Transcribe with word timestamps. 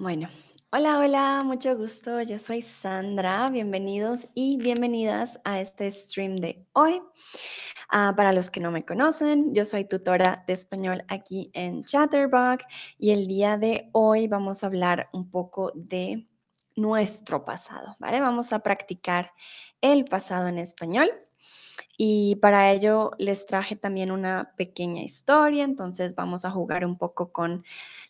Bueno, 0.00 0.28
hola, 0.72 0.98
hola, 0.98 1.42
mucho 1.44 1.76
gusto. 1.76 2.22
Yo 2.22 2.38
soy 2.38 2.62
Sandra. 2.62 3.50
Bienvenidos 3.50 4.28
y 4.32 4.56
bienvenidas 4.56 5.38
a 5.44 5.60
este 5.60 5.92
stream 5.92 6.36
de 6.36 6.66
hoy. 6.72 7.02
Ah, 7.90 8.14
para 8.16 8.32
los 8.32 8.48
que 8.48 8.60
no 8.60 8.70
me 8.70 8.86
conocen, 8.86 9.54
yo 9.54 9.66
soy 9.66 9.84
tutora 9.84 10.42
de 10.46 10.54
español 10.54 11.04
aquí 11.08 11.50
en 11.52 11.84
Chatterbox 11.84 12.64
y 12.96 13.10
el 13.10 13.26
día 13.26 13.58
de 13.58 13.90
hoy 13.92 14.26
vamos 14.26 14.64
a 14.64 14.68
hablar 14.68 15.10
un 15.12 15.30
poco 15.30 15.70
de 15.74 16.26
nuestro 16.76 17.44
pasado, 17.44 17.94
¿vale? 17.98 18.22
Vamos 18.22 18.54
a 18.54 18.60
practicar 18.60 19.34
el 19.82 20.06
pasado 20.06 20.48
en 20.48 20.56
español. 20.56 21.10
Y 21.98 22.36
para 22.36 22.72
ello 22.72 23.10
les 23.18 23.44
traje 23.44 23.76
también 23.76 24.10
una 24.10 24.54
pequeña 24.56 25.02
historia, 25.02 25.62
entonces 25.62 26.14
vamos 26.14 26.46
a 26.46 26.50
jugar 26.50 26.86
un 26.86 26.96
poco 26.96 27.32
con 27.32 27.64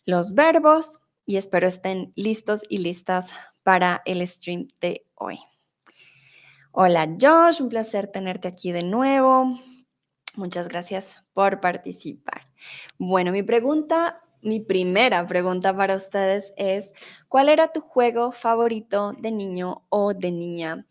los 0.05 0.33
verbos 0.35 0.97
y 1.31 1.37
espero 1.37 1.65
estén 1.65 2.11
listos 2.17 2.61
y 2.67 2.79
listas 2.79 3.29
para 3.63 4.01
el 4.03 4.27
stream 4.27 4.67
de 4.81 5.05
hoy. 5.15 5.39
Hola 6.73 7.07
Josh, 7.21 7.61
un 7.61 7.69
placer 7.69 8.07
tenerte 8.07 8.49
aquí 8.49 8.73
de 8.73 8.83
nuevo. 8.83 9.57
Muchas 10.35 10.67
gracias 10.67 11.29
por 11.31 11.61
participar. 11.61 12.49
Bueno, 12.97 13.31
mi 13.31 13.43
pregunta, 13.43 14.21
mi 14.41 14.59
primera 14.59 15.25
pregunta 15.25 15.73
para 15.73 15.95
ustedes 15.95 16.53
es, 16.57 16.91
¿cuál 17.29 17.47
era 17.47 17.71
tu 17.71 17.79
juego 17.79 18.33
favorito 18.33 19.13
de 19.17 19.31
niño 19.31 19.85
o 19.87 20.13
de 20.13 20.31
niña? 20.31 20.85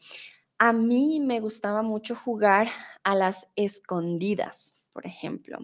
A 0.57 0.73
mí 0.73 1.21
me 1.21 1.41
gustaba 1.41 1.83
mucho 1.83 2.15
jugar 2.15 2.67
a 3.05 3.15
las 3.15 3.47
escondidas, 3.57 4.73
por 4.95 5.05
ejemplo. 5.05 5.59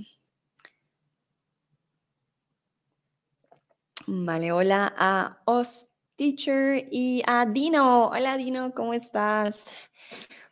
Vale, 4.09 4.53
hola 4.53 4.95
a 4.97 5.43
Os 5.47 5.89
Teacher 6.15 6.87
y 6.93 7.25
a 7.27 7.45
Dino. 7.45 8.07
Hola 8.11 8.37
Dino, 8.37 8.73
¿cómo 8.73 8.95
estás? 8.95 9.65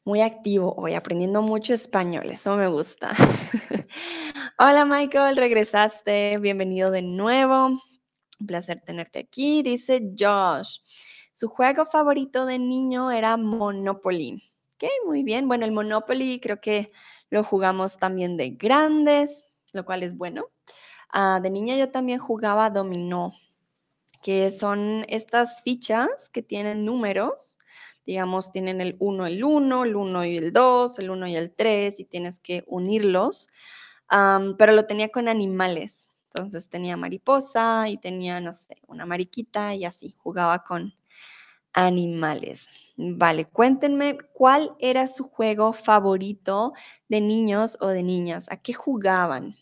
Muy 0.05 0.23
activo 0.23 0.75
hoy, 0.77 0.95
aprendiendo 0.95 1.41
mucho 1.41 1.73
español, 1.73 2.31
eso 2.31 2.57
me 2.57 2.67
gusta. 2.67 3.13
hola 4.59 4.85
Michael, 4.85 5.37
regresaste, 5.37 6.37
bienvenido 6.39 6.91
de 6.91 7.03
nuevo. 7.03 7.67
Un 8.41 8.47
placer 8.47 8.83
tenerte 8.85 9.21
aquí, 9.21 9.63
dice 9.63 10.03
Josh. 10.19 10.81
Su 11.33 11.47
juego 11.49 11.87
favorito 11.87 12.47
de 12.47 12.59
niño 12.59 13.13
era 13.13 13.37
Monopoly. 13.37 14.43
Ok, 14.75 14.91
muy 15.07 15.23
bien. 15.23 15.47
Bueno, 15.47 15.65
el 15.65 15.71
Monopoly 15.71 16.41
creo 16.41 16.61
que 16.61 16.91
lo 17.31 17.45
jugamos 17.45 17.99
también 17.99 18.37
de 18.37 18.51
grandes, 18.51 19.47
lo 19.73 19.85
cual 19.85 20.03
es 20.03 20.17
bueno. 20.17 20.49
Ah, 21.17 21.39
de 21.41 21.49
niña 21.49 21.77
yo 21.77 21.93
también 21.93 22.19
jugaba 22.19 22.71
dominó, 22.71 23.33
que 24.25 24.51
son 24.51 25.05
estas 25.09 25.63
fichas 25.63 26.31
que 26.31 26.43
tienen 26.43 26.87
números. 26.87 27.59
Digamos, 28.07 28.53
tienen 28.53 28.81
el 28.81 28.97
1, 28.99 29.27
el 29.27 29.45
1, 29.45 29.85
el 29.85 29.97
1 29.97 30.25
y 30.25 30.39
el 30.39 30.53
2, 30.55 30.99
el 30.99 31.11
1 31.11 31.27
y 31.29 31.37
el 31.37 31.53
3, 31.55 32.01
y 32.01 32.07
tienes 32.07 32.41
que 32.41 32.65
unirlos. 32.67 33.49
pero 34.59 34.73
lo 34.73 34.87
tenía 34.87 35.11
con 35.11 35.29
animales. 35.29 35.99
Entonces 36.35 36.71
tenía 36.71 36.97
mariposa 36.97 37.89
y 37.91 37.99
tenía, 37.99 38.41
no 38.41 38.53
sé, 38.55 38.77
una 38.89 39.07
mariquita 39.07 39.75
y 39.75 39.85
así, 39.85 40.15
jugaba 40.19 40.65
con 40.65 40.95
animales. 41.75 42.69
Vale, 42.97 43.47
cuéntenme 43.47 44.19
cuál 44.33 44.75
era 44.81 45.07
su 45.07 45.25
juego 45.29 45.73
favorito 45.75 46.73
de 47.09 47.21
niños 47.21 47.79
o 47.81 47.89
de 47.89 48.03
niñas. 48.03 48.47
¿A 48.51 48.57
qué 48.59 48.73
jugaban? 48.75 49.57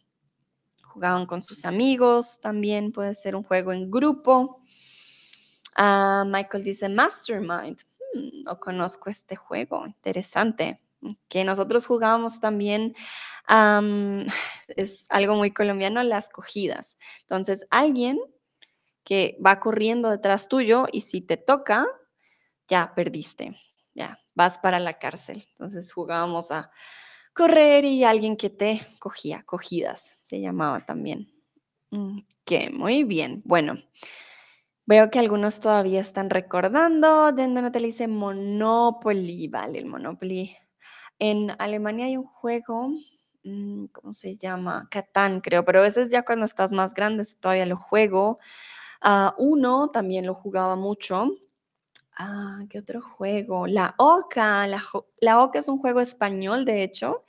Jugaban 0.92 1.26
con 1.26 1.42
sus 1.42 1.64
amigos, 1.64 2.38
también 2.40 2.92
puede 2.92 3.14
ser 3.14 3.34
un 3.34 3.42
juego 3.42 3.72
en 3.72 3.90
grupo. 3.90 4.62
Ah, 5.74 6.24
Michael 6.26 6.64
dice 6.64 6.88
Mastermind. 6.88 7.80
Hmm, 8.14 8.44
no 8.44 8.60
conozco 8.60 9.08
este 9.08 9.36
juego, 9.36 9.86
interesante. 9.86 10.80
Que 11.28 11.44
nosotros 11.44 11.86
jugábamos 11.86 12.40
también, 12.40 12.94
es 14.68 15.06
algo 15.08 15.34
muy 15.34 15.50
colombiano, 15.52 16.02
las 16.02 16.28
cogidas. 16.28 16.96
Entonces, 17.22 17.66
alguien 17.70 18.20
que 19.02 19.36
va 19.44 19.58
corriendo 19.58 20.10
detrás 20.10 20.48
tuyo 20.48 20.86
y 20.92 21.00
si 21.00 21.22
te 21.22 21.36
toca, 21.36 21.86
ya 22.68 22.92
perdiste, 22.94 23.58
ya 23.94 24.20
vas 24.34 24.58
para 24.58 24.78
la 24.78 24.98
cárcel. 24.98 25.48
Entonces 25.52 25.92
jugábamos 25.92 26.52
a 26.52 26.70
correr 27.34 27.84
y 27.84 28.04
alguien 28.04 28.36
que 28.36 28.50
te 28.50 28.86
cogía, 29.00 29.42
cogidas 29.44 30.21
se 30.32 30.40
llamaba 30.40 30.86
también. 30.86 31.28
Mm, 31.90 32.20
que 32.46 32.70
muy 32.70 33.04
bien. 33.04 33.42
Bueno, 33.44 33.76
veo 34.86 35.10
que 35.10 35.18
algunos 35.18 35.60
todavía 35.60 36.00
están 36.00 36.30
recordando. 36.30 37.32
Dentro 37.32 37.70
te 37.72 37.78
dice 37.78 38.08
Monopoly, 38.08 39.48
vale, 39.48 39.78
el 39.78 39.86
Monopoly. 39.86 40.54
En 41.18 41.52
Alemania 41.58 42.06
hay 42.06 42.16
un 42.16 42.24
juego, 42.26 42.90
mm, 43.44 43.86
¿cómo 43.92 44.12
se 44.14 44.36
llama? 44.36 44.88
Catán, 44.90 45.40
creo, 45.40 45.64
pero 45.64 45.84
ese 45.84 46.02
es 46.02 46.10
ya 46.10 46.24
cuando 46.24 46.44
estás 46.46 46.72
más 46.72 46.94
grande, 46.94 47.24
todavía 47.40 47.66
lo 47.66 47.76
juego. 47.76 48.38
Ah, 49.02 49.34
uno 49.38 49.90
también 49.90 50.26
lo 50.26 50.34
jugaba 50.34 50.76
mucho. 50.76 51.30
Ah, 52.16 52.60
¿qué 52.68 52.78
otro 52.78 53.00
juego? 53.00 53.66
La 53.66 53.94
Oca. 53.98 54.66
La, 54.66 55.42
Oca 55.42 55.58
es 55.58 55.68
un 55.68 55.78
juego 55.78 56.00
español, 56.00 56.64
de 56.64 56.82
hecho 56.82 57.24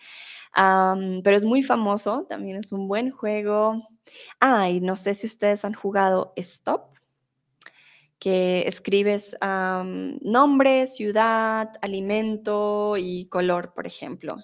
pero 0.53 1.35
es 1.35 1.45
muy 1.45 1.63
famoso, 1.63 2.25
también 2.29 2.57
es 2.57 2.71
un 2.71 2.87
buen 2.87 3.11
juego. 3.11 3.87
Ah, 4.39 4.69
y 4.69 4.81
no 4.81 4.95
sé 4.95 5.13
si 5.15 5.27
ustedes 5.27 5.65
han 5.65 5.73
jugado 5.73 6.33
Stop, 6.35 6.93
que 8.19 8.67
escribes 8.67 9.35
nombre, 9.41 10.87
ciudad, 10.87 11.69
alimento 11.81 12.95
y 12.97 13.27
color, 13.27 13.73
por 13.73 13.87
ejemplo. 13.87 14.37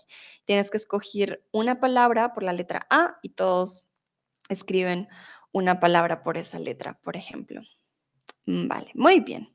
Tienes 0.45 0.71
que 0.71 0.77
escoger 0.77 1.43
una 1.51 1.79
palabra 1.79 2.33
por 2.33 2.43
la 2.43 2.53
letra 2.53 2.87
A 2.89 3.17
y 3.21 3.29
todos 3.29 3.85
escriben 4.49 5.07
una 5.51 5.79
palabra 5.79 6.23
por 6.23 6.37
esa 6.37 6.59
letra, 6.59 6.99
por 7.03 7.15
ejemplo. 7.15 7.61
Mm, 8.45 8.67
vale, 8.67 8.91
muy 8.95 9.19
bien. 9.19 9.49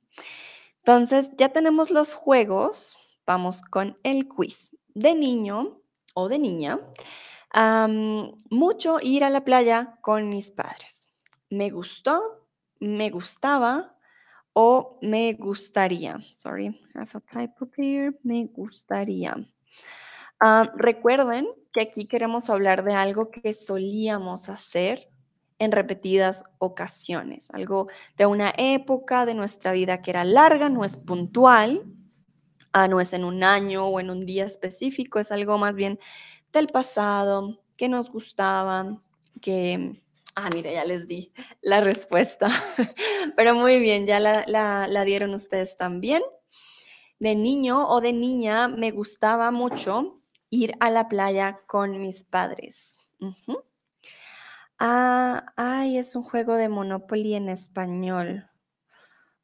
Entonces, 0.86 1.30
ya 1.38 1.48
tenemos 1.48 1.90
los 1.90 2.12
juegos. 2.12 2.98
Vamos 3.26 3.62
con 3.62 3.98
el 4.02 4.28
quiz. 4.28 4.76
De 4.88 5.14
niño, 5.14 5.80
o 6.12 6.28
de 6.28 6.38
niña, 6.38 6.78
mucho 8.50 8.98
ir 9.00 9.24
a 9.24 9.30
la 9.30 9.44
playa 9.44 9.98
con 10.02 10.28
mis 10.28 10.50
padres. 10.50 11.10
Me 11.48 11.70
gustó, 11.70 12.46
me 12.80 13.08
gustaba 13.08 13.96
o 14.52 14.98
me 15.00 15.32
gustaría. 15.32 16.18
Sorry, 16.30 16.66
I 16.66 16.98
have 16.98 17.10
a 17.14 17.20
typo 17.20 17.66
here. 17.78 18.12
Me 18.22 18.44
gustaría. 18.46 19.36
recuerden 20.74 21.48
que 21.72 21.80
aquí 21.80 22.04
queremos 22.04 22.50
hablar 22.50 22.84
de 22.84 22.92
algo 22.92 23.30
que 23.30 23.54
solíamos 23.54 24.50
hacer 24.50 25.08
en 25.58 25.72
repetidas 25.72 26.44
ocasiones, 26.58 27.50
algo 27.52 27.88
de 28.16 28.26
una 28.26 28.52
época 28.56 29.24
de 29.26 29.34
nuestra 29.34 29.72
vida 29.72 30.02
que 30.02 30.10
era 30.10 30.24
larga, 30.24 30.68
no 30.68 30.84
es 30.84 30.96
puntual, 30.96 31.84
ah, 32.72 32.88
no 32.88 33.00
es 33.00 33.12
en 33.12 33.24
un 33.24 33.44
año 33.44 33.86
o 33.86 34.00
en 34.00 34.10
un 34.10 34.26
día 34.26 34.44
específico, 34.44 35.18
es 35.18 35.30
algo 35.30 35.58
más 35.58 35.76
bien 35.76 35.98
del 36.52 36.66
pasado 36.66 37.56
que 37.76 37.88
nos 37.88 38.10
gustaba, 38.10 39.00
que, 39.40 40.00
ah, 40.34 40.50
mira, 40.52 40.72
ya 40.72 40.84
les 40.84 41.06
di 41.06 41.32
la 41.62 41.80
respuesta, 41.80 42.48
pero 43.36 43.54
muy 43.54 43.78
bien, 43.80 44.06
ya 44.06 44.20
la, 44.20 45.04
dieron 45.04 45.34
ustedes 45.34 45.76
también. 45.76 46.22
De 47.20 47.36
niño 47.36 47.88
o 47.88 48.00
de 48.00 48.12
niña 48.12 48.68
me 48.68 48.90
gustaba 48.90 49.50
mucho 49.50 50.20
ir 50.50 50.74
a 50.80 50.90
la 50.90 51.08
playa 51.08 51.60
con 51.66 52.00
mis 52.00 52.24
padres. 52.24 52.98
Ah, 54.86 55.54
ay, 55.56 55.96
es 55.96 56.14
un 56.14 56.22
juego 56.24 56.56
de 56.56 56.68
Monopoly 56.68 57.32
en 57.36 57.48
español. 57.48 58.50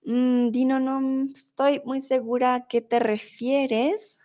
Mm, 0.05 0.51
Dino, 0.51 0.81
no 0.81 1.27
estoy 1.35 1.83
muy 1.85 2.01
segura 2.01 2.55
a 2.55 2.67
qué 2.69 2.81
te 2.81 2.99
refieres. 2.99 4.21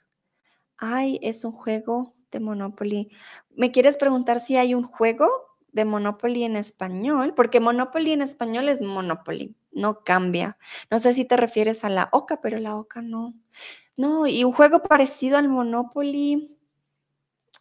Ay, 0.78 1.20
es 1.24 1.46
un 1.46 1.54
juego 1.54 2.16
de 2.32 2.40
Monopoly. 2.42 3.12
¿Me 3.56 3.72
quieres 3.72 3.98
preguntar 3.98 4.40
si 4.42 4.58
hay 4.58 4.76
un 4.76 4.84
juego 4.84 5.30
de 5.72 5.86
Monopoly 5.86 6.44
en 6.46 6.58
español? 6.58 7.34
Porque 7.36 7.60
Monopoly 7.60 8.14
en 8.14 8.22
español 8.24 8.70
es 8.70 8.82
Monopoly, 8.82 9.56
no 9.72 10.04
cambia. 10.04 10.58
No 10.92 11.00
sé 11.00 11.14
si 11.14 11.26
te 11.26 11.38
refieres 11.38 11.84
a 11.86 11.90
la 11.90 12.10
Oca, 12.14 12.42
pero 12.42 12.60
la 12.60 12.76
Oca 12.78 13.02
no. 13.02 13.34
No, 13.98 14.28
y 14.28 14.44
un 14.44 14.54
juego 14.54 14.82
parecido 14.84 15.38
al 15.38 15.50
Monopoly. 15.50 16.55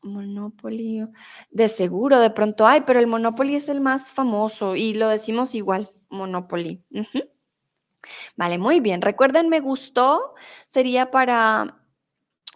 Monopoly, 0.05 1.09
de 1.51 1.69
seguro, 1.69 2.21
de 2.21 2.31
pronto 2.31 2.67
hay, 2.67 2.83
pero 2.83 3.01
el 3.01 3.07
Monopoly 3.07 3.57
es 3.57 3.69
el 3.69 3.81
más 3.81 4.13
famoso 4.13 4.77
y 4.77 4.95
lo 4.95 5.09
decimos 5.09 5.55
igual, 5.55 5.91
Monopoly. 6.11 6.85
Vale, 8.37 8.59
muy 8.59 8.81
bien. 8.81 9.03
Recuerden, 9.03 9.49
me 9.49 9.61
gustó, 9.61 10.35
sería 10.67 11.11
para 11.11 11.81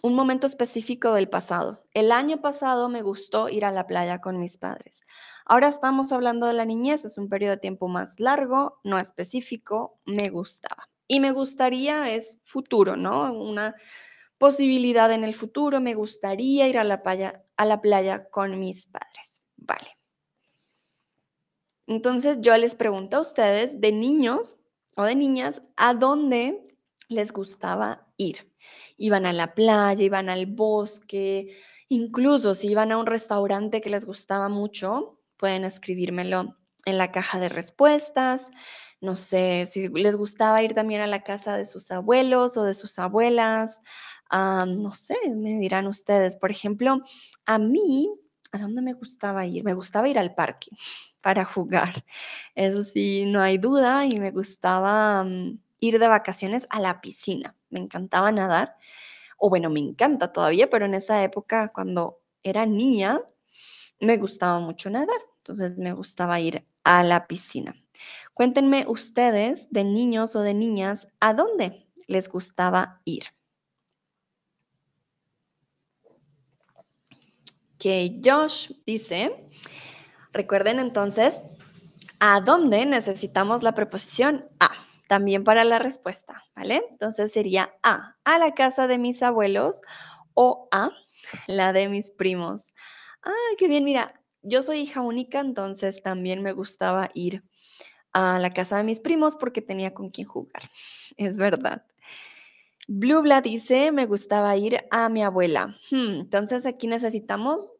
un 0.01 0.13
momento 0.15 0.47
específico 0.47 1.13
del 1.13 1.27
pasado. 1.27 1.79
El 1.93 2.11
año 2.11 2.41
pasado 2.41 2.89
me 2.89 3.01
gustó 3.01 3.49
ir 3.49 3.65
a 3.65 3.71
la 3.71 3.87
playa 3.87 4.21
con 4.21 4.39
mis 4.39 4.57
padres. 4.57 5.01
Ahora 5.45 5.67
estamos 5.67 6.11
hablando 6.11 6.45
de 6.45 6.53
la 6.53 6.65
niñez, 6.65 7.03
es 7.05 7.17
un 7.17 7.27
periodo 7.27 7.51
de 7.51 7.57
tiempo 7.57 7.87
más 7.87 8.19
largo, 8.19 8.79
no 8.83 8.97
específico, 8.97 9.99
me 10.05 10.29
gustaba. 10.29 10.87
Y 11.07 11.19
me 11.19 11.31
gustaría 11.31 12.11
es 12.11 12.37
futuro, 12.43 12.95
¿no? 12.95 13.33
Una 13.33 13.75
posibilidad 14.39 15.11
en 15.11 15.23
el 15.23 15.35
futuro, 15.35 15.79
me 15.79 15.93
gustaría 15.93 16.67
ir 16.67 16.79
a 16.79 16.83
la 16.83 17.03
playa, 17.03 17.43
a 17.57 17.65
la 17.65 17.81
playa 17.81 18.27
con 18.29 18.57
mis 18.57 18.87
padres. 18.87 19.43
Vale. 19.57 19.99
Entonces 21.85 22.37
yo 22.41 22.55
les 22.57 22.75
pregunto 22.75 23.17
a 23.17 23.21
ustedes, 23.21 23.79
de 23.79 23.91
niños 23.91 24.57
o 24.95 25.03
de 25.03 25.15
niñas, 25.15 25.61
¿a 25.75 25.93
dónde 25.93 26.75
les 27.07 27.31
gustaba 27.33 28.07
ir? 28.17 28.51
Iban 28.97 29.25
a 29.25 29.33
la 29.33 29.53
playa, 29.53 30.03
iban 30.03 30.29
al 30.29 30.45
bosque, 30.45 31.57
incluso 31.87 32.53
si 32.53 32.69
iban 32.69 32.91
a 32.91 32.97
un 32.97 33.05
restaurante 33.05 33.81
que 33.81 33.89
les 33.89 34.05
gustaba 34.05 34.49
mucho, 34.49 35.19
pueden 35.37 35.65
escribírmelo 35.65 36.57
en 36.85 36.97
la 36.97 37.11
caja 37.11 37.39
de 37.39 37.49
respuestas. 37.49 38.51
No 39.01 39.15
sé 39.15 39.65
si 39.65 39.87
les 39.87 40.15
gustaba 40.15 40.61
ir 40.61 40.73
también 40.73 41.01
a 41.01 41.07
la 41.07 41.23
casa 41.23 41.57
de 41.57 41.65
sus 41.65 41.89
abuelos 41.89 42.57
o 42.57 42.63
de 42.63 42.73
sus 42.73 42.99
abuelas. 42.99 43.81
Ah, 44.29 44.65
no 44.67 44.91
sé, 44.91 45.15
me 45.35 45.57
dirán 45.59 45.87
ustedes. 45.87 46.35
Por 46.35 46.51
ejemplo, 46.51 47.01
a 47.45 47.57
mí, 47.57 48.09
¿a 48.51 48.59
dónde 48.59 48.81
me 48.81 48.93
gustaba 48.93 49.45
ir? 49.45 49.63
Me 49.63 49.73
gustaba 49.73 50.07
ir 50.09 50.19
al 50.19 50.35
parque 50.35 50.69
para 51.21 51.45
jugar. 51.45 52.05
Eso 52.55 52.83
sí, 52.83 53.25
no 53.25 53.41
hay 53.41 53.57
duda. 53.57 54.05
Y 54.05 54.19
me 54.19 54.31
gustaba 54.31 55.23
mm, 55.23 55.59
ir 55.79 55.99
de 55.99 56.07
vacaciones 56.07 56.67
a 56.69 56.79
la 56.79 57.01
piscina. 57.01 57.55
Me 57.69 57.79
encantaba 57.79 58.31
nadar. 58.31 58.75
O 59.37 59.49
bueno, 59.49 59.69
me 59.69 59.79
encanta 59.79 60.33
todavía, 60.33 60.69
pero 60.69 60.85
en 60.85 60.95
esa 60.95 61.23
época, 61.23 61.69
cuando 61.73 62.21
era 62.43 62.65
niña, 62.65 63.21
me 63.99 64.17
gustaba 64.17 64.59
mucho 64.59 64.89
nadar. 64.89 65.19
Entonces 65.37 65.77
me 65.77 65.93
gustaba 65.93 66.39
ir 66.39 66.65
a 66.83 67.03
la 67.03 67.27
piscina. 67.27 67.75
Cuéntenme 68.33 68.85
ustedes, 68.87 69.69
de 69.71 69.83
niños 69.83 70.35
o 70.35 70.41
de 70.41 70.53
niñas, 70.53 71.07
¿a 71.19 71.33
dónde 71.33 71.91
les 72.07 72.29
gustaba 72.29 73.01
ir? 73.05 73.23
Que 77.79 78.19
Josh 78.23 78.71
dice, 78.85 79.49
recuerden 80.33 80.79
entonces, 80.79 81.41
¿a 82.19 82.41
dónde 82.41 82.85
necesitamos 82.85 83.63
la 83.63 83.73
preposición 83.73 84.47
a? 84.59 84.69
También 85.07 85.43
para 85.43 85.63
la 85.63 85.79
respuesta, 85.79 86.43
¿vale? 86.55 86.83
Entonces 86.91 87.31
sería 87.31 87.73
a, 87.81 88.17
a 88.25 88.37
la 88.37 88.53
casa 88.53 88.85
de 88.85 88.99
mis 88.99 89.23
abuelos 89.23 89.81
o 90.35 90.67
a 90.71 90.91
la 91.47 91.73
de 91.73 91.89
mis 91.89 92.11
primos. 92.11 92.73
Ah, 93.23 93.55
qué 93.57 93.67
bien, 93.67 93.85
mira, 93.85 94.13
yo 94.41 94.61
soy 94.61 94.79
hija 94.79 95.01
única, 95.01 95.39
entonces 95.39 96.03
también 96.03 96.43
me 96.43 96.53
gustaba 96.53 97.09
ir 97.13 97.43
a 98.13 98.39
la 98.39 98.49
casa 98.49 98.77
de 98.77 98.83
mis 98.83 98.99
primos 98.99 99.35
porque 99.35 99.61
tenía 99.61 99.93
con 99.93 100.09
quién 100.09 100.27
jugar. 100.27 100.63
Es 101.17 101.37
verdad. 101.37 101.85
Blue 102.91 103.21
dice, 103.43 103.91
me 103.91 104.07
gustaba 104.07 104.57
ir 104.57 104.79
a 104.89 105.09
mi 105.09 105.21
abuela. 105.23 105.77
Hmm, 105.91 106.21
entonces 106.21 106.65
aquí 106.65 106.87
necesitamos 106.87 107.73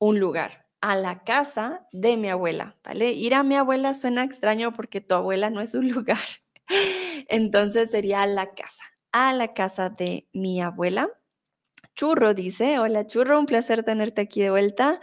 un 0.00 0.18
lugar, 0.18 0.66
a 0.80 0.96
la 0.96 1.22
casa 1.22 1.86
de 1.92 2.16
mi 2.16 2.28
abuela, 2.30 2.76
¿vale? 2.82 3.12
Ir 3.12 3.34
a 3.36 3.44
mi 3.44 3.54
abuela 3.54 3.94
suena 3.94 4.24
extraño 4.24 4.72
porque 4.72 5.00
tu 5.00 5.14
abuela 5.14 5.50
no 5.50 5.60
es 5.60 5.74
un 5.74 5.88
lugar. 5.92 6.18
Entonces 7.28 7.92
sería 7.92 8.22
a 8.22 8.26
la 8.26 8.54
casa, 8.54 8.82
a 9.12 9.32
la 9.34 9.54
casa 9.54 9.88
de 9.90 10.28
mi 10.32 10.60
abuela. 10.60 11.08
Churro 11.94 12.34
dice, 12.34 12.78
hola 12.80 13.06
Churro, 13.06 13.38
un 13.38 13.46
placer 13.46 13.84
tenerte 13.84 14.22
aquí 14.22 14.42
de 14.42 14.50
vuelta. 14.50 15.00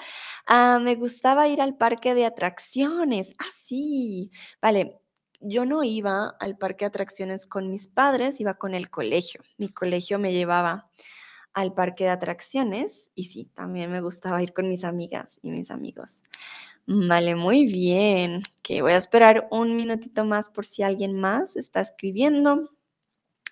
Ah, 0.47 0.79
me 0.81 0.95
gustaba 0.95 1.47
ir 1.47 1.61
al 1.61 1.77
parque 1.77 2.15
de 2.15 2.25
atracciones. 2.25 3.33
Ah, 3.39 3.49
sí. 3.55 4.31
Vale, 4.61 5.00
yo 5.41 5.65
no 5.65 5.83
iba 5.83 6.35
al 6.39 6.57
parque 6.57 6.85
de 6.85 6.89
atracciones 6.89 7.45
con 7.45 7.69
mis 7.69 7.87
padres, 7.87 8.39
iba 8.39 8.55
con 8.55 8.73
el 8.73 8.89
colegio. 8.89 9.41
Mi 9.57 9.69
colegio 9.69 10.19
me 10.19 10.33
llevaba 10.33 10.89
al 11.53 11.73
parque 11.73 12.05
de 12.05 12.11
atracciones 12.11 13.11
y 13.15 13.25
sí, 13.25 13.45
también 13.55 13.91
me 13.91 14.01
gustaba 14.01 14.41
ir 14.41 14.53
con 14.53 14.69
mis 14.69 14.83
amigas 14.83 15.39
y 15.41 15.51
mis 15.51 15.71
amigos. 15.71 16.23
Vale, 16.85 17.35
muy 17.35 17.65
bien. 17.65 18.43
Que 18.63 18.81
voy 18.81 18.93
a 18.93 18.97
esperar 18.97 19.47
un 19.51 19.75
minutito 19.75 20.25
más 20.25 20.49
por 20.49 20.65
si 20.65 20.83
alguien 20.83 21.13
más 21.13 21.55
está 21.55 21.81
escribiendo. 21.81 22.69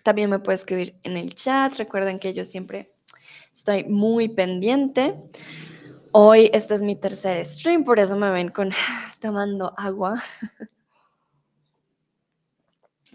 También 0.04 0.30
me 0.30 0.40
puede 0.40 0.56
escribir 0.56 1.00
en 1.04 1.18
el 1.18 1.34
chat. 1.36 1.74
Recuerden 1.76 2.20
que 2.20 2.34
yo 2.34 2.46
siempre 2.46 2.94
estoy 3.54 3.84
muy 3.84 4.30
pendiente. 4.30 5.16
Hoy 6.12 6.50
este 6.54 6.76
es 6.76 6.82
mi 6.82 6.96
tercer 6.96 7.44
stream, 7.46 7.84
por 7.84 8.00
eso 8.00 8.16
me 8.16 8.32
ven 8.32 8.50
con 8.50 8.72
tomando 9.22 9.74
agua 9.78 10.22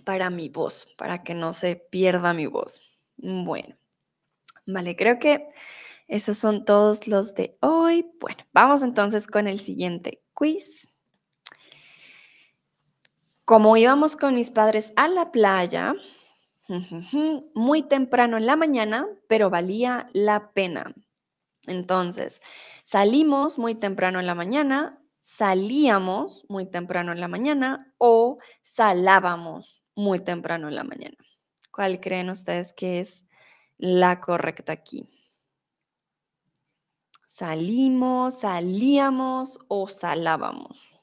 para 0.05 0.31
mi 0.31 0.49
voz, 0.49 0.87
para 0.97 1.23
que 1.23 1.35
no 1.35 1.53
se 1.53 1.77
pierda 1.77 2.35
mi 2.35 2.47
voz. 2.47 2.81
Bueno, 3.17 3.77
vale, 4.67 4.97
creo 4.97 5.19
que 5.19 5.49
esos 6.09 6.37
son 6.39 6.65
todos 6.65 7.07
los 7.07 7.35
de 7.35 7.57
hoy. 7.61 8.07
Bueno, 8.21 8.45
vamos 8.53 8.83
entonces 8.83 9.27
con 9.27 9.49
el 9.49 9.59
siguiente 9.59 10.23
quiz. 10.35 10.89
Como 13.45 13.77
íbamos 13.77 14.17
con 14.17 14.35
mis 14.35 14.51
padres 14.51 14.93
a 14.97 15.09
la 15.09 15.31
playa, 15.31 15.95
muy 17.55 17.83
temprano 17.83 18.37
en 18.37 18.47
la 18.47 18.57
mañana, 18.57 19.07
pero 19.29 19.51
valía 19.51 20.07
la 20.13 20.53
pena. 20.53 20.95
Entonces, 21.67 22.41
salimos 22.85 23.59
muy 23.59 23.75
temprano 23.75 24.21
en 24.21 24.27
la 24.27 24.35
mañana, 24.35 25.01
salíamos 25.21 26.45
muy 26.49 26.67
temprano 26.67 27.13
en 27.13 27.21
la 27.21 27.29
mañana 27.29 27.93
o 27.99 28.39
salábamos 28.61 29.84
muy 29.95 30.21
temprano 30.21 30.69
en 30.69 30.75
la 30.75 30.85
mañana. 30.85 31.17
¿Cuál 31.71 32.01
creen 32.01 32.31
ustedes 32.31 32.73
que 32.73 33.01
es 33.01 33.25
la 33.79 34.21
correcta 34.21 34.73
aquí? 34.73 35.09
¿Salimos, 37.29 38.41
salíamos 38.41 39.59
o 39.67 39.89
salábamos? 39.89 41.01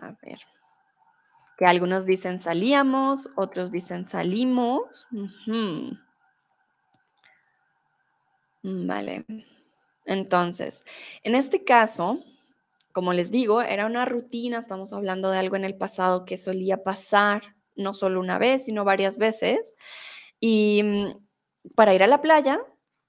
A 0.00 0.16
ver. 0.22 0.38
Que 1.56 1.66
algunos 1.66 2.06
dicen 2.06 2.40
salíamos, 2.40 3.28
otros 3.34 3.72
dicen 3.72 4.06
salimos. 4.06 5.08
Vale. 8.62 9.26
Entonces, 10.04 10.84
en 11.24 11.34
este 11.34 11.64
caso, 11.64 12.22
como 12.92 13.12
les 13.12 13.30
digo, 13.30 13.62
era 13.62 13.86
una 13.86 14.04
rutina, 14.04 14.58
estamos 14.58 14.92
hablando 14.92 15.30
de 15.30 15.38
algo 15.38 15.56
en 15.56 15.64
el 15.64 15.76
pasado 15.76 16.24
que 16.24 16.36
solía 16.36 16.82
pasar 16.82 17.56
no 17.76 17.94
solo 17.94 18.20
una 18.20 18.38
vez, 18.38 18.64
sino 18.64 18.84
varias 18.84 19.18
veces. 19.18 19.74
Y 20.40 20.82
mm, 20.82 21.74
para 21.74 21.94
ir 21.94 22.02
a 22.02 22.06
la 22.06 22.20
playa, 22.20 22.60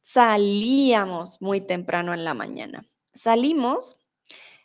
salíamos 0.02 1.42
muy 1.42 1.62
temprano 1.62 2.14
en 2.14 2.24
la 2.24 2.34
mañana. 2.34 2.86
Salimos, 3.14 3.98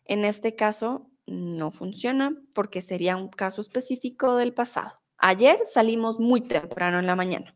en 0.04 0.24
este 0.24 0.54
caso, 0.54 1.10
no 1.26 1.70
funciona 1.70 2.36
porque 2.54 2.82
sería 2.82 3.16
un 3.16 3.28
caso 3.28 3.60
específico 3.60 4.36
del 4.36 4.52
pasado. 4.52 5.00
Ayer 5.16 5.58
salimos 5.64 6.20
muy 6.20 6.42
temprano 6.42 6.98
en 6.98 7.06
la 7.06 7.16
mañana. 7.16 7.54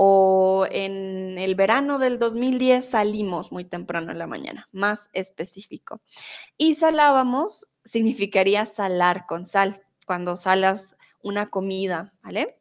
O 0.00 0.64
en 0.70 1.38
el 1.38 1.56
verano 1.56 1.98
del 1.98 2.20
2010 2.20 2.88
salimos 2.88 3.50
muy 3.50 3.64
temprano 3.64 4.12
en 4.12 4.18
la 4.18 4.28
mañana, 4.28 4.68
más 4.70 5.10
específico. 5.12 6.00
Y 6.56 6.76
salábamos 6.76 7.66
significaría 7.84 8.64
salar 8.64 9.26
con 9.26 9.46
sal, 9.46 9.82
cuando 10.06 10.36
salas 10.36 10.96
una 11.20 11.50
comida, 11.50 12.14
¿vale? 12.22 12.60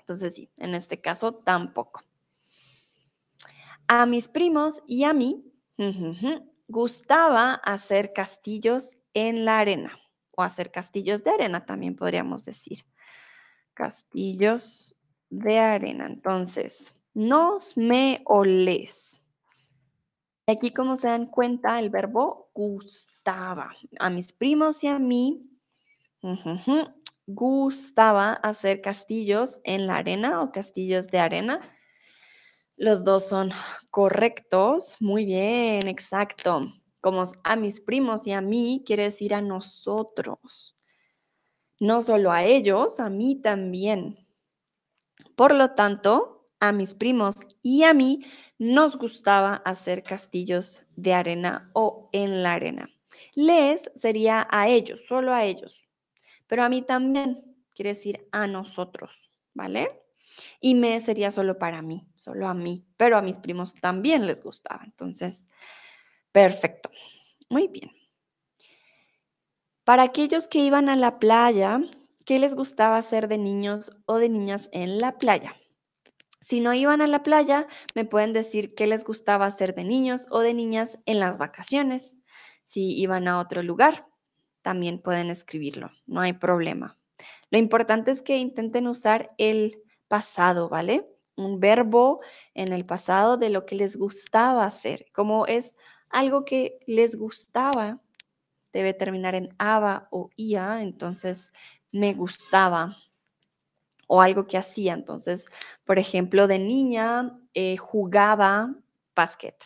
Entonces 0.00 0.34
sí, 0.34 0.50
en 0.58 0.74
este 0.74 1.00
caso 1.00 1.34
tampoco. 1.34 2.02
A 3.86 4.04
mis 4.06 4.26
primos 4.26 4.82
y 4.86 5.04
a 5.04 5.12
mí 5.12 5.44
gustaba 6.66 7.54
hacer 7.54 8.12
castillos 8.12 8.96
en 9.12 9.44
la 9.44 9.60
arena 9.60 9.96
o 10.32 10.42
hacer 10.42 10.72
castillos 10.72 11.22
de 11.22 11.30
arena 11.30 11.64
también 11.66 11.94
podríamos 11.94 12.44
decir. 12.44 12.84
Castillos 13.74 14.96
de 15.38 15.58
arena. 15.58 16.06
Entonces, 16.06 17.02
nos, 17.12 17.76
me 17.76 18.22
o 18.26 18.44
les. 18.44 19.20
Aquí, 20.46 20.72
como 20.72 20.98
se 20.98 21.08
dan 21.08 21.26
cuenta, 21.26 21.78
el 21.80 21.90
verbo 21.90 22.50
gustaba. 22.54 23.74
A 23.98 24.10
mis 24.10 24.32
primos 24.32 24.84
y 24.84 24.88
a 24.88 24.98
mí 24.98 25.50
gustaba 27.26 28.34
hacer 28.34 28.80
castillos 28.80 29.60
en 29.64 29.86
la 29.86 29.96
arena 29.96 30.42
o 30.42 30.52
castillos 30.52 31.08
de 31.08 31.18
arena. 31.18 31.60
Los 32.76 33.04
dos 33.04 33.26
son 33.28 33.50
correctos. 33.90 34.96
Muy 35.00 35.24
bien, 35.24 35.86
exacto. 35.88 36.60
Como 37.00 37.22
a 37.42 37.56
mis 37.56 37.80
primos 37.80 38.26
y 38.26 38.32
a 38.32 38.40
mí, 38.40 38.82
quiere 38.86 39.04
decir 39.04 39.34
a 39.34 39.40
nosotros. 39.40 40.76
No 41.80 42.02
solo 42.02 42.30
a 42.30 42.44
ellos, 42.44 43.00
a 43.00 43.10
mí 43.10 43.40
también. 43.40 44.23
Por 45.36 45.54
lo 45.54 45.70
tanto, 45.70 46.48
a 46.60 46.72
mis 46.72 46.94
primos 46.94 47.34
y 47.62 47.84
a 47.84 47.94
mí 47.94 48.24
nos 48.58 48.96
gustaba 48.96 49.56
hacer 49.56 50.02
castillos 50.02 50.86
de 50.96 51.14
arena 51.14 51.70
o 51.74 52.08
en 52.12 52.42
la 52.42 52.52
arena. 52.52 52.88
Les 53.34 53.90
sería 53.94 54.46
a 54.50 54.68
ellos, 54.68 55.00
solo 55.06 55.34
a 55.34 55.44
ellos. 55.44 55.86
Pero 56.46 56.64
a 56.64 56.68
mí 56.68 56.82
también, 56.82 57.56
quiere 57.74 57.94
decir 57.94 58.28
a 58.32 58.46
nosotros, 58.46 59.30
¿vale? 59.52 60.02
Y 60.60 60.74
me 60.74 61.00
sería 61.00 61.30
solo 61.30 61.58
para 61.58 61.82
mí, 61.82 62.06
solo 62.16 62.48
a 62.48 62.54
mí, 62.54 62.84
pero 62.96 63.16
a 63.16 63.22
mis 63.22 63.38
primos 63.38 63.74
también 63.74 64.26
les 64.26 64.42
gustaba. 64.42 64.82
Entonces, 64.84 65.48
perfecto. 66.32 66.90
Muy 67.48 67.68
bien. 67.68 67.90
Para 69.84 70.04
aquellos 70.04 70.48
que 70.48 70.60
iban 70.60 70.88
a 70.88 70.96
la 70.96 71.18
playa, 71.18 71.80
¿qué 72.24 72.38
les 72.38 72.54
gustaba 72.54 72.96
hacer 72.96 73.28
de 73.28 73.38
niños 73.38 73.92
o 74.06 74.16
de 74.16 74.28
niñas 74.28 74.68
en 74.72 74.98
la 74.98 75.18
playa? 75.18 75.56
Si 76.40 76.60
no 76.60 76.74
iban 76.74 77.00
a 77.00 77.06
la 77.06 77.22
playa, 77.22 77.66
me 77.94 78.04
pueden 78.04 78.32
decir 78.32 78.74
qué 78.74 78.86
les 78.86 79.04
gustaba 79.04 79.46
hacer 79.46 79.74
de 79.74 79.84
niños 79.84 80.26
o 80.30 80.40
de 80.40 80.52
niñas 80.52 80.98
en 81.06 81.18
las 81.18 81.38
vacaciones. 81.38 82.18
Si 82.62 82.98
iban 83.00 83.28
a 83.28 83.38
otro 83.38 83.62
lugar, 83.62 84.06
también 84.60 85.00
pueden 85.00 85.30
escribirlo, 85.30 85.90
no 86.06 86.20
hay 86.20 86.34
problema. 86.34 86.98
Lo 87.50 87.58
importante 87.58 88.10
es 88.10 88.22
que 88.22 88.38
intenten 88.38 88.88
usar 88.88 89.32
el 89.38 89.82
pasado, 90.08 90.68
¿vale? 90.68 91.08
Un 91.36 91.60
verbo 91.60 92.20
en 92.54 92.72
el 92.72 92.84
pasado 92.84 93.36
de 93.36 93.50
lo 93.50 93.66
que 93.66 93.76
les 93.76 93.96
gustaba 93.96 94.64
hacer. 94.64 95.06
Como 95.12 95.46
es 95.46 95.74
algo 96.10 96.44
que 96.44 96.78
les 96.86 97.16
gustaba, 97.16 98.00
debe 98.72 98.92
terminar 98.92 99.34
en 99.34 99.54
aba 99.58 100.08
o 100.10 100.30
ia, 100.36 100.82
entonces 100.82 101.52
me 101.94 102.12
gustaba. 102.12 102.96
O 104.06 104.20
algo 104.20 104.46
que 104.46 104.58
hacía. 104.58 104.92
Entonces, 104.92 105.46
por 105.84 105.98
ejemplo, 105.98 106.46
de 106.46 106.58
niña 106.58 107.38
eh, 107.54 107.76
jugaba 107.76 108.74
básquet. 109.14 109.56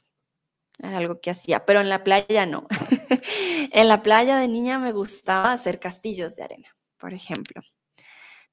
Era 0.79 0.99
algo 0.99 1.21
que 1.21 1.31
hacía, 1.31 1.65
pero 1.65 1.81
en 1.81 1.89
la 1.89 2.05
playa 2.05 2.47
no. 2.47 2.69
en 3.73 3.89
la 3.89 4.03
playa 4.03 4.39
de 4.39 4.47
niña 4.47 4.79
me 4.79 4.93
gustaba 4.93 5.53
hacer 5.53 5.81
castillos 5.81 6.37
de 6.37 6.45
arena, 6.45 6.77
por 6.99 7.15
ejemplo. 7.15 7.63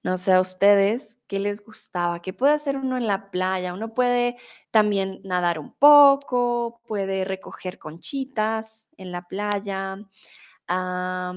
No 0.01 0.17
sé 0.17 0.32
a 0.34 0.39
ustedes 0.39 1.20
qué 1.27 1.39
les 1.39 1.63
gustaba, 1.63 2.22
qué 2.22 2.32
puede 2.32 2.53
hacer 2.53 2.77
uno 2.77 2.98
en 2.98 3.08
la 3.08 3.29
playa. 3.29 3.74
Uno 3.74 3.94
puede 3.94 4.38
también 4.72 5.20
nadar 5.24 5.60
un 5.60 5.74
poco, 5.74 6.82
puede 6.88 7.25
recoger 7.25 7.77
conchitas 7.77 8.88
en 8.98 9.12
la 9.12 9.24
playa, 9.24 9.98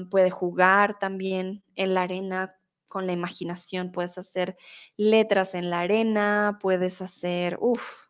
puede 0.09 0.29
jugar 0.29 0.99
también 0.99 1.63
en 1.75 1.93
la 1.93 2.03
arena 2.03 2.55
con 2.87 3.05
la 3.05 3.13
imaginación. 3.13 3.91
Puedes 3.91 4.17
hacer 4.17 4.57
letras 4.97 5.55
en 5.55 5.69
la 5.69 5.81
arena, 5.81 6.57
puedes 6.61 7.01
hacer, 7.01 7.57
uff, 7.61 8.07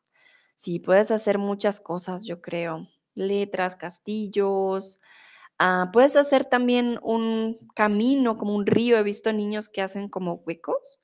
sí, 0.55 0.79
puedes 0.79 1.11
hacer 1.11 1.38
muchas 1.38 1.79
cosas, 1.79 2.25
yo 2.25 2.41
creo. 2.41 2.88
Letras, 3.15 3.75
castillos, 3.75 4.99
Ah, 5.61 5.89
puedes 5.91 6.15
hacer 6.15 6.45
también 6.45 6.99
un 7.03 7.57
camino, 7.75 8.38
como 8.38 8.55
un 8.55 8.65
río. 8.65 8.97
He 8.97 9.03
visto 9.03 9.33
niños 9.33 9.67
que 9.67 9.81
hacen 9.81 10.07
como 10.07 10.35
huecos 10.35 11.01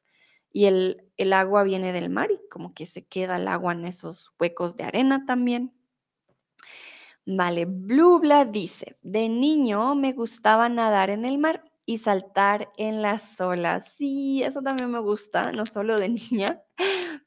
y 0.52 0.66
el, 0.66 1.12
el 1.18 1.34
agua 1.34 1.64
viene 1.64 1.92
del 1.92 2.10
mar 2.10 2.32
y 2.32 2.40
como 2.50 2.74
que 2.74 2.86
se 2.86 3.06
queda 3.06 3.36
el 3.36 3.50
agua 3.50 3.74
en 3.74 3.84
esos 3.84 4.34
huecos 4.40 4.78
de 4.78 4.86
arena 4.86 5.26
también. 5.26 5.74
Vale, 7.28 7.66
Blubla 7.66 8.46
dice, 8.46 8.98
de 9.02 9.30
niño 9.30 9.96
me 9.96 10.14
gustaba 10.14 10.70
nadar 10.70 11.10
en 11.10 11.26
el 11.26 11.38
mar 11.38 11.64
y 11.86 11.98
saltar 12.00 12.72
en 12.78 13.02
las 13.02 13.40
olas. 13.42 13.94
Sí, 13.98 14.44
eso 14.44 14.62
también 14.62 14.92
me 14.92 15.00
gusta, 15.00 15.52
no 15.52 15.66
solo 15.66 16.00
de 16.00 16.10
niña, 16.10 16.62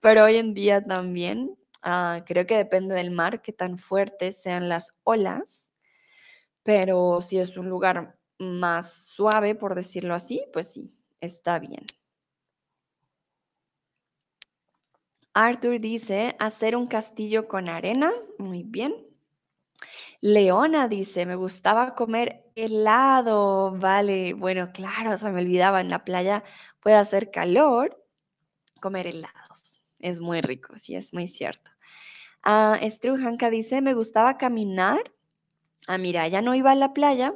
pero 0.00 0.24
hoy 0.24 0.36
en 0.36 0.54
día 0.54 0.84
también. 0.84 1.56
Ah, 1.82 2.22
creo 2.26 2.46
que 2.46 2.56
depende 2.56 2.94
del 2.94 3.10
mar, 3.12 3.42
qué 3.42 3.52
tan 3.52 3.78
fuertes 3.78 4.42
sean 4.42 4.68
las 4.68 4.94
olas 5.04 5.68
pero 6.62 7.22
si 7.22 7.38
es 7.38 7.56
un 7.56 7.70
lugar 7.70 8.18
más 8.38 8.92
suave, 9.06 9.54
por 9.54 9.74
decirlo 9.74 10.14
así, 10.14 10.44
pues 10.52 10.70
sí, 10.70 10.92
está 11.18 11.58
bien. 11.58 11.86
Arthur 15.32 15.80
dice, 15.80 16.36
hacer 16.38 16.76
un 16.76 16.86
castillo 16.86 17.48
con 17.48 17.70
arena. 17.70 18.12
Muy 18.38 18.64
bien. 18.64 19.07
Leona 20.20 20.88
dice, 20.88 21.26
me 21.26 21.36
gustaba 21.36 21.94
comer 21.94 22.44
helado. 22.54 23.72
Vale, 23.76 24.34
bueno, 24.34 24.70
claro, 24.72 25.16
se 25.18 25.30
me 25.30 25.40
olvidaba, 25.40 25.80
en 25.80 25.90
la 25.90 26.04
playa 26.04 26.44
puede 26.80 26.96
hacer 26.96 27.30
calor, 27.30 28.04
comer 28.80 29.06
helados. 29.06 29.82
Es 29.98 30.20
muy 30.20 30.40
rico, 30.40 30.76
sí, 30.76 30.94
es 30.94 31.12
muy 31.12 31.28
cierto. 31.28 31.70
Uh, 32.46 32.76
dice, 33.50 33.80
me 33.82 33.94
gustaba 33.94 34.38
caminar 34.38 35.00
Ah, 35.88 35.96
mira, 35.96 36.28
ya 36.28 36.42
no 36.42 36.54
iba 36.54 36.72
a 36.72 36.74
la 36.74 36.92
playa, 36.92 37.34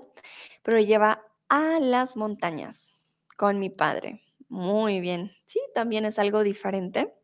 pero 0.63 0.79
lleva 0.79 1.25
a 1.49 1.81
las 1.81 2.17
montañas 2.19 2.93
con 3.39 3.59
mi 3.59 3.71
padre. 3.71 4.21
Muy 4.51 5.01
bien. 5.01 5.33
Sí, 5.47 5.59
también 5.75 6.05
es 6.05 6.19
algo 6.19 6.43
diferente 6.43 7.15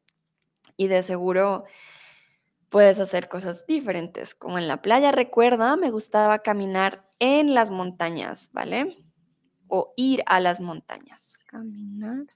y 0.78 0.88
de 0.88 1.02
seguro 1.02 1.64
puedes 2.68 3.00
hacer 3.00 3.28
cosas 3.28 3.66
diferentes. 3.66 4.34
Como 4.34 4.58
en 4.58 4.68
la 4.68 4.82
playa, 4.82 5.12
recuerda, 5.12 5.76
me 5.76 5.90
gustaba 5.90 6.40
caminar 6.40 7.08
en 7.18 7.54
las 7.54 7.70
montañas, 7.70 8.50
¿vale? 8.52 8.96
O 9.68 9.92
ir 9.96 10.22
a 10.26 10.40
las 10.40 10.60
montañas. 10.60 11.38
Caminar. 11.46 12.26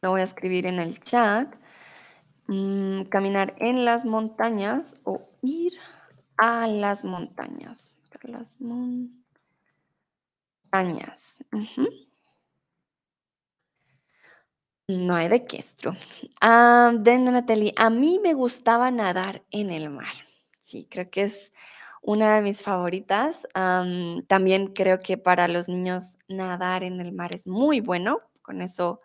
Lo 0.00 0.10
voy 0.10 0.20
a 0.20 0.24
escribir 0.24 0.66
en 0.66 0.80
el 0.80 0.98
chat. 1.00 1.54
Mm, 2.48 3.04
caminar 3.04 3.54
en 3.58 3.84
las 3.84 4.04
montañas 4.04 4.96
o 5.04 5.22
ir 5.42 5.72
a 6.36 6.66
las 6.66 7.04
montañas. 7.04 7.98
Las 8.22 8.60
montañas. 8.60 9.12
No 14.98 15.14
hay 15.14 15.28
de 15.28 15.46
qué, 15.46 15.64
Ah, 16.40 16.92
Natalie, 16.94 17.72
a 17.76 17.88
mí 17.88 18.20
me 18.22 18.34
gustaba 18.34 18.90
nadar 18.90 19.42
en 19.50 19.70
el 19.70 19.88
mar. 19.88 20.12
Sí, 20.60 20.86
creo 20.90 21.10
que 21.10 21.22
es 21.24 21.50
una 22.02 22.34
de 22.36 22.42
mis 22.42 22.62
favoritas. 22.62 23.46
también 24.28 24.68
creo 24.74 25.00
que 25.00 25.16
para 25.16 25.48
los 25.48 25.68
niños 25.68 26.18
nadar 26.28 26.84
en 26.84 27.00
el 27.00 27.12
mar 27.12 27.34
es 27.34 27.46
muy 27.46 27.80
bueno. 27.80 28.20
Con 28.42 28.60
eso 28.60 29.00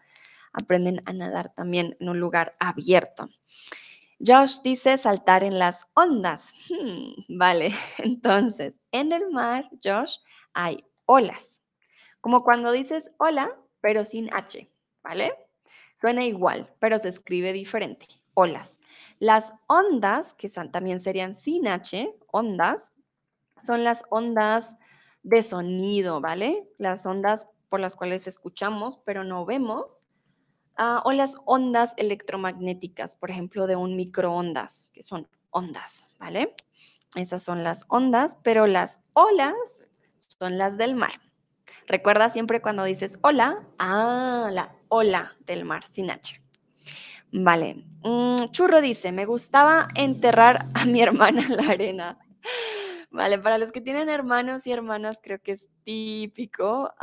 aprenden 0.52 1.02
a 1.06 1.14
nadar 1.14 1.54
también 1.54 1.96
en 2.00 2.10
un 2.10 2.20
lugar 2.20 2.56
abierto. 2.60 3.30
Josh 4.20 4.60
dice 4.64 4.98
saltar 4.98 5.44
en 5.44 5.58
las 5.58 5.88
ondas. 5.94 6.54
Hmm, 6.70 7.38
vale, 7.38 7.72
entonces, 8.00 8.74
en 8.92 9.14
el 9.14 9.30
mar, 9.30 9.70
Josh, 9.84 10.18
hay 10.54 10.84
olas. 11.06 11.62
Como 12.20 12.44
cuando 12.44 12.72
dices 12.72 13.12
hola, 13.20 13.50
pero 13.80 14.06
sin 14.06 14.34
H, 14.34 14.70
¿vale? 15.04 15.47
Suena 15.98 16.24
igual, 16.24 16.72
pero 16.78 17.00
se 17.00 17.10
escribe 17.10 17.54
diferente. 17.54 18.06
Olas. 18.36 18.78
Las 19.18 19.56
ondas, 19.66 20.36
que 20.36 20.48
también 20.48 21.00
serían 21.00 21.36
sin 21.36 21.68
H, 21.68 22.16
ondas, 22.28 22.94
son 23.66 23.84
las 23.84 24.04
ondas 24.12 24.76
de 25.24 25.42
sonido, 25.42 26.22
¿vale? 26.22 26.70
Las 26.78 27.08
ondas 27.08 27.48
por 27.70 27.80
las 27.80 27.96
cuales 27.96 28.28
escuchamos, 28.28 29.00
pero 29.06 29.24
no 29.24 29.44
vemos. 29.44 30.04
Ah, 30.76 31.02
o 31.04 31.14
las 31.14 31.36
ondas 31.46 31.96
electromagnéticas, 31.98 33.16
por 33.16 33.32
ejemplo, 33.32 33.66
de 33.66 33.76
un 33.76 33.96
microondas, 33.96 34.92
que 34.94 35.02
son 35.02 35.28
ondas, 35.50 36.16
¿vale? 36.20 36.54
Esas 37.16 37.42
son 37.42 37.64
las 37.64 37.86
ondas, 37.88 38.38
pero 38.44 38.68
las 38.68 39.02
olas 39.14 39.90
son 40.28 40.60
las 40.60 40.78
del 40.78 40.94
mar. 40.94 41.20
Recuerda 41.88 42.30
siempre 42.30 42.62
cuando 42.62 42.84
dices 42.84 43.18
hola, 43.24 43.68
ah, 43.80 44.52
la 44.54 44.77
ola 44.90 45.36
del 45.46 45.66
mar, 45.66 45.84
sin. 45.84 46.10
Vale. 47.32 47.84
Mm, 48.04 48.52
Churro 48.52 48.82
dice, 48.82 49.12
me 49.12 49.26
gustaba 49.26 49.88
enterrar 49.96 50.68
a 50.74 50.86
mi 50.86 51.02
hermana 51.02 51.46
en 51.46 51.58
la 51.58 51.70
arena. 51.72 52.20
Vale, 53.10 53.40
para 53.40 53.58
los 53.58 53.72
que 53.72 53.82
tienen 53.82 54.10
hermanos 54.10 54.68
y 54.68 54.72
hermanas, 54.72 55.20
creo 55.22 55.40
que 55.42 55.54
es 55.54 55.66
típico, 55.84 56.94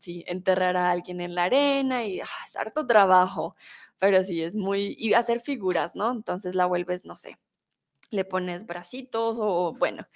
sí, 0.00 0.24
enterrar 0.26 0.76
a 0.76 0.90
alguien 0.90 1.20
en 1.20 1.34
la 1.34 1.44
arena 1.44 2.04
y 2.04 2.20
ah, 2.20 2.24
es 2.48 2.56
harto 2.56 2.86
trabajo, 2.86 3.54
pero 3.98 4.22
sí, 4.24 4.42
es 4.42 4.56
muy, 4.56 4.96
y 4.98 5.12
hacer 5.14 5.40
figuras, 5.40 5.94
¿no? 5.94 6.10
Entonces 6.10 6.54
la 6.54 6.66
vuelves, 6.66 7.04
no 7.04 7.16
sé, 7.16 7.38
le 8.10 8.24
pones 8.24 8.66
bracitos 8.66 9.38
o 9.40 9.74
bueno, 9.78 10.06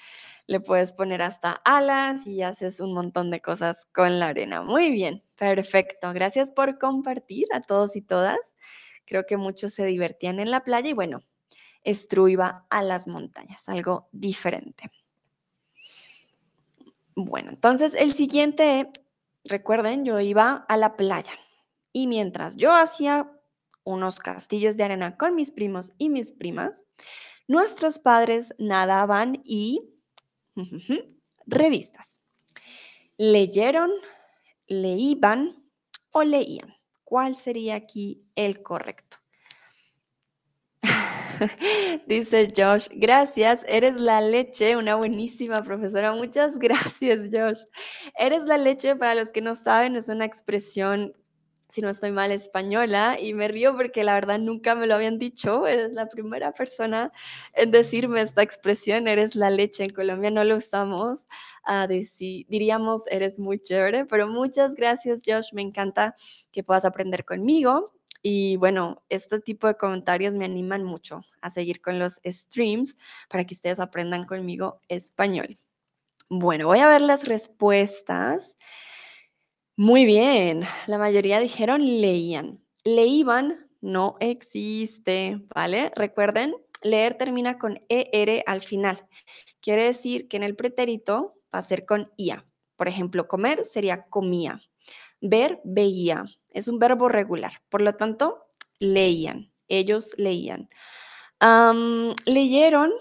le 0.46 0.60
puedes 0.60 0.92
poner 0.92 1.22
hasta 1.22 1.52
alas 1.64 2.26
y 2.26 2.42
haces 2.42 2.80
un 2.80 2.94
montón 2.94 3.30
de 3.32 3.42
cosas 3.42 3.86
con 3.94 4.20
la 4.20 4.28
arena. 4.28 4.62
Muy 4.62 4.92
bien, 4.92 5.23
perfecto. 5.36 6.12
Gracias 6.12 6.50
por 6.50 6.78
compartir 6.78 7.46
a 7.52 7.60
todos 7.60 7.96
y 7.96 8.02
todas. 8.02 8.38
Creo 9.04 9.26
que 9.26 9.36
muchos 9.36 9.74
se 9.74 9.84
divertían 9.84 10.40
en 10.40 10.50
la 10.50 10.64
playa 10.64 10.88
y 10.88 10.94
bueno, 10.94 11.22
Estru 11.82 12.28
iba 12.28 12.66
a 12.70 12.82
las 12.82 13.06
montañas, 13.06 13.68
algo 13.68 14.08
diferente. 14.12 14.90
Bueno, 17.14 17.50
entonces 17.50 17.94
el 17.94 18.12
siguiente, 18.12 18.90
recuerden, 19.44 20.04
yo 20.04 20.18
iba 20.20 20.64
a 20.68 20.76
la 20.76 20.96
playa 20.96 21.32
y 21.92 22.06
mientras 22.06 22.56
yo 22.56 22.72
hacía 22.72 23.30
unos 23.84 24.18
castillos 24.18 24.76
de 24.76 24.84
arena 24.84 25.16
con 25.16 25.34
mis 25.34 25.50
primos 25.50 25.92
y 25.98 26.08
mis 26.08 26.32
primas. 26.32 26.84
Nuestros 27.46 27.98
padres 27.98 28.54
nadaban 28.58 29.42
y 29.44 29.82
revistas. 31.46 32.22
Leyeron, 33.18 33.90
leíban 34.66 35.64
o 36.10 36.22
leían. 36.22 36.74
¿Cuál 37.04 37.34
sería 37.34 37.76
aquí 37.76 38.24
el 38.34 38.62
correcto? 38.62 39.18
Dice 42.06 42.52
Josh, 42.56 42.88
gracias, 42.92 43.64
eres 43.68 44.00
la 44.00 44.20
leche, 44.20 44.76
una 44.76 44.94
buenísima 44.94 45.62
profesora. 45.62 46.12
Muchas 46.12 46.52
gracias, 46.58 47.18
Josh. 47.32 47.60
Eres 48.18 48.42
la 48.44 48.58
leche, 48.58 48.96
para 48.96 49.14
los 49.14 49.30
que 49.30 49.40
no 49.40 49.54
saben, 49.54 49.96
es 49.96 50.08
una 50.08 50.24
expresión 50.24 51.14
si 51.74 51.80
no 51.80 51.88
estoy 51.88 52.12
mal, 52.12 52.30
española 52.30 53.18
y 53.20 53.34
me 53.34 53.48
río 53.48 53.76
porque 53.76 54.04
la 54.04 54.14
verdad 54.14 54.38
nunca 54.38 54.76
me 54.76 54.86
lo 54.86 54.94
habían 54.94 55.18
dicho. 55.18 55.66
Eres 55.66 55.92
la 55.92 56.08
primera 56.08 56.52
persona 56.52 57.12
en 57.52 57.72
decirme 57.72 58.20
esta 58.20 58.42
expresión, 58.44 59.08
eres 59.08 59.34
la 59.34 59.50
leche. 59.50 59.82
En 59.82 59.90
Colombia 59.90 60.30
no 60.30 60.44
lo 60.44 60.56
usamos, 60.56 61.26
uh, 61.66 61.88
diríamos 62.48 63.02
eres 63.08 63.40
muy 63.40 63.58
chévere, 63.58 64.04
pero 64.06 64.28
muchas 64.28 64.72
gracias 64.74 65.18
Josh, 65.26 65.52
me 65.52 65.62
encanta 65.62 66.14
que 66.52 66.62
puedas 66.62 66.84
aprender 66.84 67.24
conmigo. 67.24 67.92
Y 68.22 68.56
bueno, 68.56 69.02
este 69.08 69.40
tipo 69.40 69.66
de 69.66 69.74
comentarios 69.74 70.36
me 70.36 70.44
animan 70.44 70.84
mucho 70.84 71.22
a 71.40 71.50
seguir 71.50 71.82
con 71.82 71.98
los 71.98 72.20
streams 72.24 72.96
para 73.28 73.44
que 73.44 73.54
ustedes 73.54 73.80
aprendan 73.80 74.26
conmigo 74.26 74.80
español. 74.86 75.58
Bueno, 76.28 76.68
voy 76.68 76.78
a 76.78 76.88
ver 76.88 77.02
las 77.02 77.24
respuestas. 77.24 78.56
Muy 79.76 80.04
bien, 80.04 80.62
la 80.86 80.98
mayoría 80.98 81.40
dijeron 81.40 81.84
leían. 81.84 82.64
Leíban 82.84 83.58
no 83.80 84.16
existe, 84.20 85.40
¿vale? 85.52 85.90
Recuerden, 85.96 86.54
leer 86.84 87.18
termina 87.18 87.58
con 87.58 87.80
ER 87.88 88.44
al 88.46 88.62
final. 88.62 89.04
Quiere 89.60 89.86
decir 89.86 90.28
que 90.28 90.36
en 90.36 90.44
el 90.44 90.54
pretérito 90.54 91.34
va 91.52 91.58
a 91.58 91.62
ser 91.62 91.86
con 91.86 92.12
IA. 92.16 92.46
Por 92.76 92.86
ejemplo, 92.86 93.26
comer 93.26 93.64
sería 93.64 94.04
comía. 94.04 94.60
Ver, 95.20 95.60
veía. 95.64 96.24
Es 96.50 96.68
un 96.68 96.78
verbo 96.78 97.08
regular. 97.08 97.54
Por 97.68 97.82
lo 97.82 97.96
tanto, 97.96 98.46
leían. 98.78 99.52
Ellos 99.66 100.12
leían. 100.16 100.68
leyeron, 102.26 102.92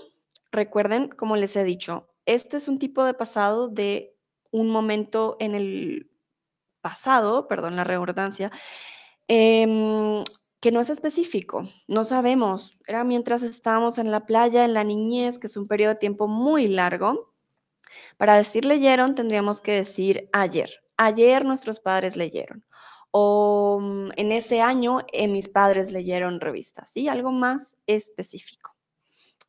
recuerden, 0.51 1.09
como 1.09 1.35
les 1.35 1.55
he 1.55 1.63
dicho, 1.63 2.09
este 2.25 2.57
es 2.57 2.67
un 2.67 2.79
tipo 2.79 3.03
de 3.03 3.13
pasado 3.13 3.67
de 3.67 4.17
un 4.49 4.69
momento 4.69 5.37
en 5.39 5.53
el 5.53 6.09
pasado, 6.83 7.47
perdón 7.47 7.75
la 7.75 7.83
redundancia, 7.83 8.51
em, 9.27 10.23
que 10.59 10.71
no 10.71 10.81
es 10.81 10.89
específico, 10.89 11.67
no 11.87 12.03
sabemos, 12.03 12.77
era 12.85 13.03
mientras 13.03 13.41
estábamos 13.41 13.97
en 13.97 14.11
la 14.11 14.25
playa, 14.25 14.65
en 14.65 14.73
la 14.73 14.83
niñez, 14.83 15.39
que 15.39 15.47
es 15.47 15.57
un 15.57 15.67
periodo 15.67 15.93
de 15.95 15.99
tiempo 15.99 16.27
muy 16.27 16.67
largo. 16.67 17.33
Para 18.17 18.35
decir 18.35 18.65
leyeron, 18.65 19.15
tendríamos 19.15 19.61
que 19.61 19.73
decir 19.73 20.29
ayer. 20.33 20.69
Ayer 20.97 21.45
nuestros 21.45 21.79
padres 21.79 22.15
leyeron. 22.15 22.65
O 23.11 23.79
mm, 23.81 24.11
en 24.15 24.31
ese 24.31 24.61
año 24.61 25.01
eh, 25.11 25.27
mis 25.27 25.49
padres 25.49 25.91
leyeron 25.91 26.39
revistas, 26.39 26.91
¿sí? 26.91 27.07
Algo 27.07 27.31
más 27.31 27.77
específico. 27.87 28.75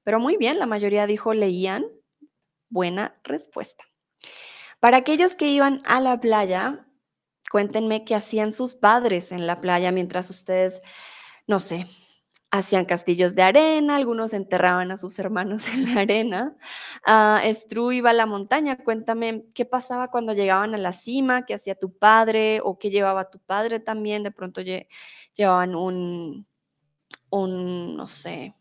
Pero 0.02 0.20
muy 0.20 0.36
bien, 0.36 0.58
la 0.58 0.66
mayoría 0.66 1.06
dijo 1.06 1.34
leían. 1.34 1.84
Buena 2.68 3.20
respuesta. 3.24 3.84
Para 4.80 4.98
aquellos 4.98 5.34
que 5.34 5.46
iban 5.46 5.80
a 5.86 6.00
la 6.00 6.20
playa, 6.20 6.86
Cuéntenme 7.54 8.04
qué 8.04 8.16
hacían 8.16 8.50
sus 8.50 8.74
padres 8.74 9.30
en 9.30 9.46
la 9.46 9.60
playa 9.60 9.92
mientras 9.92 10.28
ustedes, 10.28 10.82
no 11.46 11.60
sé, 11.60 11.86
hacían 12.50 12.84
castillos 12.84 13.36
de 13.36 13.42
arena, 13.42 13.94
algunos 13.94 14.32
enterraban 14.32 14.90
a 14.90 14.96
sus 14.96 15.16
hermanos 15.20 15.68
en 15.72 15.94
la 15.94 16.00
arena. 16.00 16.56
Uh, 17.06 17.92
iba 17.92 18.10
a 18.10 18.12
la 18.12 18.26
montaña. 18.26 18.76
Cuéntame 18.82 19.44
qué 19.54 19.64
pasaba 19.64 20.10
cuando 20.10 20.32
llegaban 20.32 20.74
a 20.74 20.78
la 20.78 20.90
cima, 20.90 21.46
qué 21.46 21.54
hacía 21.54 21.76
tu 21.76 21.96
padre 21.96 22.60
o 22.64 22.76
qué 22.76 22.90
llevaba 22.90 23.30
tu 23.30 23.38
padre 23.38 23.78
también. 23.78 24.24
De 24.24 24.32
pronto 24.32 24.60
llevaban 24.60 25.76
un, 25.76 26.48
un, 27.30 27.96
no 27.96 28.08
sé, 28.08 28.56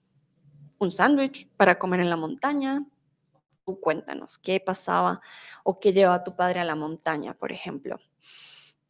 un 0.77 0.91
sándwich 0.91 1.49
para 1.58 1.79
comer 1.79 2.01
en 2.01 2.12
la 2.12 2.15
montaña. 2.15 2.86
Tú 3.65 3.79
cuéntanos 3.79 4.38
qué 4.38 4.60
pasaba 4.60 5.19
o 5.63 5.79
qué 5.79 5.93
llevaba 5.93 6.23
tu 6.23 6.36
padre 6.36 6.60
a 6.60 6.63
la 6.63 6.75
montaña, 6.75 7.34
por 7.34 7.51
ejemplo. 7.51 7.97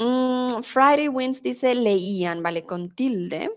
Mm, 0.03 0.63
Friday 0.63 1.07
Wins 1.07 1.41
dice 1.41 1.73
leían, 1.75 2.43
¿vale? 2.43 2.65
Con 2.65 2.89
tilde. 2.89 3.49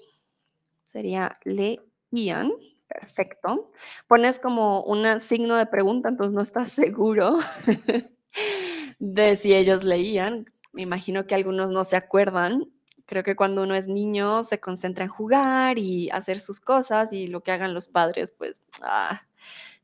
Sería 0.85 1.39
leían. 1.45 2.53
Perfecto. 2.89 3.73
Pones 4.07 4.39
como 4.39 4.85
un 4.85 5.21
signo 5.21 5.57
de 5.57 5.67
pregunta, 5.67 6.09
entonces 6.09 6.33
no 6.35 6.43
estás 6.43 6.71
seguro 6.71 7.39
de 9.01 9.37
si 9.37 9.55
ellos 9.55 9.83
leían. 9.83 10.47
Me 10.73 10.83
imagino 10.83 11.27
que 11.27 11.35
algunos 11.35 11.71
no 11.71 11.83
se 11.83 11.97
acuerdan. 11.97 12.71
Creo 13.07 13.25
que 13.25 13.35
cuando 13.35 13.63
uno 13.65 13.75
es 13.75 13.89
niño 13.89 14.45
se 14.45 14.61
concentra 14.61 15.05
en 15.05 15.11
jugar 15.11 15.79
y 15.79 16.11
hacer 16.11 16.39
sus 16.39 16.61
cosas 16.61 17.13
y 17.13 17.27
lo 17.27 17.43
que 17.43 17.51
hagan 17.53 17.75
los 17.75 17.89
padres, 17.89 18.33
pues 18.33 18.63
ah, 18.83 19.21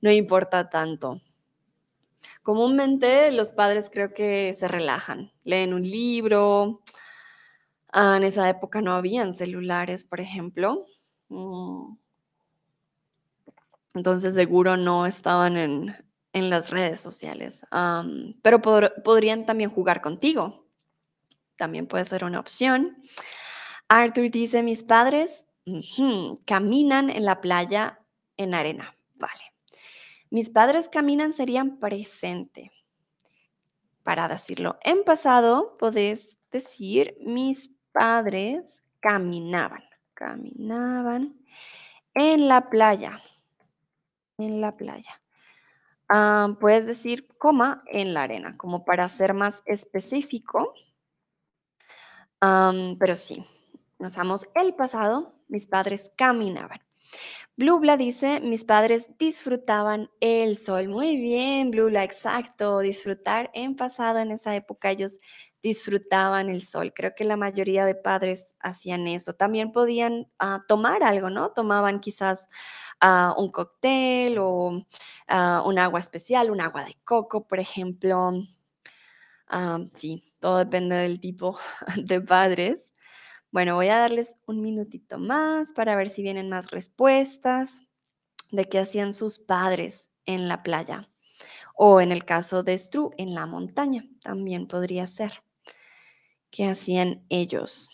no 0.01 0.13
importa 0.13 0.71
tanto. 0.71 1.21
Comúnmente 2.43 3.31
los 3.31 3.53
padres 3.53 3.89
creo 3.93 4.13
que 4.13 4.53
se 4.55 4.67
relajan, 4.67 5.33
leen 5.45 5.75
un 5.75 5.83
libro. 5.83 6.83
Ah, 7.93 8.17
en 8.17 8.25
esa 8.25 8.49
época 8.49 8.81
no 8.81 8.95
habían 8.95 9.35
celulares, 9.35 10.05
por 10.05 10.21
ejemplo. 10.21 10.85
Mm. 11.29 11.95
Entonces 13.95 14.35
seguro 14.35 14.77
no 14.77 15.07
estaban 15.07 15.57
en, 15.57 15.95
las 16.33 16.71
redes 16.71 17.01
sociales. 17.01 17.65
pero 18.43 18.63
podrían 19.05 19.45
también 19.47 19.71
jugar 19.71 20.01
contigo. 20.01 20.67
También 21.57 21.87
puede 21.87 22.07
ser 22.07 22.25
una 22.25 22.41
opción. 22.41 22.97
Arthur 23.89 24.31
dice, 24.31 24.63
mis 24.63 24.83
padres 24.83 25.45
caminan 26.47 27.11
en 27.11 27.25
la 27.25 27.41
playa 27.41 28.01
en 28.37 28.55
arena. 28.55 28.97
Vale. 29.15 29.52
Mis 30.33 30.49
padres 30.49 30.89
caminan 30.89 31.35
serían 31.35 31.79
presente. 31.79 32.73
Para 34.03 34.29
decirlo 34.29 34.79
en 34.83 35.05
pasado, 35.05 35.77
podés 35.77 36.39
decir 36.51 37.19
mis 37.21 37.69
padres 37.93 38.83
caminaban. 39.01 39.85
Caminaban 40.15 41.39
en 42.15 42.49
la 42.49 42.71
playa. 42.71 43.21
En 44.39 44.63
la 44.63 44.75
playa. 44.75 45.21
Ah, 46.09 46.57
puedes 46.59 46.87
decir 46.87 47.29
coma 47.37 47.85
en 47.87 48.15
la 48.15 48.23
arena, 48.23 48.57
como 48.57 48.87
para 48.87 49.11
ser 49.11 49.35
más 49.35 49.63
específico. 49.67 50.73
pero 52.41 53.19
sí, 53.19 53.45
usamos 53.99 54.49
el 54.55 54.75
pasado. 54.75 55.35
Mis 55.49 55.67
padres 55.67 56.11
caminaban. 56.17 56.81
Blubla 57.57 57.99
dice, 57.99 58.41
mis 58.41 58.65
padres 58.65 59.09
disfrutaban 59.19 60.11
el 60.21 60.57
sol. 60.57 60.89
Muy 60.89 61.17
bien, 61.19 61.71
Blubla, 61.71 62.03
exacto. 62.03 62.79
Disfrutar 62.79 63.51
en 63.53 63.77
pasado, 63.77 64.21
en 64.21 64.31
esa 64.31 64.57
época 64.57 64.91
ellos 64.91 65.19
disfrutaban 65.63 66.49
el 66.49 66.63
sol. 66.63 66.93
Creo 66.95 67.13
que 67.15 67.25
la 67.25 67.37
mayoría 67.37 67.85
de 67.85 67.95
padres 67.95 68.55
hacían 68.61 69.07
eso. 69.07 69.35
También 69.35 69.71
podían 69.71 70.29
ah, 70.39 70.63
tomar 70.67 71.03
algo, 71.05 71.29
¿no? 71.29 71.53
Tomaban 71.53 72.01
quizás 72.01 72.49
ah, 73.01 73.35
un 73.37 73.51
cóctel 73.53 74.39
o 74.39 74.83
ah, 75.29 75.63
un 75.67 75.79
agua 75.79 76.01
especial, 76.01 76.51
un 76.51 76.61
agua 76.63 76.85
de 76.85 76.97
coco, 77.05 77.47
por 77.47 77.61
ejemplo. 77.61 78.33
sí, 79.95 80.33
todo 80.41 80.59
depende 80.59 80.97
del 80.97 81.21
tipo 81.21 81.59
de 82.03 82.21
padres. 82.23 82.92
Bueno, 83.53 83.75
voy 83.75 83.89
a 83.89 83.99
darles 83.99 84.39
un 84.47 84.63
minutito 84.63 85.19
más 85.19 85.75
para 85.75 85.95
ver 85.95 86.09
si 86.09 86.23
vienen 86.23 86.49
más 86.49 86.71
respuestas 86.71 87.83
de 88.51 88.65
qué 88.65 88.79
hacían 88.79 89.13
sus 89.13 89.39
padres 89.39 90.09
en 90.25 90.49
la 90.49 90.63
playa. 90.63 91.07
O 91.75 92.01
en 92.01 92.13
el 92.13 92.25
caso 92.25 92.63
de 92.63 92.79
Stru, 92.79 93.11
en 93.19 93.35
la 93.35 93.45
montaña, 93.45 94.05
también 94.23 94.67
podría 94.67 95.07
ser. 95.07 95.45
¿Qué 96.51 96.65
hacían 96.65 97.27
ellos? 97.29 97.91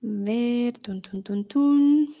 Ver, 0.00 0.78
tun, 0.78 1.02
tun, 1.02 1.22
tun, 1.24 1.44
tun. 1.48 2.16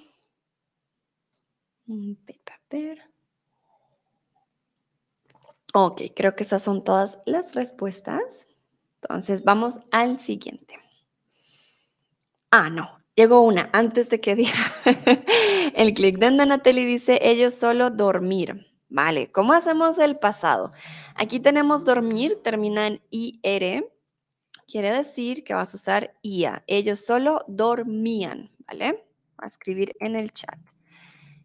Ok, 5.72 6.02
creo 6.16 6.34
que 6.34 6.42
esas 6.42 6.62
son 6.64 6.82
todas 6.82 7.20
las 7.26 7.54
respuestas. 7.54 8.48
Entonces, 9.02 9.44
vamos 9.44 9.78
al 9.92 10.18
siguiente. 10.18 10.76
Ah, 12.52 12.68
no, 12.68 12.98
llegó 13.14 13.42
una 13.42 13.70
antes 13.72 14.08
de 14.08 14.20
que 14.20 14.34
diera 14.34 14.58
el 15.76 15.94
clic. 15.94 16.18
de 16.18 16.32
Natalie 16.32 16.84
dice, 16.84 17.20
ellos 17.22 17.54
solo 17.54 17.90
dormir. 17.90 18.66
Vale, 18.88 19.30
¿cómo 19.30 19.52
hacemos 19.52 19.98
el 19.98 20.18
pasado? 20.18 20.72
Aquí 21.14 21.38
tenemos 21.38 21.84
dormir, 21.84 22.40
termina 22.42 22.88
en 22.88 23.00
IR. 23.10 23.88
quiere 24.66 24.90
decir 24.90 25.44
que 25.44 25.54
vas 25.54 25.72
a 25.72 25.76
usar 25.76 26.14
ia. 26.22 26.64
Ellos 26.66 26.98
solo 26.98 27.44
dormían, 27.46 28.50
¿vale? 28.66 29.04
A 29.38 29.46
escribir 29.46 29.94
en 30.00 30.16
el 30.16 30.32
chat. 30.32 30.58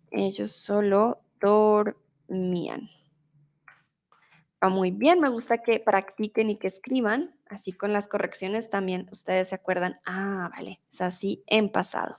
Ellos 0.09 0.53
solo 0.53 1.21
dormían. 1.39 2.89
Va 4.63 4.69
muy 4.69 4.89
bien, 4.89 5.19
me 5.19 5.29
gusta 5.29 5.59
que 5.59 5.79
practiquen 5.79 6.49
y 6.49 6.55
que 6.55 6.65
escriban. 6.65 7.34
Así 7.47 7.71
con 7.71 7.93
las 7.93 8.07
correcciones 8.07 8.69
también 8.69 9.07
ustedes 9.11 9.49
se 9.49 9.55
acuerdan. 9.55 9.99
Ah, 10.05 10.49
vale, 10.55 10.81
es 10.91 11.01
así 11.01 11.43
en 11.47 11.69
pasado. 11.69 12.17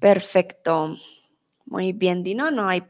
Perfecto. 0.00 0.96
Muy 1.66 1.92
bien, 1.92 2.24
Dino, 2.24 2.50
no 2.50 2.68
hay, 2.68 2.82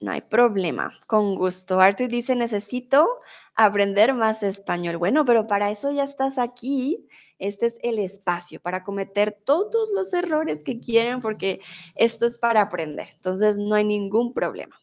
no 0.00 0.12
hay 0.12 0.20
problema. 0.20 0.94
Con 1.06 1.34
gusto. 1.34 1.80
Arthur 1.80 2.08
dice, 2.08 2.36
necesito 2.36 3.08
aprender 3.56 4.14
más 4.14 4.42
español. 4.44 4.96
Bueno, 4.96 5.24
pero 5.24 5.46
para 5.46 5.70
eso 5.70 5.90
ya 5.90 6.04
estás 6.04 6.38
aquí. 6.38 7.08
Este 7.40 7.66
es 7.66 7.76
el 7.82 7.98
espacio 7.98 8.60
para 8.60 8.84
cometer 8.84 9.32
todos 9.44 9.90
los 9.90 10.12
errores 10.14 10.62
que 10.64 10.78
quieren 10.78 11.20
porque 11.20 11.60
esto 11.96 12.24
es 12.26 12.38
para 12.38 12.60
aprender. 12.60 13.08
Entonces, 13.16 13.58
no 13.58 13.74
hay 13.74 13.84
ningún 13.84 14.32
problema. 14.32 14.80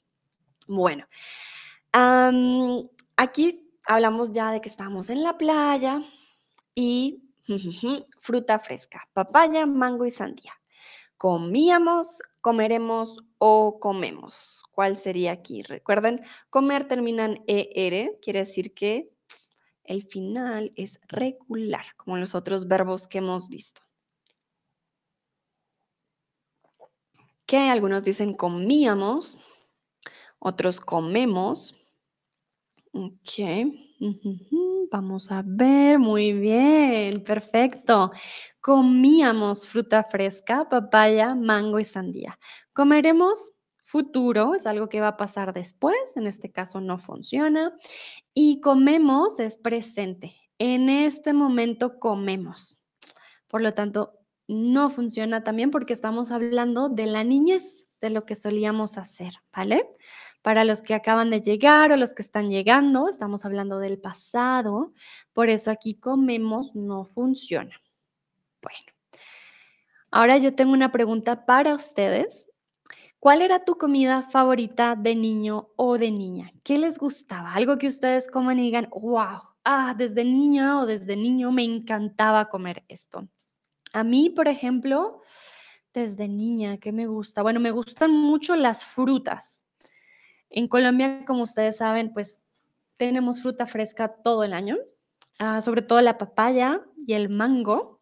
Bueno, 0.68 1.08
aquí 3.16 3.69
hablamos 3.86 4.32
ya 4.32 4.52
de 4.52 4.62
que 4.62 4.70
estamos 4.70 5.10
en 5.10 5.24
la 5.24 5.38
playa 5.38 6.02
y 6.76 7.24
fruta 8.20 8.60
fresca, 8.60 9.08
papaya, 9.14 9.66
mango 9.66 10.06
y 10.06 10.12
sandía. 10.12 10.54
Comíamos, 11.18 12.22
comeremos 12.42 13.18
o 13.38 13.80
comemos. 13.80 14.64
¿Cuál 14.72 14.96
sería 14.96 15.32
aquí? 15.32 15.64
Recuerden, 15.64 16.24
comer 16.50 16.88
termina 16.88 17.26
en 17.26 17.44
ER, 17.48 18.18
quiere 18.22 18.40
decir 18.40 18.74
que 18.74 19.12
el 19.84 20.04
final 20.04 20.72
es 20.76 21.02
regular, 21.08 21.86
como 21.98 22.18
los 22.18 22.36
otros 22.36 22.68
verbos 22.68 23.08
que 23.08 23.18
hemos 23.18 23.50
visto. 23.50 23.82
Que 27.46 27.58
algunos 27.58 28.04
dicen 28.04 28.34
comíamos, 28.34 29.40
otros 30.38 30.80
comemos. 30.80 31.79
Ok, 32.92 33.40
vamos 34.92 35.32
a 35.32 35.44
ver, 35.46 36.00
muy 36.00 36.34
bien, 36.34 37.24
perfecto. 37.24 38.12
Comíamos 38.62 39.68
fruta 39.68 40.04
fresca, 40.04 40.68
papaya, 40.68 41.36
mango 41.36 41.80
y 41.80 41.84
sandía. 41.84 42.40
Comeremos 42.74 43.52
futuro, 43.84 44.56
es 44.56 44.66
algo 44.66 44.90
que 44.90 45.02
va 45.02 45.10
a 45.10 45.18
pasar 45.18 45.54
después, 45.54 45.98
en 46.16 46.26
este 46.26 46.52
caso 46.52 46.82
no 46.82 46.98
funciona. 46.98 47.76
Y 48.34 48.60
comemos 48.60 49.40
es 49.40 49.60
presente. 49.60 50.36
En 50.58 50.90
este 50.90 51.34
momento 51.34 52.00
comemos. 52.00 52.80
Por 53.48 53.62
lo 53.62 53.74
tanto, 53.76 54.20
no 54.48 54.90
funciona 54.90 55.44
también 55.44 55.70
porque 55.70 55.94
estamos 55.94 56.32
hablando 56.32 56.90
de 56.90 57.06
la 57.06 57.24
niñez, 57.24 57.86
de 58.02 58.10
lo 58.10 58.26
que 58.26 58.34
solíamos 58.34 58.98
hacer, 58.98 59.34
¿vale? 59.54 59.88
Para 60.42 60.64
los 60.64 60.82
que 60.82 60.94
acaban 60.94 61.30
de 61.30 61.42
llegar 61.42 61.92
o 61.92 61.98
los 61.98 62.14
que 62.14 62.22
están 62.22 62.50
llegando, 62.50 63.10
estamos 63.10 63.44
hablando 63.46 63.80
del 63.80 64.00
pasado, 64.00 64.94
por 65.34 65.50
eso 65.50 65.70
aquí 65.70 65.96
comemos 65.96 66.76
no 66.76 67.04
funciona. 67.04 67.82
Bueno, 68.62 69.26
ahora 70.12 70.38
yo 70.38 70.56
tengo 70.56 70.74
una 70.74 70.92
pregunta 70.92 71.46
para 71.46 71.76
ustedes. 71.76 72.46
¿Cuál 73.20 73.42
era 73.42 73.66
tu 73.66 73.78
comida 73.78 74.24
favorita 74.24 74.96
de 74.96 75.14
niño 75.14 75.72
o 75.76 75.98
de 75.98 76.10
niña? 76.10 76.54
¿Qué 76.64 76.78
les 76.78 76.98
gustaba? 76.98 77.54
Algo 77.54 77.78
que 77.78 77.88
ustedes 77.88 78.32
coman 78.32 78.60
y 78.60 78.64
digan, 78.64 78.90
wow, 78.92 79.42
ah, 79.66 79.94
desde 79.98 80.24
niña 80.24 80.80
o 80.80 80.86
desde 80.86 81.18
niño 81.18 81.52
me 81.52 81.64
encantaba 81.64 82.50
comer 82.50 82.86
esto. 82.88 83.28
A 83.92 84.06
mí, 84.06 84.30
por 84.30 84.48
ejemplo, 84.48 85.22
desde 85.94 86.28
niña, 86.30 86.78
¿qué 86.78 86.92
me 86.92 87.08
gusta? 87.08 87.42
Bueno, 87.42 87.60
me 87.60 87.72
gustan 87.72 88.12
mucho 88.12 88.56
las 88.56 88.86
frutas. 88.86 89.59
En 90.50 90.68
Colombia, 90.68 91.24
como 91.26 91.44
ustedes 91.44 91.78
saben, 91.78 92.14
pues 92.14 92.42
tenemos 92.98 93.42
fruta 93.42 93.68
fresca 93.68 94.10
todo 94.24 94.44
el 94.44 94.54
año, 94.54 94.78
ah, 95.40 95.62
sobre 95.62 95.82
todo 95.82 96.02
la 96.02 96.18
papaya 96.18 96.82
y 97.08 97.14
el 97.14 97.30
mango. 97.30 98.02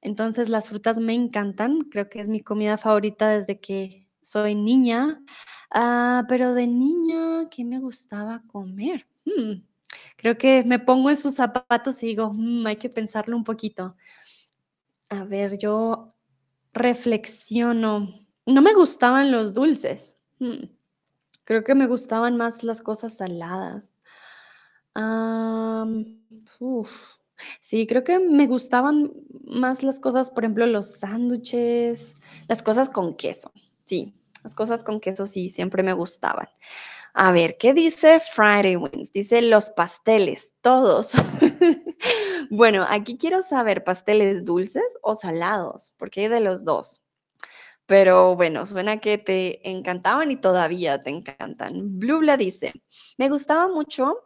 Entonces 0.00 0.48
las 0.48 0.68
frutas 0.68 0.98
me 0.98 1.14
encantan, 1.14 1.82
creo 1.90 2.08
que 2.08 2.20
es 2.20 2.28
mi 2.28 2.40
comida 2.40 2.76
favorita 2.76 3.28
desde 3.28 3.60
que 3.60 4.06
soy 4.22 4.54
niña. 4.54 5.22
Ah, 5.70 6.24
pero 6.28 6.54
de 6.54 6.66
niña, 6.66 7.48
¿qué 7.50 7.64
me 7.64 7.80
gustaba 7.80 8.42
comer? 8.46 9.06
Hmm, 9.24 9.62
creo 10.16 10.38
que 10.38 10.62
me 10.64 10.78
pongo 10.78 11.10
en 11.10 11.16
sus 11.16 11.34
zapatos 11.34 12.02
y 12.02 12.08
digo, 12.08 12.30
hmm, 12.32 12.66
hay 12.66 12.76
que 12.76 12.90
pensarlo 12.90 13.36
un 13.36 13.44
poquito. 13.44 13.96
A 15.08 15.24
ver, 15.24 15.58
yo 15.58 16.14
reflexiono. 16.72 18.08
No 18.46 18.62
me 18.62 18.74
gustaban 18.74 19.30
los 19.30 19.54
dulces. 19.54 20.18
Hmm, 20.38 20.64
Creo 21.44 21.62
que 21.64 21.74
me 21.74 21.86
gustaban 21.86 22.36
más 22.36 22.64
las 22.64 22.82
cosas 22.82 23.14
saladas. 23.18 23.94
Sí, 27.60 27.86
creo 27.86 28.04
que 28.04 28.18
me 28.18 28.46
gustaban 28.46 29.12
más 29.44 29.82
las 29.82 30.00
cosas, 30.00 30.30
por 30.30 30.44
ejemplo, 30.44 30.66
los 30.66 30.98
sándwiches, 30.98 32.14
las 32.48 32.62
cosas 32.62 32.88
con 32.90 33.14
queso. 33.14 33.52
Sí, 33.84 34.14
las 34.42 34.54
cosas 34.54 34.84
con 34.84 35.00
queso 35.00 35.26
sí, 35.26 35.48
siempre 35.48 35.82
me 35.82 35.92
gustaban. 35.92 36.48
A 37.12 37.32
ver, 37.32 37.56
¿qué 37.58 37.74
dice 37.74 38.20
Friday 38.20 38.76
Wings? 38.76 39.12
Dice 39.12 39.42
los 39.42 39.70
pasteles, 39.70 40.52
todos. 40.62 41.10
bueno, 42.50 42.84
aquí 42.88 43.16
quiero 43.16 43.42
saber, 43.42 43.84
¿pasteles 43.84 44.44
dulces 44.44 44.98
o 45.02 45.14
salados? 45.14 45.92
Porque 45.96 46.22
hay 46.22 46.28
de 46.28 46.40
los 46.40 46.64
dos. 46.64 47.03
Pero 47.86 48.34
bueno, 48.34 48.64
suena 48.64 48.98
que 48.98 49.18
te 49.18 49.68
encantaban 49.68 50.30
y 50.30 50.36
todavía 50.36 50.98
te 51.00 51.10
encantan. 51.10 51.98
Blubla 51.98 52.36
dice, 52.36 52.72
me 53.18 53.28
gustaban 53.28 53.72
mucho 53.72 54.22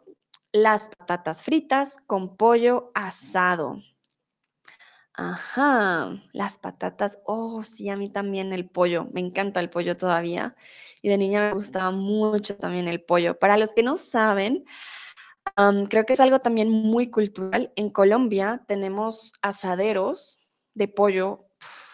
las 0.53 0.87
patatas 0.97 1.43
fritas 1.43 1.97
con 2.07 2.37
pollo 2.37 2.91
asado. 2.95 3.81
Ajá, 5.13 6.15
las 6.31 6.57
patatas. 6.57 7.19
Oh, 7.25 7.63
sí, 7.63 7.89
a 7.89 7.97
mí 7.97 8.09
también 8.09 8.53
el 8.53 8.69
pollo. 8.69 9.07
Me 9.11 9.19
encanta 9.19 9.59
el 9.59 9.69
pollo 9.69 9.97
todavía. 9.97 10.55
Y 11.01 11.09
de 11.09 11.17
niña 11.17 11.41
me 11.41 11.53
gustaba 11.53 11.91
mucho 11.91 12.55
también 12.55 12.87
el 12.87 13.03
pollo. 13.03 13.37
Para 13.37 13.57
los 13.57 13.73
que 13.73 13.83
no 13.83 13.97
saben, 13.97 14.63
creo 15.89 16.05
que 16.05 16.13
es 16.13 16.19
algo 16.21 16.39
también 16.39 16.69
muy 16.69 17.09
cultural. 17.09 17.73
En 17.75 17.89
Colombia 17.89 18.63
tenemos 18.67 19.33
asaderos 19.41 20.39
de 20.73 20.87
pollo 20.87 21.48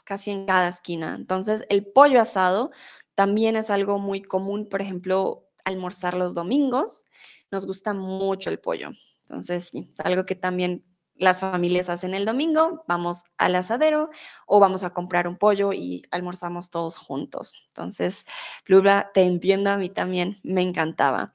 casi 0.06 0.32
en 0.32 0.46
cada 0.46 0.70
esquina. 0.70 1.16
Entonces, 1.16 1.66
el 1.70 1.86
pollo 1.86 2.22
asado 2.22 2.72
también 3.16 3.58
es 3.58 3.70
algo 3.70 4.00
muy 4.00 4.22
común, 4.22 4.70
por 4.70 4.82
ejemplo, 4.82 5.50
almorzar 5.66 6.14
los 6.14 6.34
domingos. 6.34 7.06
Nos 7.52 7.66
gusta 7.66 7.94
mucho 7.94 8.50
el 8.50 8.60
pollo. 8.60 8.92
Entonces, 9.22 9.70
sí, 9.70 9.88
es 9.92 10.00
algo 10.06 10.26
que 10.26 10.36
también 10.36 10.86
las 11.18 11.40
familias 11.40 11.90
hacen 11.90 12.14
el 12.14 12.26
domingo, 12.26 12.84
vamos 12.88 13.24
al 13.38 13.56
asadero 13.56 14.10
o 14.46 14.60
vamos 14.60 14.84
a 14.84 14.92
comprar 14.92 15.28
un 15.28 15.38
pollo 15.38 15.72
y 15.74 16.04
almorzamos 16.12 16.70
todos 16.70 16.98
juntos. 16.98 17.54
Entonces, 17.68 18.26
Plura, 18.66 19.12
te 19.14 19.22
entiendo, 19.24 19.70
a 19.72 19.78
mí 19.78 19.90
también 19.90 20.40
me 20.44 20.62
encantaba. 20.62 21.34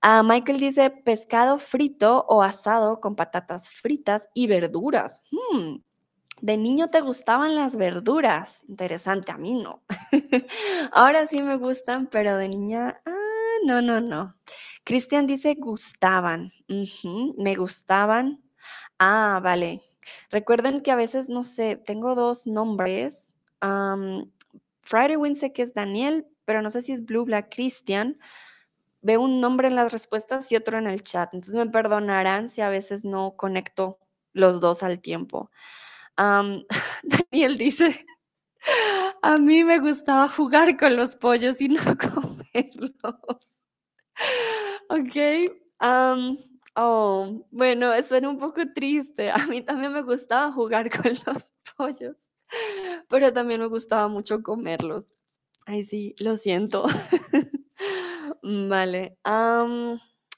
Ah, 0.00 0.22
Michael 0.22 0.60
dice 0.60 0.90
pescado 0.90 1.58
frito 1.58 2.24
o 2.28 2.42
asado 2.42 3.00
con 3.00 3.16
patatas 3.16 3.68
fritas 3.70 4.28
y 4.32 4.46
verduras. 4.46 5.20
Hmm, 5.32 5.78
de 6.40 6.56
niño 6.56 6.90
te 6.90 7.00
gustaban 7.00 7.54
las 7.54 7.76
verduras. 7.76 8.62
Interesante, 8.68 9.32
a 9.32 9.38
mí 9.38 9.54
no. 9.54 9.82
Ahora 10.92 11.26
sí 11.26 11.42
me 11.42 11.56
gustan, 11.56 12.06
pero 12.06 12.36
de 12.36 12.48
niña, 12.48 13.00
ah, 13.04 13.56
no, 13.64 13.82
no, 13.82 14.00
no. 14.00 14.36
Cristian 14.84 15.26
dice 15.26 15.54
gustaban. 15.58 16.52
me 17.36 17.54
gustaban. 17.54 18.42
Ah, 18.98 19.40
vale. 19.42 19.82
Recuerden 20.30 20.80
que 20.80 20.90
a 20.90 20.96
veces, 20.96 21.28
no 21.28 21.44
sé, 21.44 21.76
tengo 21.76 22.14
dos 22.14 22.46
nombres. 22.46 23.36
Friday 24.82 25.16
Win 25.16 25.36
sé 25.36 25.52
que 25.52 25.62
es 25.62 25.74
Daniel, 25.74 26.26
pero 26.44 26.62
no 26.62 26.70
sé 26.70 26.82
si 26.82 26.92
es 26.92 27.04
Blue 27.04 27.24
Black 27.24 27.54
Christian. 27.54 28.18
Veo 29.02 29.20
un 29.20 29.40
nombre 29.40 29.68
en 29.68 29.76
las 29.76 29.92
respuestas 29.92 30.50
y 30.50 30.56
otro 30.56 30.78
en 30.78 30.86
el 30.86 31.02
chat. 31.02 31.34
Entonces 31.34 31.54
me 31.54 31.70
perdonarán 31.70 32.48
si 32.48 32.62
a 32.62 32.68
veces 32.68 33.04
no 33.04 33.36
conecto 33.36 33.98
los 34.32 34.60
dos 34.60 34.82
al 34.82 35.00
tiempo. 35.00 35.50
Daniel 37.02 37.56
dice, 37.58 38.06
a 39.22 39.38
mí 39.38 39.64
me 39.64 39.78
gustaba 39.78 40.28
jugar 40.28 40.76
con 40.76 40.96
los 40.96 41.16
pollos 41.16 41.60
y 41.60 41.68
no 41.68 41.80
comerlos. 41.98 42.92
Ok. 44.88 45.16
oh, 46.74 47.46
bueno, 47.50 47.90
suena 48.02 48.28
un 48.28 48.38
poco 48.38 48.62
triste. 48.74 49.30
A 49.30 49.46
mí 49.46 49.62
también 49.62 49.92
me 49.92 50.02
gustaba 50.02 50.52
jugar 50.52 50.90
con 51.02 51.12
los 51.26 51.44
pollos, 51.76 52.16
pero 53.08 53.32
también 53.32 53.60
me 53.60 53.66
gustaba 53.68 54.08
mucho 54.08 54.42
comerlos. 54.42 55.14
Ay, 55.66 55.84
sí, 55.84 56.14
lo 56.18 56.36
siento. 56.36 56.86
vale. 58.42 59.18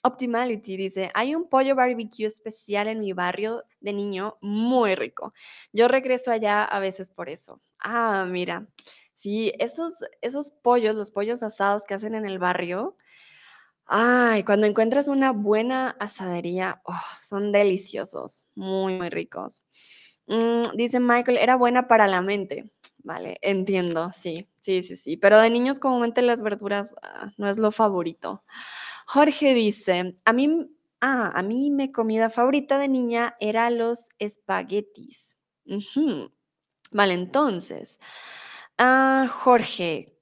Optimality 0.03 0.77
dice, 0.77 1.11
hay 1.15 1.35
un 1.35 1.49
pollo 1.49 1.75
barbecue 1.75 2.27
especial 2.27 2.89
en 2.89 3.01
mi 3.01 3.13
barrio 3.13 3.65
de 3.81 3.93
niño, 3.93 4.39
muy 4.41 4.95
rico. 4.95 5.35
Yo 5.73 5.89
regreso 5.89 6.31
allá 6.31 6.65
a 6.65 6.81
veces 6.81 7.11
por 7.11 7.29
eso. 7.29 7.61
Ah, 7.79 8.27
mira, 8.29 8.67
sí, 9.15 9.53
esos, 9.59 9.95
esos 10.23 10.51
pollos, 10.51 10.97
los 10.97 11.11
pollos 11.11 11.43
asados 11.43 11.85
que 11.85 11.95
hacen 11.95 12.15
en 12.15 12.27
el 12.27 12.39
barrio, 12.39 12.97
ay, 13.87 14.45
cuando 14.45 14.67
encuentras 14.67 15.09
una 15.09 15.33
buena 15.33 15.91
asadería, 16.01 16.81
oh, 16.85 16.95
son 17.21 17.53
deliciosos, 17.53 18.49
muy, 18.55 18.95
muy 18.95 19.11
ricos. 19.11 19.65
Mm, 20.27 20.77
dice 20.77 21.01
Michael, 21.01 21.39
era 21.39 21.57
buena 21.57 21.89
para 21.89 22.07
la 22.07 22.23
mente. 22.23 22.73
Vale, 23.03 23.39
entiendo, 23.43 24.13
sí, 24.13 24.49
sí, 24.61 24.83
sí, 24.83 24.97
sí. 24.97 25.17
Pero 25.17 25.41
de 25.41 25.51
niños 25.51 25.79
comúnmente 25.81 26.23
las 26.23 26.43
verduras 26.43 26.95
ah, 27.03 27.31
no 27.39 27.49
es 27.49 27.59
lo 27.59 27.73
favorito. 27.73 28.45
Jorge 29.13 29.55
dice, 29.55 30.15
a 30.25 30.33
mí, 30.33 30.71
ah, 31.01 31.33
a 31.35 31.43
mí 31.43 31.73
mi 31.73 31.91
comida 31.91 32.31
favorita 32.31 32.79
de 32.79 32.87
niña 32.87 33.35
era 33.41 33.69
los 33.69 34.11
espaguetis. 34.21 35.37
Vale, 36.93 37.15
entonces, 37.15 37.99
ah, 38.79 39.27
Jorge. 39.29 40.17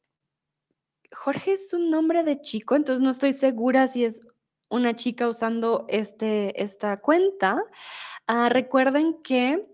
Jorge 1.13 1.53
es 1.53 1.75
un 1.75 1.91
nombre 1.91 2.25
de 2.25 2.41
chico, 2.41 2.77
entonces 2.77 3.03
no 3.03 3.11
estoy 3.11 3.35
segura 3.35 3.89
si 3.89 4.07
es 4.07 4.23
una 4.71 4.95
chica 4.95 5.29
usando 5.29 5.85
este, 5.91 6.63
esta 6.63 6.99
cuenta. 6.99 7.63
Ah, 8.27 8.49
recuerden 8.49 9.21
que 9.23 9.69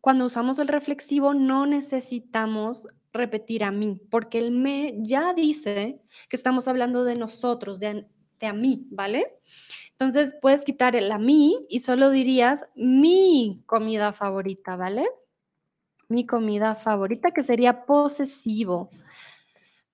cuando 0.00 0.24
usamos 0.24 0.58
el 0.58 0.68
reflexivo 0.68 1.34
no 1.34 1.66
necesitamos 1.66 2.88
repetir 3.12 3.62
a 3.62 3.72
mí, 3.72 4.00
porque 4.10 4.38
el 4.38 4.52
me 4.52 4.94
ya 5.02 5.34
dice 5.34 6.00
que 6.30 6.36
estamos 6.36 6.66
hablando 6.66 7.04
de 7.04 7.14
nosotros, 7.14 7.78
de, 7.78 8.06
a 8.46 8.52
mí, 8.52 8.86
¿vale? 8.90 9.38
Entonces 9.90 10.34
puedes 10.40 10.62
quitar 10.62 10.96
el 10.96 11.10
a 11.12 11.18
mí 11.18 11.66
y 11.68 11.80
solo 11.80 12.10
dirías 12.10 12.66
mi 12.74 13.62
comida 13.66 14.12
favorita, 14.12 14.76
¿vale? 14.76 15.06
Mi 16.08 16.26
comida 16.26 16.74
favorita, 16.74 17.30
que 17.30 17.42
sería 17.42 17.84
posesivo. 17.84 18.90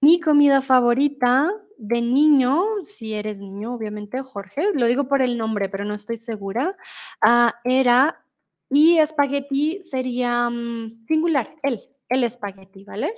Mi 0.00 0.20
comida 0.20 0.62
favorita 0.62 1.52
de 1.76 2.00
niño, 2.00 2.62
si 2.84 3.14
eres 3.14 3.40
niño, 3.40 3.74
obviamente, 3.74 4.22
Jorge, 4.22 4.68
lo 4.74 4.86
digo 4.86 5.08
por 5.08 5.22
el 5.22 5.36
nombre, 5.38 5.68
pero 5.68 5.84
no 5.84 5.94
estoy 5.94 6.16
segura, 6.16 6.76
ah, 7.20 7.54
era 7.64 8.24
y 8.70 8.98
espagueti 8.98 9.82
sería 9.82 10.50
mm, 10.50 11.02
singular, 11.04 11.54
el, 11.62 11.80
el 12.08 12.24
espagueti, 12.24 12.84
¿vale? 12.84 13.10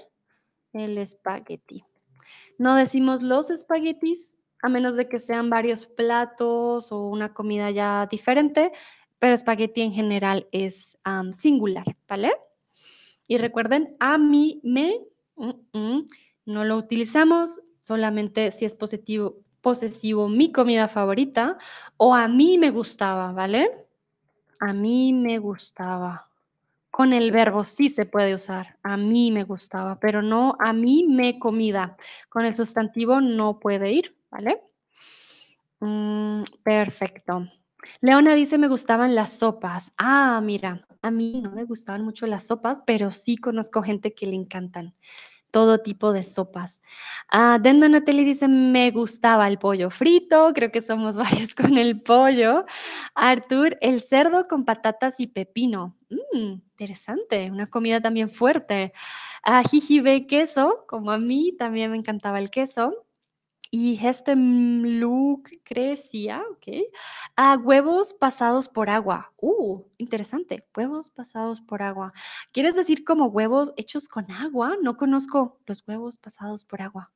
El 0.72 0.98
espagueti. 0.98 1.84
No 2.58 2.74
decimos 2.76 3.22
los 3.22 3.50
espaguetis, 3.50 4.36
a 4.62 4.68
menos 4.68 4.96
de 4.96 5.08
que 5.08 5.18
sean 5.18 5.50
varios 5.50 5.86
platos 5.86 6.92
o 6.92 7.06
una 7.06 7.32
comida 7.32 7.70
ya 7.70 8.06
diferente, 8.10 8.72
pero 9.18 9.34
espagueti 9.34 9.82
en 9.82 9.92
general 9.92 10.48
es 10.52 10.98
singular, 11.38 11.84
¿vale? 12.08 12.32
Y 13.26 13.38
recuerden, 13.38 13.96
a 14.00 14.18
mí 14.18 14.60
me, 14.64 14.98
mm, 15.36 15.78
mm, 15.78 16.06
no 16.46 16.64
lo 16.64 16.76
utilizamos 16.76 17.62
solamente 17.80 18.50
si 18.50 18.64
es 18.64 18.74
positivo, 18.74 19.36
posesivo 19.60 20.28
mi 20.28 20.52
comida 20.52 20.88
favorita 20.88 21.58
o 21.96 22.14
a 22.14 22.28
mí 22.28 22.58
me 22.58 22.70
gustaba, 22.70 23.32
¿vale? 23.32 23.86
A 24.58 24.72
mí 24.72 25.12
me 25.12 25.38
gustaba. 25.38 26.28
Con 26.90 27.12
el 27.12 27.30
verbo 27.30 27.64
sí 27.64 27.88
se 27.88 28.04
puede 28.04 28.34
usar. 28.34 28.78
A 28.82 28.96
mí 28.96 29.30
me 29.30 29.44
gustaba, 29.44 30.00
pero 30.00 30.22
no 30.22 30.56
a 30.58 30.72
mí 30.72 31.04
me 31.08 31.38
comida. 31.38 31.96
Con 32.28 32.44
el 32.44 32.54
sustantivo 32.54 33.20
no 33.20 33.60
puede 33.60 33.92
ir, 33.92 34.19
¿vale? 34.30 34.60
Mm, 35.80 36.44
perfecto. 36.62 37.46
Leona 38.00 38.34
dice, 38.34 38.58
me 38.58 38.68
gustaban 38.68 39.14
las 39.14 39.38
sopas. 39.38 39.92
Ah, 39.96 40.40
mira, 40.42 40.86
a 41.02 41.10
mí 41.10 41.40
no 41.42 41.50
me 41.52 41.64
gustaban 41.64 42.02
mucho 42.02 42.26
las 42.26 42.46
sopas, 42.46 42.82
pero 42.86 43.10
sí 43.10 43.36
conozco 43.36 43.82
gente 43.82 44.14
que 44.14 44.26
le 44.26 44.34
encantan 44.36 44.94
todo 45.50 45.78
tipo 45.78 46.12
de 46.12 46.22
sopas. 46.22 46.80
Ah, 47.28 47.58
Dendo 47.60 47.88
Natalie 47.88 48.24
dice, 48.24 48.48
me 48.48 48.90
gustaba 48.90 49.48
el 49.48 49.58
pollo 49.58 49.90
frito, 49.90 50.52
creo 50.54 50.70
que 50.70 50.82
somos 50.82 51.16
varios 51.16 51.54
con 51.54 51.76
el 51.76 52.02
pollo. 52.02 52.64
Artur, 53.14 53.76
el 53.80 54.00
cerdo 54.00 54.46
con 54.48 54.64
patatas 54.64 55.18
y 55.20 55.26
pepino. 55.28 55.96
Mm, 56.10 56.52
interesante, 56.52 57.50
una 57.50 57.66
comida 57.66 58.00
también 58.00 58.30
fuerte. 58.30 58.92
Ah, 59.42 59.62
queso, 60.28 60.84
como 60.86 61.10
a 61.10 61.18
mí 61.18 61.52
también 61.58 61.90
me 61.90 61.96
encantaba 61.96 62.38
el 62.38 62.50
queso. 62.50 63.06
Y 63.72 64.04
este 64.04 64.34
look 64.34 65.48
crecía, 65.62 66.42
ok. 66.50 66.82
Ah, 67.36 67.56
huevos 67.62 68.12
pasados 68.12 68.68
por 68.68 68.90
agua. 68.90 69.32
Uh, 69.36 69.84
interesante. 69.96 70.66
Huevos 70.76 71.10
pasados 71.12 71.60
por 71.60 71.80
agua. 71.80 72.12
¿Quieres 72.52 72.74
decir 72.74 73.04
como 73.04 73.26
huevos 73.26 73.72
hechos 73.76 74.08
con 74.08 74.28
agua? 74.32 74.76
No 74.82 74.96
conozco 74.96 75.60
los 75.66 75.86
huevos 75.86 76.16
pasados 76.16 76.64
por 76.64 76.82
agua. 76.82 77.12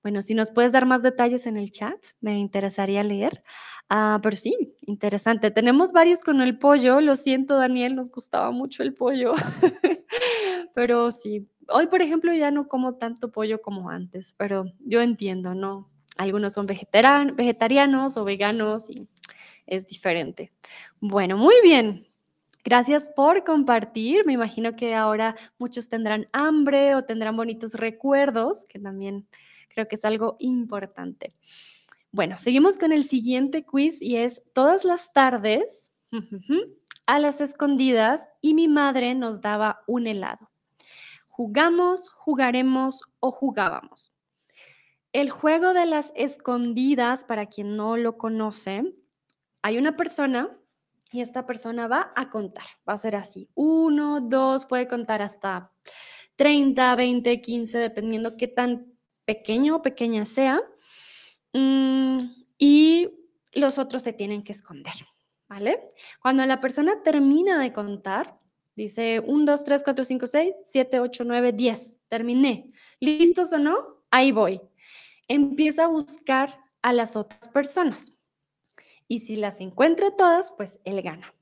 Bueno, 0.00 0.22
si 0.22 0.34
nos 0.34 0.52
puedes 0.52 0.70
dar 0.70 0.86
más 0.86 1.02
detalles 1.02 1.44
en 1.48 1.56
el 1.56 1.72
chat, 1.72 1.98
me 2.20 2.38
interesaría 2.38 3.02
leer. 3.02 3.42
Ah, 3.88 4.20
pero 4.22 4.36
sí, 4.36 4.76
interesante. 4.82 5.50
Tenemos 5.50 5.90
varios 5.90 6.22
con 6.22 6.40
el 6.40 6.56
pollo. 6.56 7.00
Lo 7.00 7.16
siento, 7.16 7.56
Daniel, 7.56 7.96
nos 7.96 8.10
gustaba 8.12 8.52
mucho 8.52 8.84
el 8.84 8.94
pollo. 8.94 9.34
pero 10.74 11.10
sí, 11.10 11.48
hoy, 11.68 11.88
por 11.88 12.00
ejemplo, 12.00 12.32
ya 12.32 12.52
no 12.52 12.68
como 12.68 12.94
tanto 12.94 13.32
pollo 13.32 13.60
como 13.60 13.90
antes, 13.90 14.34
pero 14.34 14.66
yo 14.78 15.00
entiendo, 15.00 15.54
¿no? 15.54 15.90
Algunos 16.16 16.54
son 16.54 16.66
vegetarianos 16.66 18.16
o 18.16 18.24
veganos 18.24 18.90
y 18.90 19.06
es 19.66 19.86
diferente. 19.88 20.52
Bueno, 21.00 21.36
muy 21.36 21.54
bien. 21.62 22.06
Gracias 22.64 23.06
por 23.06 23.44
compartir. 23.44 24.26
Me 24.26 24.32
imagino 24.32 24.74
que 24.74 24.94
ahora 24.94 25.36
muchos 25.58 25.88
tendrán 25.88 26.28
hambre 26.32 26.94
o 26.94 27.04
tendrán 27.04 27.36
bonitos 27.36 27.74
recuerdos, 27.74 28.64
que 28.64 28.78
también 28.78 29.28
creo 29.68 29.86
que 29.86 29.94
es 29.94 30.04
algo 30.04 30.36
importante. 30.40 31.34
Bueno, 32.10 32.38
seguimos 32.38 32.78
con 32.78 32.92
el 32.92 33.04
siguiente 33.04 33.64
quiz 33.64 34.00
y 34.00 34.16
es 34.16 34.42
todas 34.52 34.84
las 34.84 35.12
tardes 35.12 35.92
a 37.06 37.18
las 37.18 37.40
escondidas 37.40 38.28
y 38.40 38.54
mi 38.54 38.68
madre 38.68 39.14
nos 39.14 39.40
daba 39.40 39.82
un 39.86 40.06
helado. 40.06 40.50
Jugamos, 41.28 42.08
jugaremos 42.08 43.02
o 43.20 43.30
jugábamos. 43.30 44.15
El 45.16 45.30
juego 45.30 45.72
de 45.72 45.86
las 45.86 46.12
escondidas, 46.14 47.24
para 47.24 47.46
quien 47.46 47.74
no 47.74 47.96
lo 47.96 48.18
conoce, 48.18 48.84
hay 49.62 49.78
una 49.78 49.96
persona 49.96 50.54
y 51.10 51.22
esta 51.22 51.46
persona 51.46 51.88
va 51.88 52.12
a 52.14 52.28
contar. 52.28 52.66
Va 52.86 52.92
a 52.92 52.98
ser 52.98 53.16
así. 53.16 53.48
Uno, 53.54 54.20
dos, 54.20 54.66
puede 54.66 54.86
contar 54.86 55.22
hasta 55.22 55.72
30, 56.36 56.94
20, 56.96 57.40
15, 57.40 57.78
dependiendo 57.78 58.36
qué 58.36 58.46
tan 58.46 58.92
pequeño 59.24 59.76
o 59.76 59.80
pequeña 59.80 60.26
sea. 60.26 60.60
Mm, 61.54 62.18
y 62.58 63.08
los 63.54 63.78
otros 63.78 64.02
se 64.02 64.12
tienen 64.12 64.44
que 64.44 64.52
esconder, 64.52 64.96
¿vale? 65.48 65.94
Cuando 66.20 66.44
la 66.44 66.60
persona 66.60 67.02
termina 67.02 67.58
de 67.58 67.72
contar, 67.72 68.38
dice 68.74 69.22
1, 69.24 69.46
2, 69.46 69.64
3, 69.64 69.82
4, 69.82 70.04
5, 70.04 70.26
6, 70.26 70.54
7, 70.62 71.00
8, 71.00 71.24
9, 71.24 71.52
10. 71.52 72.02
Terminé. 72.06 72.70
¿Listos 73.00 73.50
o 73.54 73.58
no? 73.58 74.04
Ahí 74.10 74.30
voy 74.30 74.60
empieza 75.28 75.84
a 75.84 75.88
buscar 75.88 76.58
a 76.82 76.92
las 76.92 77.16
otras 77.16 77.48
personas. 77.48 78.12
Y 79.08 79.20
si 79.20 79.36
las 79.36 79.60
encuentra 79.60 80.10
todas, 80.16 80.52
pues 80.52 80.80
él 80.84 81.02
gana. 81.02 81.32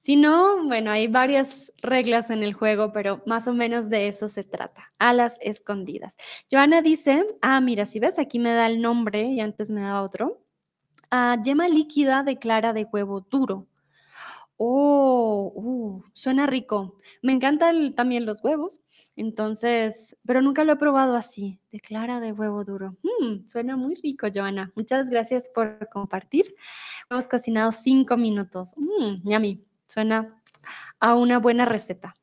Si 0.00 0.16
no, 0.16 0.66
bueno, 0.66 0.90
hay 0.90 1.06
varias 1.06 1.72
reglas 1.78 2.28
en 2.28 2.42
el 2.42 2.52
juego, 2.52 2.92
pero 2.92 3.22
más 3.24 3.48
o 3.48 3.54
menos 3.54 3.88
de 3.88 4.08
eso 4.08 4.28
se 4.28 4.44
trata, 4.44 4.92
a 4.98 5.14
las 5.14 5.38
escondidas. 5.40 6.14
Joana 6.50 6.82
dice, 6.82 7.26
ah, 7.40 7.60
mira, 7.62 7.86
si 7.86 8.00
ves, 8.00 8.18
aquí 8.18 8.38
me 8.38 8.52
da 8.52 8.66
el 8.66 8.82
nombre 8.82 9.22
y 9.22 9.40
antes 9.40 9.70
me 9.70 9.80
da 9.80 10.02
otro. 10.02 10.44
Ah, 11.10 11.38
yema 11.42 11.68
líquida 11.68 12.22
de 12.22 12.38
clara 12.38 12.74
de 12.74 12.86
huevo 12.92 13.20
duro. 13.20 13.66
Oh, 14.56 15.52
uh, 15.54 16.02
suena 16.12 16.46
rico. 16.46 16.96
Me 17.22 17.32
encantan 17.32 17.94
también 17.94 18.24
los 18.24 18.42
huevos, 18.42 18.80
entonces, 19.16 20.16
pero 20.24 20.42
nunca 20.42 20.64
lo 20.64 20.72
he 20.72 20.76
probado 20.76 21.16
así, 21.16 21.58
de 21.72 21.80
clara 21.80 22.20
de 22.20 22.32
huevo 22.32 22.64
duro. 22.64 22.96
Mm, 23.02 23.46
suena 23.46 23.76
muy 23.76 23.94
rico, 23.96 24.28
Joana. 24.32 24.72
Muchas 24.76 25.10
gracias 25.10 25.48
por 25.48 25.88
compartir. 25.88 26.54
Hemos 27.10 27.26
cocinado 27.28 27.72
cinco 27.72 28.16
minutos. 28.16 28.74
Mm, 28.76 29.28
yummy. 29.28 29.64
Suena 29.86 30.40
a 31.00 31.14
una 31.14 31.38
buena 31.38 31.64
receta. 31.64 32.14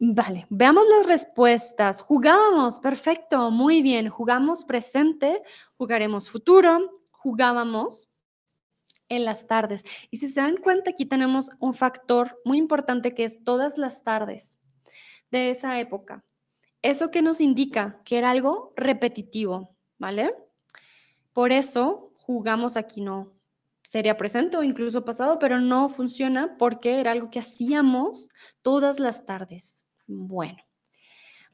Vale, 0.00 0.46
veamos 0.50 0.84
las 0.98 1.06
respuestas. 1.08 2.02
Jugábamos, 2.02 2.78
perfecto, 2.78 3.50
muy 3.50 3.82
bien. 3.82 4.08
Jugamos 4.08 4.64
presente, 4.64 5.42
jugaremos 5.76 6.30
futuro, 6.30 7.02
jugábamos, 7.10 8.08
en 9.08 9.24
las 9.24 9.46
tardes. 9.46 9.84
Y 10.10 10.18
si 10.18 10.28
se 10.28 10.40
dan 10.40 10.56
cuenta, 10.56 10.90
aquí 10.90 11.06
tenemos 11.06 11.50
un 11.58 11.74
factor 11.74 12.40
muy 12.44 12.58
importante 12.58 13.14
que 13.14 13.24
es 13.24 13.42
todas 13.42 13.78
las 13.78 14.04
tardes 14.04 14.58
de 15.30 15.50
esa 15.50 15.78
época. 15.80 16.24
Eso 16.82 17.10
que 17.10 17.22
nos 17.22 17.40
indica 17.40 18.00
que 18.04 18.18
era 18.18 18.30
algo 18.30 18.72
repetitivo, 18.76 19.76
¿vale? 19.98 20.30
Por 21.32 21.52
eso 21.52 22.12
jugamos 22.16 22.76
aquí 22.76 23.00
no, 23.00 23.32
sería 23.88 24.16
presente 24.16 24.56
o 24.56 24.62
incluso 24.62 25.04
pasado, 25.04 25.38
pero 25.38 25.60
no 25.60 25.88
funciona 25.88 26.56
porque 26.58 27.00
era 27.00 27.12
algo 27.12 27.30
que 27.30 27.38
hacíamos 27.38 28.28
todas 28.60 29.00
las 29.00 29.24
tardes. 29.24 29.88
Bueno, 30.06 30.58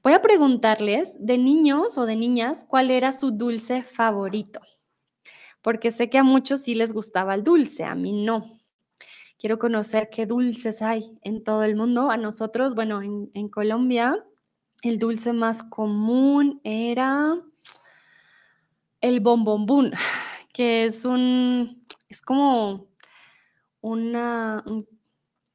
voy 0.02 0.12
a 0.12 0.22
preguntarles 0.22 1.14
de 1.18 1.38
niños 1.38 1.96
o 1.96 2.06
de 2.06 2.16
niñas 2.16 2.64
cuál 2.64 2.90
era 2.90 3.12
su 3.12 3.30
dulce 3.30 3.82
favorito, 3.82 4.60
porque 5.64 5.92
sé 5.92 6.10
que 6.10 6.18
a 6.18 6.22
muchos 6.22 6.60
sí 6.60 6.74
les 6.74 6.92
gustaba 6.92 7.34
el 7.34 7.42
dulce, 7.42 7.84
a 7.84 7.94
mí 7.94 8.12
no. 8.12 8.60
Quiero 9.38 9.58
conocer 9.58 10.10
qué 10.10 10.26
dulces 10.26 10.82
hay 10.82 11.18
en 11.22 11.42
todo 11.42 11.62
el 11.62 11.74
mundo. 11.74 12.10
A 12.10 12.18
nosotros, 12.18 12.74
bueno, 12.74 13.00
en, 13.00 13.48
Colombia, 13.48 14.22
el 14.82 14.98
dulce 14.98 15.32
más 15.32 15.62
común 15.62 16.60
era 16.64 17.42
el 19.00 19.20
bombombún, 19.20 19.92
que 20.52 20.84
es 20.84 21.06
un, 21.06 21.82
es 22.10 22.20
como 22.20 22.88
una, 23.80 24.62
un, 24.66 24.86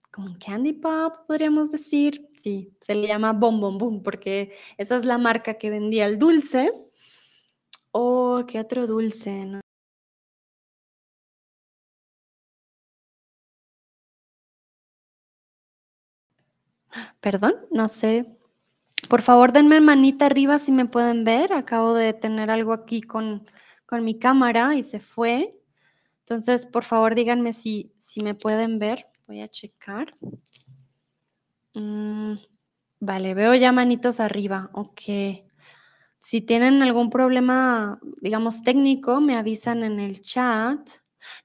como 0.10 0.26
un 0.26 0.40
candy 0.40 0.74
pop, 0.74 1.18
podríamos 1.28 1.72
decir. 1.72 2.28
Sí, 2.42 2.74
se 2.80 2.96
le 2.96 3.08
llama 3.08 3.34
bombombún 3.34 4.02
porque 4.02 4.56
esa 4.78 4.98
es 4.98 5.06
la 5.06 5.20
marca 5.20 5.60
que 5.60 5.70
vendía 5.70 6.08
el 6.08 6.18
dulce. 6.18 6.72
Oh, 7.92 8.44
¿qué 8.48 8.60
otro 8.60 8.88
dulce? 8.88 9.46
No. 9.46 9.60
Perdón, 17.22 17.56
no 17.72 17.88
sé. 17.88 18.26
Por 19.08 19.22
favor, 19.22 19.52
denme 19.52 19.80
manita 19.80 20.26
arriba 20.26 20.60
si 20.60 20.72
me 20.72 20.86
pueden 20.86 21.24
ver. 21.24 21.54
Acabo 21.54 21.94
de 21.94 22.14
tener 22.14 22.52
algo 22.52 22.74
aquí 22.74 23.02
con, 23.02 23.46
con 23.86 24.04
mi 24.04 24.20
cámara 24.20 24.76
y 24.76 24.84
se 24.84 25.00
fue. 25.00 25.58
Entonces, 26.20 26.66
por 26.66 26.84
favor, 26.84 27.16
díganme 27.16 27.54
si, 27.54 27.94
si 27.98 28.22
me 28.22 28.36
pueden 28.36 28.78
ver. 28.80 29.08
Voy 29.28 29.42
a 29.42 29.48
checar. 29.48 30.14
Mm, 31.74 32.36
vale, 33.00 33.34
veo 33.34 33.56
ya 33.56 33.72
manitos 33.72 34.20
arriba. 34.20 34.70
Ok. 34.74 35.02
Si 36.20 36.42
tienen 36.42 36.84
algún 36.84 37.10
problema, 37.10 38.00
digamos, 38.22 38.62
técnico, 38.64 39.22
me 39.22 39.38
avisan 39.38 39.84
en 39.84 40.00
el 40.00 40.22
chat. 40.22 40.88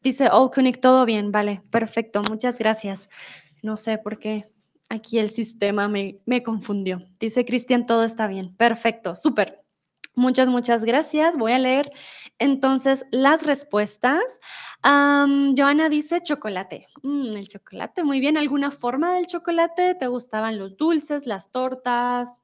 Dice 0.03 0.27
Allconnect, 0.27 0.81
todo 0.81 1.05
bien. 1.05 1.31
Vale, 1.31 1.63
perfecto. 1.71 2.23
Muchas 2.29 2.59
gracias. 2.59 3.09
No 3.63 3.77
sé 3.77 3.99
por 3.99 4.19
qué 4.19 4.54
aquí 4.95 5.19
el 5.19 5.31
sistema 5.31 5.89
me, 5.89 6.21
me 6.27 6.43
confundió. 6.43 7.01
Dice 7.19 7.45
Cristian, 7.45 7.87
todo 7.87 8.05
está 8.05 8.27
bien. 8.27 8.55
Perfecto, 8.57 9.15
súper. 9.15 9.65
Muchas, 10.17 10.49
muchas 10.49 10.85
gracias. 10.85 11.37
Voy 11.37 11.53
a 11.53 11.59
leer 11.59 11.91
entonces 12.39 13.05
las 13.11 13.47
respuestas. 13.47 14.23
Joana 14.83 15.89
dice 15.89 16.23
chocolate. 16.23 16.87
Mm, 17.03 17.37
el 17.37 17.49
chocolate, 17.49 18.05
muy 18.05 18.21
bien. 18.21 18.37
¿Alguna 18.37 18.71
forma 18.71 19.15
del 19.15 19.27
chocolate? 19.27 19.95
¿Te 19.95 20.07
gustaban 20.07 20.59
los 20.59 20.77
dulces, 20.77 21.27
las 21.27 21.51
tortas? 21.51 22.41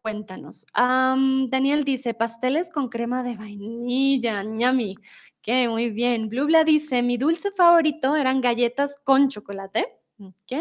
Cuéntanos. 0.00 0.66
Daniel 0.74 1.84
dice 1.84 2.14
pasteles 2.14 2.70
con 2.70 2.88
crema 2.88 3.22
de 3.22 3.36
vainilla. 3.36 4.42
ñami. 4.42 4.96
Ok, 5.40 5.68
muy 5.68 5.90
bien. 5.90 6.30
Blubla 6.30 6.64
dice 6.64 7.02
mi 7.02 7.18
dulce 7.18 7.50
favorito 7.50 8.16
eran 8.16 8.40
galletas 8.40 8.98
con 9.04 9.28
chocolate. 9.28 10.03
Ok. 10.18 10.52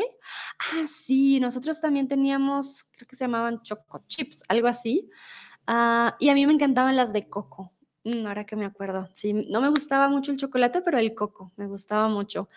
Ah, 0.59 0.87
sí, 0.87 1.39
nosotros 1.39 1.79
también 1.79 2.07
teníamos, 2.07 2.85
creo 2.91 3.07
que 3.07 3.15
se 3.15 3.25
llamaban 3.25 3.61
choco 3.61 4.03
chips, 4.07 4.43
algo 4.49 4.67
así. 4.67 5.09
Ah, 5.67 6.15
y 6.19 6.29
a 6.29 6.33
mí 6.35 6.45
me 6.47 6.53
encantaban 6.53 6.95
las 6.95 7.13
de 7.13 7.29
coco. 7.29 7.73
Mm, 8.05 8.27
ahora 8.27 8.45
que 8.45 8.55
me 8.55 8.65
acuerdo. 8.65 9.09
Sí, 9.13 9.33
no 9.33 9.61
me 9.61 9.69
gustaba 9.69 10.09
mucho 10.09 10.31
el 10.31 10.37
chocolate, 10.37 10.81
pero 10.81 10.99
el 10.99 11.15
coco 11.15 11.51
me 11.57 11.67
gustaba 11.67 12.07
mucho. 12.09 12.49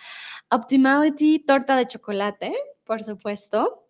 Optimality, 0.50 1.40
torta 1.40 1.76
de 1.76 1.86
chocolate, 1.88 2.54
por 2.84 3.02
supuesto. 3.02 3.88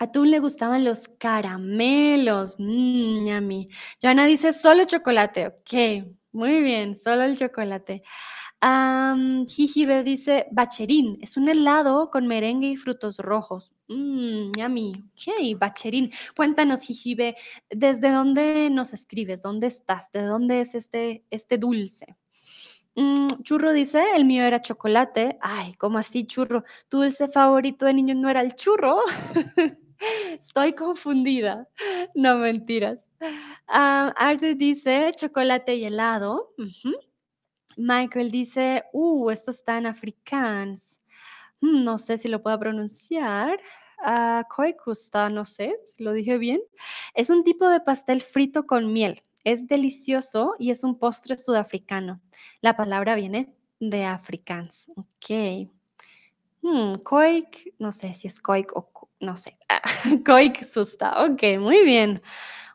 A 0.00 0.12
tú 0.12 0.24
le 0.24 0.40
gustaban 0.40 0.84
los 0.84 1.08
caramelos. 1.18 2.56
Mmm, 2.58 3.26
yummy. 3.26 3.68
Joana 4.02 4.26
dice 4.26 4.52
solo 4.52 4.84
chocolate. 4.86 5.48
Ok, 5.48 6.08
muy 6.32 6.62
bien, 6.62 6.98
solo 6.98 7.22
el 7.24 7.36
chocolate. 7.38 8.02
Um, 8.62 9.44
Jijibe 9.48 10.04
dice 10.04 10.46
bacherín, 10.52 11.18
es 11.20 11.36
un 11.36 11.48
helado 11.48 12.10
con 12.10 12.28
merengue 12.28 12.68
y 12.68 12.76
frutos 12.76 13.18
rojos. 13.18 13.72
Mmm, 13.88 14.52
yummy. 14.56 14.92
Ok, 15.14 15.58
bacherín. 15.58 16.12
Cuéntanos, 16.36 16.82
Jijibe, 16.82 17.36
¿desde 17.70 18.12
dónde 18.12 18.70
nos 18.70 18.92
escribes? 18.92 19.42
¿Dónde 19.42 19.66
estás? 19.66 20.12
¿De 20.12 20.22
dónde 20.22 20.60
es 20.60 20.76
este, 20.76 21.24
este 21.30 21.58
dulce? 21.58 22.16
Mm, 22.94 23.26
churro 23.42 23.72
dice, 23.72 24.04
el 24.14 24.24
mío 24.24 24.44
era 24.44 24.62
chocolate. 24.62 25.38
Ay, 25.40 25.74
¿cómo 25.74 25.98
así, 25.98 26.24
churro? 26.24 26.62
¿Tu 26.88 26.98
dulce 26.98 27.26
favorito 27.26 27.84
de 27.86 27.94
niño 27.94 28.14
no 28.14 28.28
era 28.28 28.42
el 28.42 28.54
churro? 28.54 28.98
Estoy 30.38 30.72
confundida. 30.74 31.68
No 32.14 32.36
mentiras. 32.38 33.04
Ah, 33.66 34.12
Arthur 34.16 34.56
dice 34.56 35.12
chocolate 35.16 35.74
y 35.74 35.84
helado. 35.84 36.54
Michael 37.76 38.30
dice, 38.30 38.84
uh, 38.92 39.30
esto 39.30 39.50
está 39.50 39.78
en 39.78 39.86
afrikaans. 39.86 41.00
Mm, 41.60 41.84
no 41.84 41.98
sé 41.98 42.18
si 42.18 42.28
lo 42.28 42.42
puedo 42.42 42.58
pronunciar. 42.58 43.58
Uh, 44.04 44.42
Koikusta, 44.48 45.28
no 45.30 45.44
sé 45.44 45.78
si 45.86 46.02
lo 46.02 46.12
dije 46.12 46.38
bien. 46.38 46.60
Es 47.14 47.30
un 47.30 47.44
tipo 47.44 47.68
de 47.68 47.80
pastel 47.80 48.20
frito 48.20 48.66
con 48.66 48.92
miel. 48.92 49.22
Es 49.44 49.66
delicioso 49.66 50.54
y 50.58 50.70
es 50.70 50.84
un 50.84 50.98
postre 50.98 51.38
sudafricano. 51.38 52.20
La 52.60 52.76
palabra 52.76 53.14
viene 53.14 53.52
de 53.80 54.04
afrikaans. 54.04 54.90
Ok. 54.96 55.68
Hmm, 56.62 56.94
koik, 57.02 57.74
no 57.78 57.90
sé 57.90 58.14
si 58.14 58.28
es 58.28 58.40
koik 58.40 58.76
o 58.76 58.88
no 59.20 59.36
sé. 59.36 59.56
koik 60.26 60.64
susta. 60.64 61.24
Ok, 61.24 61.58
muy 61.58 61.84
bien. 61.84 62.22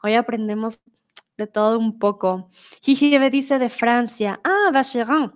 Hoy 0.04 0.16
aprendemos 0.16 0.82
de 1.38 1.48
todo 1.48 1.78
un 1.80 2.00
poco. 2.00 2.50
Jijibe 2.82 3.30
dice 3.30 3.60
de 3.60 3.70
Francia. 3.70 4.40
Ah, 4.44 4.72
Vacherin. 4.74 5.32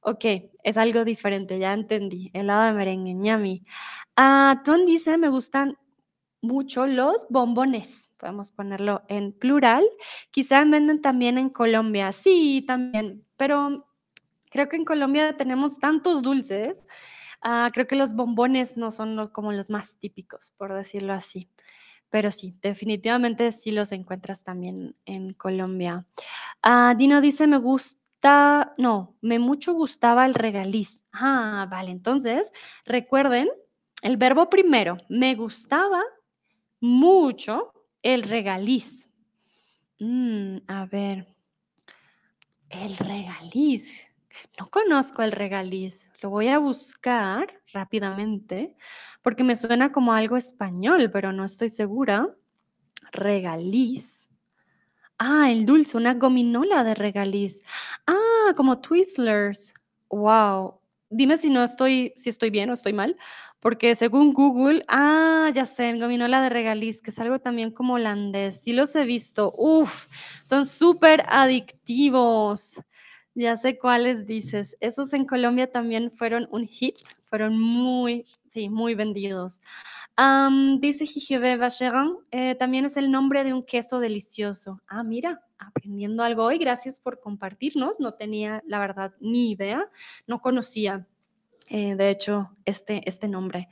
Ok, 0.00 0.24
es 0.64 0.76
algo 0.76 1.04
diferente, 1.04 1.58
ya 1.58 1.72
entendí. 1.72 2.30
Helado 2.32 2.64
de 2.64 2.72
merengue, 2.72 3.14
ñami. 3.14 3.64
Ah, 4.16 4.62
Ton 4.64 4.84
dice, 4.84 5.16
me 5.18 5.28
gustan 5.28 5.76
mucho 6.40 6.86
los 6.86 7.26
bombones. 7.28 8.10
Podemos 8.18 8.50
ponerlo 8.50 9.02
en 9.08 9.32
plural. 9.32 9.84
Quizá 10.30 10.64
venden 10.64 11.00
también 11.00 11.38
en 11.38 11.50
Colombia. 11.50 12.12
Sí, 12.12 12.64
también. 12.66 13.24
Pero 13.36 13.86
creo 14.50 14.68
que 14.68 14.76
en 14.76 14.84
Colombia 14.84 15.36
tenemos 15.36 15.78
tantos 15.78 16.22
dulces. 16.22 16.84
Ah, 17.40 17.70
creo 17.72 17.86
que 17.86 17.96
los 17.96 18.14
bombones 18.14 18.76
no 18.76 18.90
son 18.90 19.16
los, 19.16 19.30
como 19.30 19.52
los 19.52 19.70
más 19.70 19.96
típicos, 19.98 20.52
por 20.56 20.72
decirlo 20.72 21.12
así. 21.12 21.48
Pero 22.12 22.30
sí, 22.30 22.54
definitivamente 22.60 23.52
sí 23.52 23.70
los 23.70 23.90
encuentras 23.90 24.44
también 24.44 24.94
en 25.06 25.32
Colombia. 25.32 26.06
Ah, 26.62 26.94
Dino 26.94 27.22
dice, 27.22 27.46
me 27.46 27.56
gusta, 27.56 28.74
no, 28.76 29.16
me 29.22 29.38
mucho 29.38 29.72
gustaba 29.72 30.26
el 30.26 30.34
regaliz. 30.34 31.06
Ah, 31.10 31.66
vale, 31.70 31.90
entonces 31.90 32.52
recuerden 32.84 33.48
el 34.02 34.18
verbo 34.18 34.50
primero, 34.50 34.98
me 35.08 35.34
gustaba 35.36 36.02
mucho 36.80 37.72
el 38.02 38.24
regaliz. 38.24 39.08
Mm, 39.98 40.58
a 40.66 40.84
ver, 40.84 41.34
el 42.68 42.94
regaliz. 42.98 44.11
No 44.58 44.68
conozco 44.70 45.22
el 45.22 45.32
regaliz. 45.32 46.10
Lo 46.22 46.30
voy 46.30 46.48
a 46.48 46.58
buscar 46.58 47.60
rápidamente 47.72 48.76
porque 49.22 49.44
me 49.44 49.56
suena 49.56 49.92
como 49.92 50.12
algo 50.12 50.36
español, 50.36 51.10
pero 51.12 51.32
no 51.32 51.44
estoy 51.44 51.68
segura. 51.68 52.28
Regaliz. 53.12 54.30
Ah, 55.18 55.50
el 55.50 55.66
dulce, 55.66 55.96
una 55.96 56.14
gominola 56.14 56.84
de 56.84 56.94
regaliz. 56.94 57.62
Ah, 58.06 58.52
como 58.56 58.80
Twizzlers. 58.80 59.74
Wow. 60.10 60.80
Dime 61.10 61.36
si 61.36 61.50
no 61.50 61.62
estoy, 61.62 62.12
si 62.16 62.30
estoy 62.30 62.50
bien 62.50 62.70
o 62.70 62.72
estoy 62.72 62.92
mal, 62.94 63.16
porque 63.60 63.94
según 63.94 64.32
Google, 64.32 64.82
ah, 64.88 65.50
ya 65.54 65.66
sé, 65.66 65.96
gominola 65.98 66.42
de 66.42 66.48
regaliz, 66.48 67.00
que 67.02 67.10
es 67.10 67.18
algo 67.18 67.38
también 67.38 67.70
como 67.70 67.94
holandés. 67.94 68.62
Sí 68.62 68.72
los 68.72 68.96
he 68.96 69.04
visto. 69.04 69.54
Uf, 69.56 70.06
son 70.42 70.66
súper 70.66 71.22
adictivos. 71.28 72.82
Ya 73.34 73.56
sé 73.56 73.78
cuáles 73.78 74.26
dices. 74.26 74.76
Esos 74.80 75.12
en 75.14 75.24
Colombia 75.24 75.70
también 75.70 76.10
fueron 76.10 76.48
un 76.50 76.66
hit, 76.66 76.96
fueron 77.24 77.58
muy, 77.58 78.26
sí, 78.50 78.68
muy 78.68 78.94
vendidos. 78.94 79.62
dice 80.78 81.06
Jijibe 81.06 81.56
Vacherin, 81.56 82.16
eh, 82.30 82.54
también 82.56 82.84
es 82.84 82.96
el 82.96 83.10
nombre 83.10 83.44
de 83.44 83.54
un 83.54 83.64
queso 83.64 84.00
delicioso. 84.00 84.80
Ah, 84.86 85.02
mira, 85.02 85.40
aprendiendo 85.58 86.22
algo 86.22 86.44
hoy. 86.44 86.58
Gracias 86.58 87.00
por 87.00 87.20
compartirnos. 87.20 88.00
No 88.00 88.14
tenía, 88.14 88.62
la 88.66 88.78
verdad, 88.78 89.14
ni 89.20 89.52
idea. 89.52 89.82
No 90.26 90.40
conocía, 90.40 91.06
eh, 91.68 91.94
de 91.94 92.10
hecho, 92.10 92.50
este, 92.64 93.08
este 93.08 93.28
nombre. 93.28 93.68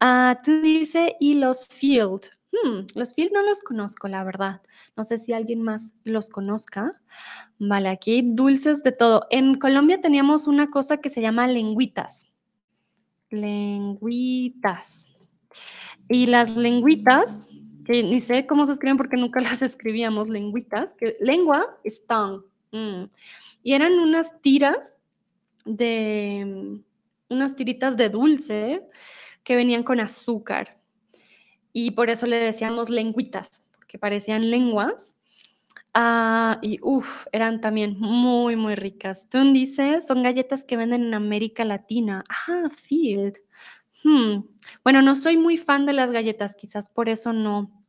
Ah, 0.00 0.40
tú 0.44 0.60
dice 0.60 1.16
y 1.20 1.34
los 1.34 1.68
field. 1.68 2.30
Hmm, 2.62 2.86
los 2.94 3.14
Field 3.14 3.32
no 3.32 3.42
los 3.42 3.62
conozco, 3.62 4.06
la 4.06 4.22
verdad. 4.22 4.62
No 4.96 5.04
sé 5.04 5.18
si 5.18 5.32
alguien 5.32 5.62
más 5.62 5.94
los 6.04 6.30
conozca. 6.30 7.00
Vale, 7.58 7.88
aquí 7.88 8.22
dulces 8.22 8.82
de 8.82 8.92
todo. 8.92 9.26
En 9.30 9.56
Colombia 9.56 10.00
teníamos 10.00 10.46
una 10.46 10.70
cosa 10.70 10.98
que 10.98 11.10
se 11.10 11.20
llama 11.20 11.46
lengüitas. 11.48 12.30
Lengüitas. 13.30 15.10
Y 16.08 16.26
las 16.26 16.56
lengüitas, 16.56 17.48
que 17.84 18.02
ni 18.02 18.20
sé 18.20 18.46
cómo 18.46 18.66
se 18.66 18.74
escriben 18.74 18.98
porque 18.98 19.16
nunca 19.16 19.40
las 19.40 19.62
escribíamos, 19.62 20.28
lengüitas, 20.28 20.94
que 20.94 21.16
lengua 21.20 21.76
es 21.82 22.06
tongue. 22.06 22.46
Mm. 22.72 23.04
Y 23.62 23.72
eran 23.72 23.94
unas 23.94 24.40
tiras 24.42 25.00
de, 25.64 26.80
unas 27.28 27.56
tiritas 27.56 27.96
de 27.96 28.10
dulce 28.10 28.82
que 29.42 29.56
venían 29.56 29.82
con 29.82 29.98
azúcar. 29.98 30.76
Y 31.74 31.90
por 31.90 32.08
eso 32.08 32.26
le 32.26 32.36
decíamos 32.36 32.88
lengüitas, 32.88 33.62
porque 33.76 33.98
parecían 33.98 34.50
lenguas. 34.50 35.16
Ah, 35.92 36.58
y 36.62 36.78
uff, 36.82 37.26
eran 37.32 37.60
también 37.60 37.96
muy, 37.98 38.56
muy 38.56 38.76
ricas. 38.76 39.28
Tun 39.28 39.52
dice, 39.52 40.00
son 40.00 40.22
galletas 40.22 40.64
que 40.64 40.76
venden 40.76 41.02
en 41.02 41.14
América 41.14 41.64
Latina. 41.64 42.24
Ah, 42.48 42.70
Field. 42.70 43.34
Hmm. 44.04 44.44
Bueno, 44.84 45.02
no 45.02 45.16
soy 45.16 45.36
muy 45.36 45.56
fan 45.56 45.84
de 45.84 45.94
las 45.94 46.12
galletas, 46.12 46.54
quizás 46.54 46.90
por 46.90 47.08
eso 47.08 47.32
no, 47.32 47.84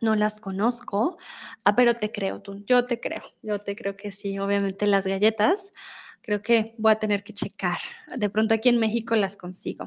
no 0.00 0.16
las 0.16 0.40
conozco, 0.40 1.16
ah, 1.64 1.76
pero 1.76 1.94
te 1.94 2.10
creo, 2.10 2.40
tú, 2.42 2.62
yo 2.66 2.86
te 2.86 3.00
creo, 3.00 3.22
yo 3.42 3.60
te 3.60 3.76
creo 3.76 3.96
que 3.96 4.12
sí, 4.12 4.38
obviamente 4.38 4.86
las 4.86 5.06
galletas, 5.06 5.72
creo 6.22 6.42
que 6.42 6.74
voy 6.78 6.92
a 6.92 6.98
tener 6.98 7.22
que 7.22 7.34
checar. 7.34 7.78
De 8.16 8.28
pronto 8.30 8.54
aquí 8.54 8.68
en 8.68 8.78
México 8.78 9.14
las 9.16 9.36
consigo, 9.36 9.86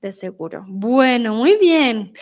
de 0.00 0.12
seguro. 0.12 0.64
Bueno, 0.68 1.34
muy 1.34 1.56
bien. 1.58 2.12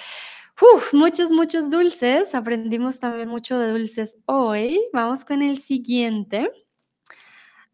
Muchos, 0.92 1.30
muchos 1.30 1.70
dulces. 1.70 2.34
Aprendimos 2.34 2.98
también 2.98 3.28
mucho 3.28 3.58
de 3.58 3.70
dulces 3.70 4.16
hoy. 4.26 4.80
Vamos 4.92 5.24
con 5.24 5.42
el 5.42 5.58
siguiente. 5.58 6.50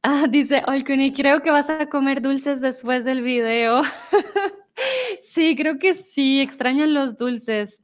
Ah, 0.02 0.26
dice 0.30 0.62
Olkuni, 0.66 1.12
creo 1.12 1.40
que 1.40 1.50
vas 1.50 1.70
a 1.70 1.88
comer 1.88 2.20
dulces 2.20 2.60
después 2.60 3.04
del 3.04 3.22
video. 3.22 3.82
sí, 5.28 5.56
creo 5.56 5.78
que 5.78 5.94
sí, 5.94 6.40
extraño 6.40 6.86
los 6.86 7.16
dulces. 7.16 7.82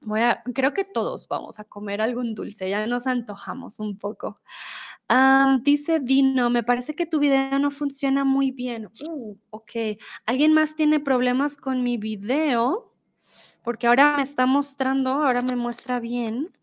Voy 0.00 0.20
a, 0.20 0.42
creo 0.54 0.72
que 0.72 0.84
todos 0.84 1.28
vamos 1.28 1.58
a 1.58 1.64
comer 1.64 2.00
algún 2.00 2.34
dulce, 2.34 2.70
ya 2.70 2.86
nos 2.86 3.06
antojamos 3.06 3.80
un 3.80 3.98
poco. 3.98 4.40
Dice 5.62 6.00
Dino, 6.00 6.50
me 6.50 6.62
parece 6.62 6.94
que 6.94 7.06
tu 7.06 7.18
video 7.18 7.58
no 7.58 7.70
funciona 7.70 8.24
muy 8.24 8.50
bien. 8.50 8.90
Uh, 9.02 9.36
ok, 9.50 9.72
¿alguien 10.26 10.52
más 10.52 10.76
tiene 10.76 11.00
problemas 11.00 11.56
con 11.56 11.82
mi 11.82 11.96
video? 11.96 12.87
Porque 13.62 13.86
ahora 13.86 14.16
me 14.16 14.22
está 14.22 14.46
mostrando, 14.46 15.10
ahora 15.10 15.42
me 15.42 15.56
muestra 15.56 16.00
bien, 16.00 16.56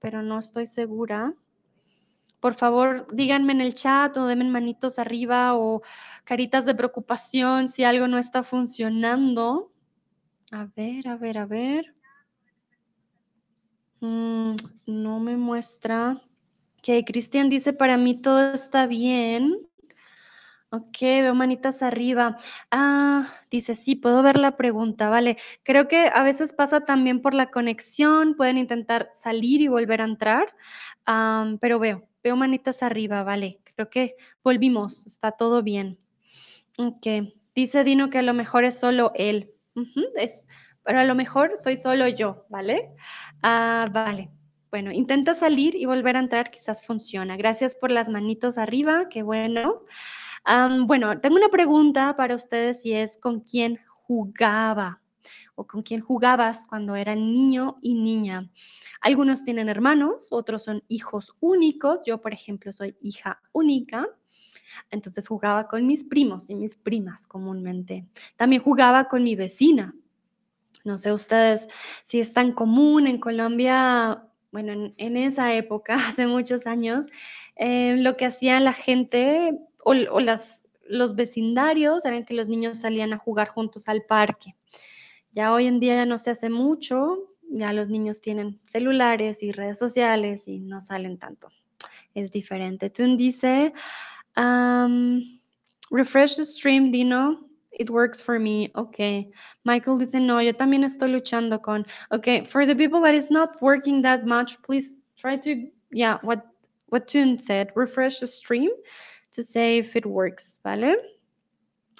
pero 0.00 0.22
no 0.22 0.38
estoy 0.38 0.66
segura. 0.66 1.34
Por 2.40 2.54
favor, 2.54 3.06
díganme 3.14 3.52
en 3.52 3.60
el 3.60 3.74
chat 3.74 4.16
o 4.16 4.26
denme 4.26 4.44
manitos 4.44 4.98
arriba 4.98 5.54
o 5.54 5.82
caritas 6.24 6.64
de 6.64 6.74
preocupación 6.74 7.68
si 7.68 7.84
algo 7.84 8.08
no 8.08 8.18
está 8.18 8.42
funcionando. 8.42 9.70
A 10.50 10.66
ver, 10.74 11.06
a 11.08 11.16
ver, 11.16 11.38
a 11.38 11.46
ver. 11.46 11.94
Mm, 14.00 14.56
no 14.86 15.20
me 15.20 15.36
muestra. 15.36 16.20
Que 16.82 17.04
Cristian 17.04 17.50
dice, 17.50 17.74
para 17.74 17.98
mí 17.98 18.14
todo 18.20 18.52
está 18.52 18.86
bien. 18.86 19.69
Ok, 20.72 20.98
veo 21.00 21.34
manitas 21.34 21.82
arriba. 21.82 22.36
Ah, 22.70 23.28
dice, 23.50 23.74
sí, 23.74 23.96
puedo 23.96 24.22
ver 24.22 24.38
la 24.38 24.56
pregunta, 24.56 25.08
vale. 25.08 25.36
Creo 25.64 25.88
que 25.88 26.08
a 26.12 26.22
veces 26.22 26.52
pasa 26.52 26.84
también 26.84 27.20
por 27.22 27.34
la 27.34 27.50
conexión, 27.50 28.36
pueden 28.36 28.56
intentar 28.56 29.10
salir 29.12 29.60
y 29.62 29.66
volver 29.66 30.00
a 30.00 30.04
entrar, 30.04 30.54
pero 31.60 31.80
veo, 31.80 32.08
veo 32.22 32.36
manitas 32.36 32.84
arriba, 32.84 33.24
vale. 33.24 33.58
Creo 33.74 33.90
que 33.90 34.14
volvimos, 34.44 35.06
está 35.06 35.32
todo 35.32 35.64
bien. 35.64 35.98
Ok, 36.78 37.32
dice 37.52 37.82
Dino 37.82 38.08
que 38.08 38.18
a 38.18 38.22
lo 38.22 38.32
mejor 38.32 38.62
es 38.62 38.78
solo 38.78 39.10
él, 39.16 39.52
es, 40.16 40.46
pero 40.84 41.00
a 41.00 41.04
lo 41.04 41.16
mejor 41.16 41.56
soy 41.56 41.76
solo 41.76 42.06
yo, 42.06 42.46
¿vale? 42.48 42.92
Ah, 43.42 43.88
vale. 43.92 44.30
Bueno, 44.70 44.92
intenta 44.92 45.34
salir 45.34 45.74
y 45.74 45.84
volver 45.84 46.16
a 46.16 46.20
entrar, 46.20 46.52
quizás 46.52 46.86
funciona. 46.86 47.36
Gracias 47.36 47.74
por 47.74 47.90
las 47.90 48.08
manitos 48.08 48.56
arriba, 48.56 49.08
qué 49.10 49.24
bueno 49.24 49.82
bueno, 50.86 51.20
tengo 51.20 51.36
una 51.36 51.48
pregunta 51.48 52.16
para 52.16 52.34
ustedes 52.34 52.84
y 52.84 52.92
es 52.92 53.18
con 53.18 53.40
quién 53.40 53.78
jugaba 53.86 55.00
o 55.54 55.66
con 55.66 55.82
quién 55.82 56.00
jugabas 56.00 56.66
cuando 56.66 56.96
eran 56.96 57.18
niño 57.18 57.78
y 57.82 57.94
niña. 57.94 58.50
Algunos 59.00 59.44
tienen 59.44 59.68
hermanos, 59.68 60.28
otros 60.32 60.64
son 60.64 60.82
hijos 60.88 61.34
únicos. 61.40 62.00
Yo, 62.06 62.20
por 62.20 62.32
ejemplo, 62.32 62.72
soy 62.72 62.96
hija 63.00 63.40
única. 63.52 64.08
Entonces 64.90 65.28
jugaba 65.28 65.68
con 65.68 65.86
mis 65.86 66.04
primos 66.04 66.50
y 66.50 66.54
mis 66.54 66.76
primas 66.76 67.26
comúnmente. 67.26 68.06
También 68.36 68.62
jugaba 68.62 69.08
con 69.08 69.24
mi 69.24 69.36
vecina. 69.36 69.94
No 70.84 70.96
sé 70.96 71.12
ustedes 71.12 71.68
si 72.06 72.20
es 72.20 72.32
tan 72.32 72.52
común 72.52 73.06
en 73.06 73.18
Colombia, 73.18 74.24
bueno, 74.52 74.92
en, 74.96 75.16
esa 75.16 75.54
época, 75.54 75.94
hace 76.08 76.26
muchos 76.26 76.66
años, 76.66 77.06
eh, 77.56 77.96
lo 77.98 78.16
que 78.16 78.26
hacía 78.26 78.58
la 78.60 78.72
gente 78.72 79.58
o, 79.84 79.94
los 80.90 81.14
vecindarios 81.14 82.04
eran 82.04 82.24
que 82.24 82.34
los 82.34 82.48
niños 82.48 82.78
salían 82.78 83.12
a 83.12 83.18
jugar 83.18 83.48
juntos 83.48 83.88
al 83.88 84.02
parque. 84.02 84.54
Ya 85.32 85.52
hoy 85.52 85.66
en 85.66 85.78
día 85.78 85.94
ya 85.94 86.06
no 86.06 86.18
se 86.18 86.30
hace 86.30 86.50
mucho, 86.50 87.30
ya 87.48 87.72
los 87.72 87.88
niños 87.88 88.20
tienen 88.20 88.60
celulares 88.64 89.42
y 89.42 89.52
redes 89.52 89.78
sociales 89.78 90.48
y 90.48 90.58
no 90.58 90.80
salen 90.80 91.18
tanto. 91.18 91.48
Es 92.14 92.32
diferente. 92.32 92.90
Tun 92.90 93.16
dice, 93.16 93.72
um, 94.36 95.40
refresh 95.90 96.36
the 96.36 96.44
stream, 96.44 96.90
Dino. 96.90 97.38
It 97.70 97.88
works 97.88 98.20
for 98.20 98.40
me. 98.40 98.70
Okay. 98.74 99.30
Michael 99.64 99.98
dice, 99.98 100.18
no, 100.20 100.42
yo 100.42 100.52
también 100.52 100.82
estoy 100.82 101.12
luchando 101.12 101.62
con. 101.62 101.86
Okay. 102.10 102.44
For 102.44 102.66
the 102.66 102.74
people 102.74 103.00
that 103.02 103.14
is 103.14 103.30
not 103.30 103.62
working 103.62 104.02
that 104.02 104.26
much, 104.26 104.60
please 104.62 105.02
try 105.16 105.36
to, 105.36 105.68
yeah, 105.92 106.18
what, 106.22 106.44
what 106.88 107.06
Tune 107.06 107.38
said, 107.38 107.70
refresh 107.76 108.18
the 108.18 108.26
stream 108.26 108.70
to 109.40 109.46
say 109.46 109.78
if 109.78 109.96
it 109.96 110.04
works, 110.06 110.60
¿vale? 110.62 110.96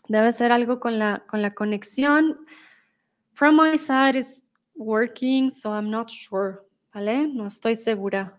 Debe 0.09 0.33
ser 0.33 0.53
algo 0.53 0.79
con 0.81 0.99
la, 0.99 1.25
con 1.27 1.41
la 1.41 1.55
conexión. 1.55 2.37
From 3.33 3.57
my 3.57 3.79
side 3.79 4.17
is 4.17 4.45
working, 4.77 5.51
so 5.51 5.73
I'm 5.73 5.91
not 5.91 6.11
sure, 6.11 6.61
¿vale? 6.93 7.29
No 7.29 7.47
estoy 7.47 7.75
segura. 7.75 8.39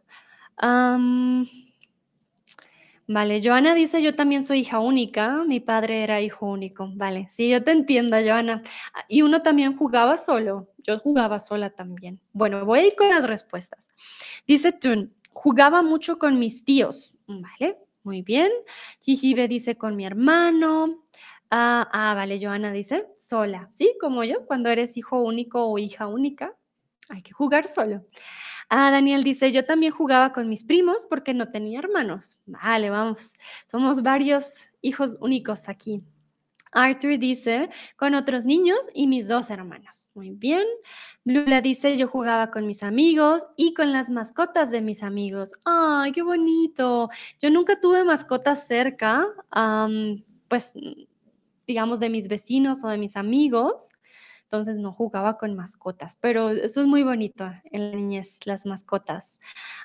vale, 3.08 3.42
Joana 3.44 3.74
dice, 3.74 4.02
yo 4.02 4.16
también 4.16 4.44
soy 4.44 4.60
hija 4.60 4.80
única, 4.80 5.44
mi 5.46 5.60
padre 5.60 6.04
era 6.04 6.22
hijo 6.22 6.46
único, 6.46 6.90
vale, 6.94 7.28
sí, 7.32 7.50
yo 7.50 7.64
te 7.64 7.72
entiendo, 7.72 8.18
Joana. 8.18 8.62
Y 9.08 9.24
uno 9.24 9.42
también 9.42 9.76
jugaba 9.76 10.18
solo, 10.18 10.70
yo 10.84 11.00
jugaba 11.00 11.40
sola 11.40 11.72
también. 11.72 12.20
Bueno, 12.34 12.64
voy 12.66 12.80
a 12.80 12.88
ir 12.88 12.96
con 12.96 13.10
las 13.10 13.26
respuestas. 13.28 13.92
Dice 14.46 14.72
Tun, 14.72 15.14
jugaba 15.34 15.82
mucho 15.82 16.20
con 16.20 16.38
mis 16.38 16.64
tíos, 16.64 17.16
¿vale? 17.28 17.78
Muy 18.04 18.22
bien. 18.24 18.52
Jijibe 19.02 19.48
dice 19.48 19.78
con 19.78 19.96
mi 19.96 20.06
hermano. 20.06 21.04
Ah, 21.52 21.88
ah, 21.92 22.16
vale, 22.16 22.40
Joana 22.42 22.72
dice 22.72 23.08
sola. 23.18 23.70
¿Sí? 23.76 23.96
Como 24.00 24.24
yo, 24.24 24.46
cuando 24.48 24.70
eres 24.70 24.98
hijo 24.98 25.22
único 25.22 25.66
o 25.66 25.78
hija 25.78 26.08
única, 26.08 26.56
hay 27.10 27.22
que 27.22 27.34
jugar 27.34 27.68
solo. 27.68 28.06
Ah, 28.70 28.92
Daniel 28.92 29.24
dice, 29.24 29.52
yo 29.52 29.66
también 29.66 29.92
jugaba 29.94 30.34
con 30.34 30.50
mis 30.50 30.64
primos 30.64 31.06
porque 31.10 31.34
no 31.34 31.52
tenía 31.52 31.80
hermanos. 31.80 32.38
Vale, 32.46 32.90
vamos. 32.90 33.34
Somos 33.70 34.02
varios 34.04 34.68
hijos 34.82 35.18
únicos 35.22 35.70
aquí. 35.70 36.04
Arthur 36.72 37.18
dice, 37.20 37.70
con 37.98 38.14
otros 38.16 38.46
niños 38.46 38.80
y 38.94 39.08
mis 39.08 39.28
dos 39.28 39.50
hermanos. 39.50 40.08
Muy 40.14 40.32
bien. 40.32 40.64
Lula 41.26 41.62
dice, 41.62 41.98
yo 41.98 42.08
jugaba 42.08 42.50
con 42.52 42.66
mis 42.66 42.84
amigos 42.84 43.48
y 43.58 43.74
con 43.74 43.92
las 43.92 44.10
mascotas 44.10 44.72
de 44.72 44.82
mis 44.82 45.04
amigos. 45.04 45.54
¡Ay, 45.66 46.12
qué 46.12 46.22
bonito! 46.22 47.10
Yo 47.42 47.50
nunca 47.50 47.80
tuve 47.80 48.04
mascotas 48.04 48.68
cerca, 48.68 49.28
pues, 50.48 50.74
digamos, 51.68 52.00
de 52.00 52.10
mis 52.10 52.28
vecinos 52.28 52.84
o 52.84 52.88
de 52.88 52.98
mis 52.98 53.16
amigos. 53.16 53.92
Entonces 54.44 54.80
no 54.80 54.92
jugaba 54.92 55.38
con 55.38 55.56
mascotas, 55.56 56.18
pero 56.20 56.50
eso 56.50 56.82
es 56.82 56.88
muy 56.88 57.04
bonito 57.04 57.50
en 57.72 57.92
la 57.92 57.96
niñez, 57.96 58.38
las 58.46 58.66
mascotas. 58.66 59.40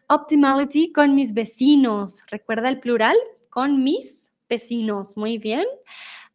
Optimality 0.09 0.93
con 0.93 1.15
mis 1.15 1.33
vecinos. 1.35 2.25
¿Recuerda 2.29 2.69
el 2.69 2.81
plural? 2.81 3.17
Con 3.49 3.85
mis 3.85 4.33
vecinos. 4.49 5.17
Muy 5.17 5.39
bien. 5.39 5.65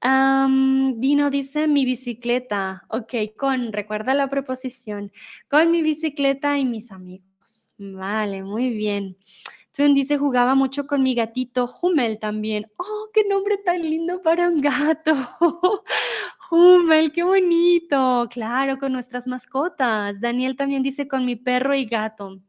Dino 0.02 1.30
dice 1.30 1.68
mi 1.68 1.86
bicicleta. 1.86 2.86
Ok, 2.90 3.14
con, 3.38 3.72
recuerda 3.72 4.14
la 4.14 4.30
preposición. 4.30 5.12
Con 5.50 5.72
mi 5.72 5.82
bicicleta 5.82 6.58
y 6.58 6.66
mis 6.66 6.92
amigos. 6.92 7.70
Vale, 7.78 8.44
muy 8.44 8.70
bien. 8.70 9.18
Tun 9.74 9.94
dice 9.94 10.18
jugaba 10.18 10.54
mucho 10.56 10.86
con 10.86 11.02
mi 11.02 11.16
gatito 11.16 11.74
Hummel 11.82 12.20
también. 12.20 12.66
Oh, 12.78 13.10
qué 13.14 13.24
nombre 13.28 13.58
tan 13.58 13.82
lindo 13.82 14.22
para 14.22 14.50
un 14.50 14.60
gato. 14.62 15.14
Hummel, 16.52 17.12
qué 17.14 17.24
bonito. 17.24 18.28
Claro, 18.30 18.78
con 18.80 18.92
nuestras 18.94 19.28
mascotas. 19.28 20.20
Daniel 20.20 20.56
también 20.56 20.84
dice 20.84 21.08
con 21.08 21.26
mi 21.26 21.36
perro 21.36 21.74
y 21.76 21.86
gato. 21.86 22.42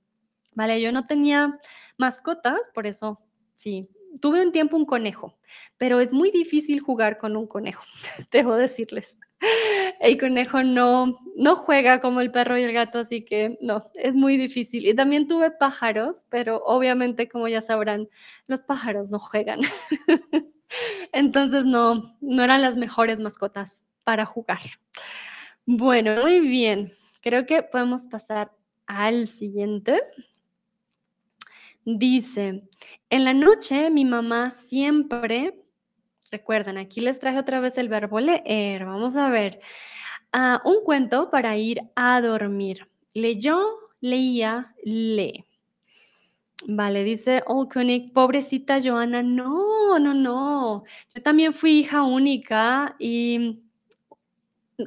Vale, 0.54 0.80
yo 0.80 0.90
no 0.90 1.06
tenía 1.06 1.58
mascotas, 1.96 2.60
por 2.74 2.86
eso 2.86 3.20
sí. 3.56 3.88
Tuve 4.22 4.40
un 4.40 4.52
tiempo 4.52 4.76
un 4.76 4.86
conejo, 4.86 5.36
pero 5.78 5.98
es 5.98 6.12
muy 6.12 6.30
difícil 6.30 6.78
jugar 6.78 7.18
con 7.18 7.36
un 7.36 7.48
conejo, 7.48 7.82
debo 8.30 8.54
decirles. 8.54 9.18
El 9.98 10.16
conejo 10.20 10.62
no, 10.62 11.18
no 11.34 11.56
juega 11.56 12.00
como 12.00 12.20
el 12.20 12.30
perro 12.30 12.56
y 12.56 12.62
el 12.62 12.72
gato, 12.72 13.00
así 13.00 13.24
que 13.24 13.58
no, 13.60 13.82
es 13.94 14.14
muy 14.14 14.36
difícil. 14.36 14.86
Y 14.86 14.94
también 14.94 15.26
tuve 15.26 15.50
pájaros, 15.50 16.22
pero 16.28 16.62
obviamente, 16.64 17.28
como 17.28 17.48
ya 17.48 17.60
sabrán, 17.62 18.08
los 18.46 18.62
pájaros 18.62 19.10
no 19.10 19.18
juegan. 19.18 19.62
Entonces 21.12 21.64
no, 21.64 22.16
no 22.20 22.44
eran 22.44 22.62
las 22.62 22.76
mejores 22.76 23.18
mascotas 23.18 23.82
para 24.04 24.24
jugar. 24.24 24.60
Bueno, 25.66 26.22
muy 26.22 26.38
bien. 26.38 26.92
Creo 27.22 27.44
que 27.44 27.64
podemos 27.64 28.06
pasar 28.06 28.52
al 28.86 29.26
siguiente. 29.26 30.00
Dice, 31.84 32.62
en 33.10 33.24
la 33.24 33.34
noche 33.34 33.90
mi 33.90 34.04
mamá 34.04 34.50
siempre, 34.50 35.54
recuerden, 36.30 36.78
aquí 36.78 37.00
les 37.00 37.18
traje 37.18 37.38
otra 37.38 37.58
vez 37.58 37.76
el 37.76 37.88
verbo 37.88 38.20
leer, 38.20 38.84
vamos 38.84 39.16
a 39.16 39.28
ver, 39.28 39.60
ah, 40.32 40.62
un 40.64 40.84
cuento 40.84 41.30
para 41.30 41.56
ir 41.56 41.80
a 41.96 42.20
dormir. 42.20 42.88
Leyó, 43.14 43.60
leía, 44.00 44.74
lee. 44.84 45.44
Vale, 46.68 47.02
dice 47.02 47.42
oh, 47.46 47.68
pobrecita 48.14 48.80
Joana, 48.80 49.22
no, 49.22 49.98
no, 49.98 50.14
no. 50.14 50.84
Yo 51.14 51.22
también 51.22 51.52
fui 51.52 51.80
hija 51.80 52.04
única 52.04 52.94
y 53.00 53.62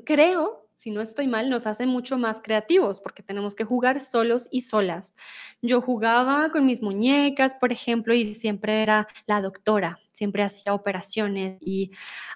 creo 0.06 0.65
si 0.86 0.92
no 0.92 1.02
estoy 1.02 1.26
mal, 1.26 1.50
nos 1.50 1.66
hace 1.66 1.88
mucho 1.88 2.20
más 2.20 2.42
creativos 2.44 3.00
porque 3.00 3.24
tenemos 3.24 3.56
que 3.56 3.64
jugar 3.64 4.02
solos 4.02 4.48
y 4.52 4.62
solas. 4.62 5.16
Yo 5.64 5.82
jugaba 5.82 6.52
con 6.52 6.68
mis 6.68 6.84
muñecas, 6.84 7.56
por 7.56 7.72
ejemplo, 7.72 8.14
y 8.14 8.36
siempre 8.36 8.84
era 8.84 9.08
la 9.26 9.42
doctora, 9.42 10.00
siempre 10.12 10.44
hacía 10.44 10.76
operaciones 10.76 11.58
y 11.60 11.90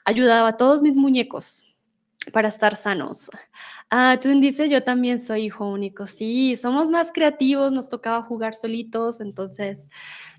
ayudaba 0.04 0.47
a 0.47 0.58
todos 0.58 0.82
mis 0.82 0.95
muñecos 0.95 1.64
para 2.34 2.47
estar 2.47 2.76
sanos. 2.76 3.30
Ah, 3.91 4.18
tú 4.20 4.30
dice, 4.39 4.68
yo 4.68 4.84
también 4.84 5.22
soy 5.22 5.43
hijo 5.43 5.70
único. 5.70 6.08
Sí, 6.08 6.58
somos 6.58 6.89
más 6.89 7.12
creativos, 7.14 7.72
nos 7.72 7.88
tocaba 7.88 8.24
jugar 8.24 8.56
solitos, 8.56 9.22
entonces 9.22 9.89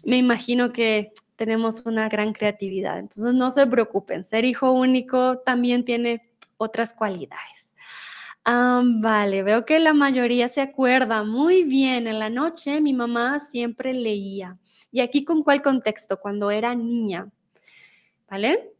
me 0.05 0.17
imagino 0.17 0.73
que 0.73 1.13
tenemos 1.37 1.83
una 1.87 2.09
gran 2.09 2.33
creatividad. 2.33 2.99
Entonces 2.99 3.35
no 3.35 3.53
se 3.53 3.69
preocupen, 3.69 4.25
ser 4.25 4.45
hijo 4.45 4.73
único 4.73 5.39
también 5.47 5.85
tiene 5.85 6.29
otras 6.57 6.93
cualidades 6.93 7.60
vale, 8.45 9.43
veo 9.43 9.65
que 9.65 9.79
la 9.79 9.93
mayoría 9.93 10.49
se 10.49 10.61
acuerda. 10.61 11.23
Muy 11.25 11.65
bien, 11.65 12.07
en 12.07 12.19
la 12.19 12.31
noche 12.31 12.81
mi 12.81 12.93
mamá 12.93 13.39
siempre 13.39 13.93
leía. 13.93 14.59
¿Y 14.91 15.01
aquí 15.01 15.25
con 15.25 15.43
cuál 15.43 15.63
contexto? 15.63 16.19
Cuando 16.21 16.51
era 16.51 16.75
niña. 16.75 17.29
¿Vale? 18.29 18.73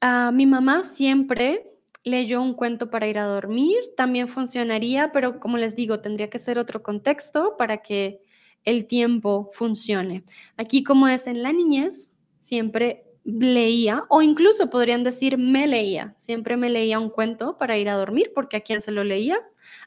Ah, 0.00 0.30
mi 0.32 0.46
mamá 0.46 0.84
siempre 0.84 1.70
leyó 2.04 2.40
un 2.40 2.54
cuento 2.54 2.90
para 2.90 3.08
ir 3.08 3.18
a 3.18 3.26
dormir. 3.26 3.76
También 3.96 4.28
funcionaría, 4.28 5.12
pero 5.12 5.40
como 5.40 5.56
les 5.56 5.74
digo, 5.74 6.00
tendría 6.00 6.30
que 6.30 6.38
ser 6.38 6.58
otro 6.58 6.82
contexto 6.82 7.56
para 7.56 7.78
que 7.78 8.22
el 8.64 8.86
tiempo 8.86 9.50
funcione. 9.52 10.24
Aquí 10.56 10.84
como 10.84 11.08
es 11.08 11.26
en 11.26 11.42
la 11.42 11.52
niñez, 11.52 12.12
siempre 12.36 13.05
leía 13.26 14.04
o 14.08 14.22
incluso 14.22 14.70
podrían 14.70 15.04
decir 15.04 15.36
me 15.36 15.66
leía. 15.66 16.14
Siempre 16.16 16.56
me 16.56 16.70
leía 16.70 16.98
un 17.00 17.10
cuento 17.10 17.58
para 17.58 17.76
ir 17.76 17.88
a 17.88 17.96
dormir 17.96 18.32
porque 18.34 18.56
a 18.58 18.60
quién 18.60 18.80
se 18.80 18.92
lo 18.92 19.02
leía? 19.04 19.36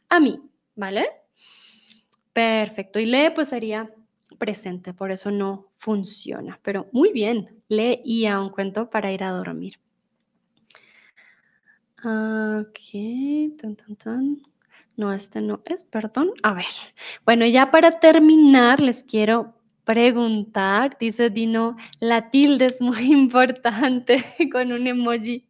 A 0.09 0.19
mí, 0.19 0.41
¿vale? 0.75 1.07
Perfecto. 2.33 2.99
Y 2.99 3.05
lee 3.05 3.31
pues 3.33 3.49
sería 3.49 3.89
presente, 4.37 4.93
por 4.93 5.11
eso 5.11 5.31
no 5.31 5.67
funciona. 5.77 6.59
Pero 6.63 6.87
muy 6.91 7.11
bien, 7.11 7.61
leía 7.69 8.39
un 8.39 8.49
cuento 8.49 8.89
para 8.89 9.11
ir 9.11 9.23
a 9.23 9.31
dormir. 9.31 9.79
Ok, 11.99 13.57
tan, 13.61 13.75
tan, 13.75 13.95
tan. 13.97 14.41
No, 14.95 15.13
este 15.13 15.41
no 15.41 15.61
es, 15.65 15.83
perdón. 15.83 16.31
A 16.43 16.53
ver. 16.53 16.65
Bueno, 17.25 17.45
ya 17.45 17.71
para 17.71 17.99
terminar, 17.99 18.81
les 18.81 19.03
quiero 19.03 19.53
preguntar, 19.89 20.97
dice 20.99 21.31
Dino, 21.31 21.75
la 21.99 22.29
tilde 22.29 22.67
es 22.67 22.79
muy 22.79 23.11
importante 23.11 24.23
con 24.51 24.71
un 24.71 24.85
emoji. 24.85 25.49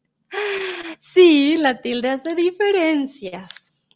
Sí, 0.98 1.58
la 1.58 1.82
tilde 1.82 2.08
hace 2.08 2.36
diferencias. 2.36 3.50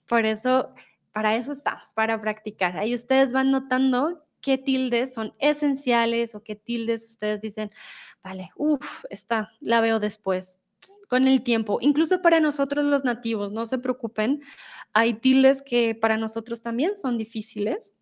Por 0.06 0.26
eso, 0.26 0.74
para 1.14 1.38
eso 1.38 1.54
estamos, 1.54 1.94
para 1.94 2.20
practicar. 2.20 2.78
Ahí 2.78 2.94
ustedes 2.94 3.32
van 3.32 3.52
notando 3.52 4.26
qué 4.42 4.58
tildes 4.58 5.14
son 5.14 5.34
esenciales 5.40 6.36
o 6.36 6.44
qué 6.44 6.58
tildes 6.58 7.10
ustedes 7.10 7.40
dicen, 7.40 7.72
vale, 8.22 8.52
uff, 8.58 9.06
esta 9.10 9.50
la 9.62 9.80
veo 9.80 10.02
después, 10.02 10.60
con 11.08 11.26
el 11.26 11.42
tiempo. 11.44 11.78
Incluso 11.80 12.22
para 12.22 12.42
nosotros 12.42 12.84
los 12.84 13.06
nativos, 13.06 13.54
no 13.54 13.66
se 13.66 13.78
preocupen, 13.78 14.42
hay 14.92 15.14
tildes 15.14 15.62
que 15.62 15.96
para 15.96 16.18
nosotros 16.18 16.62
también 16.62 16.98
son 16.98 17.18
difíciles 17.18 17.93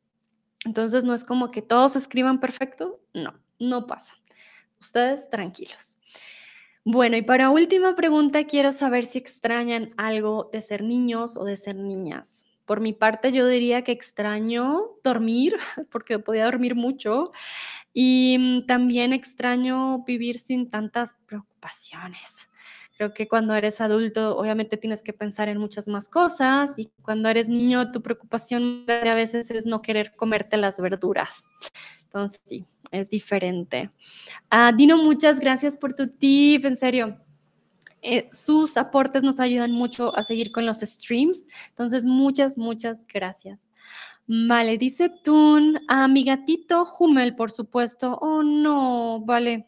entonces 0.65 1.03
no 1.03 1.13
es 1.13 1.23
como 1.23 1.51
que 1.51 1.61
todos 1.61 1.95
escriban 1.95 2.39
perfecto, 2.39 2.99
no, 3.13 3.33
no 3.59 3.87
pasa. 3.87 4.13
Ustedes 4.79 5.29
tranquilos. 5.29 5.99
Bueno, 6.83 7.15
y 7.15 7.21
para 7.21 7.51
última 7.51 7.95
pregunta, 7.95 8.45
quiero 8.45 8.71
saber 8.71 9.05
si 9.05 9.19
extrañan 9.19 9.93
algo 9.97 10.49
de 10.51 10.61
ser 10.61 10.83
niños 10.83 11.37
o 11.37 11.43
de 11.43 11.55
ser 11.55 11.75
niñas. 11.75 12.43
Por 12.65 12.81
mi 12.81 12.93
parte, 12.93 13.31
yo 13.31 13.47
diría 13.47 13.83
que 13.83 13.91
extraño 13.91 14.91
dormir, 15.03 15.57
porque 15.91 16.17
podía 16.17 16.45
dormir 16.45 16.73
mucho, 16.75 17.31
y 17.93 18.37
mm, 18.39 18.65
también 18.65 19.13
extraño 19.13 20.03
vivir 20.05 20.39
sin 20.39 20.71
tantas 20.71 21.15
preocupaciones. 21.27 22.40
Creo 23.01 23.15
que 23.15 23.27
cuando 23.27 23.55
eres 23.55 23.81
adulto, 23.81 24.37
obviamente 24.37 24.77
tienes 24.77 25.01
que 25.01 25.11
pensar 25.11 25.49
en 25.49 25.57
muchas 25.57 25.87
más 25.87 26.07
cosas 26.07 26.77
y 26.77 26.91
cuando 27.01 27.29
eres 27.29 27.49
niño, 27.49 27.91
tu 27.91 28.03
preocupación 28.03 28.85
a 28.87 29.15
veces 29.15 29.49
es 29.49 29.65
no 29.65 29.81
querer 29.81 30.15
comerte 30.15 30.55
las 30.55 30.79
verduras. 30.79 31.47
Entonces, 32.03 32.41
sí, 32.45 32.63
es 32.91 33.09
diferente. 33.09 33.89
Ah, 34.51 34.71
Dino, 34.71 34.97
muchas 34.97 35.39
gracias 35.39 35.77
por 35.77 35.95
tu 35.95 36.09
tip, 36.09 36.63
en 36.63 36.77
serio. 36.77 37.17
Eh, 38.03 38.29
sus 38.31 38.77
aportes 38.77 39.23
nos 39.23 39.39
ayudan 39.39 39.71
mucho 39.71 40.15
a 40.15 40.21
seguir 40.21 40.51
con 40.51 40.67
los 40.67 40.81
streams. 40.81 41.43
Entonces, 41.69 42.05
muchas, 42.05 42.55
muchas 42.55 43.03
gracias. 43.11 43.67
Vale, 44.27 44.77
dice 44.77 45.11
Tun, 45.23 45.79
a 45.87 46.07
mi 46.07 46.23
gatito 46.23 46.87
Hummel, 46.99 47.35
por 47.35 47.49
supuesto. 47.49 48.19
Oh, 48.21 48.43
no, 48.43 49.21
vale. 49.21 49.65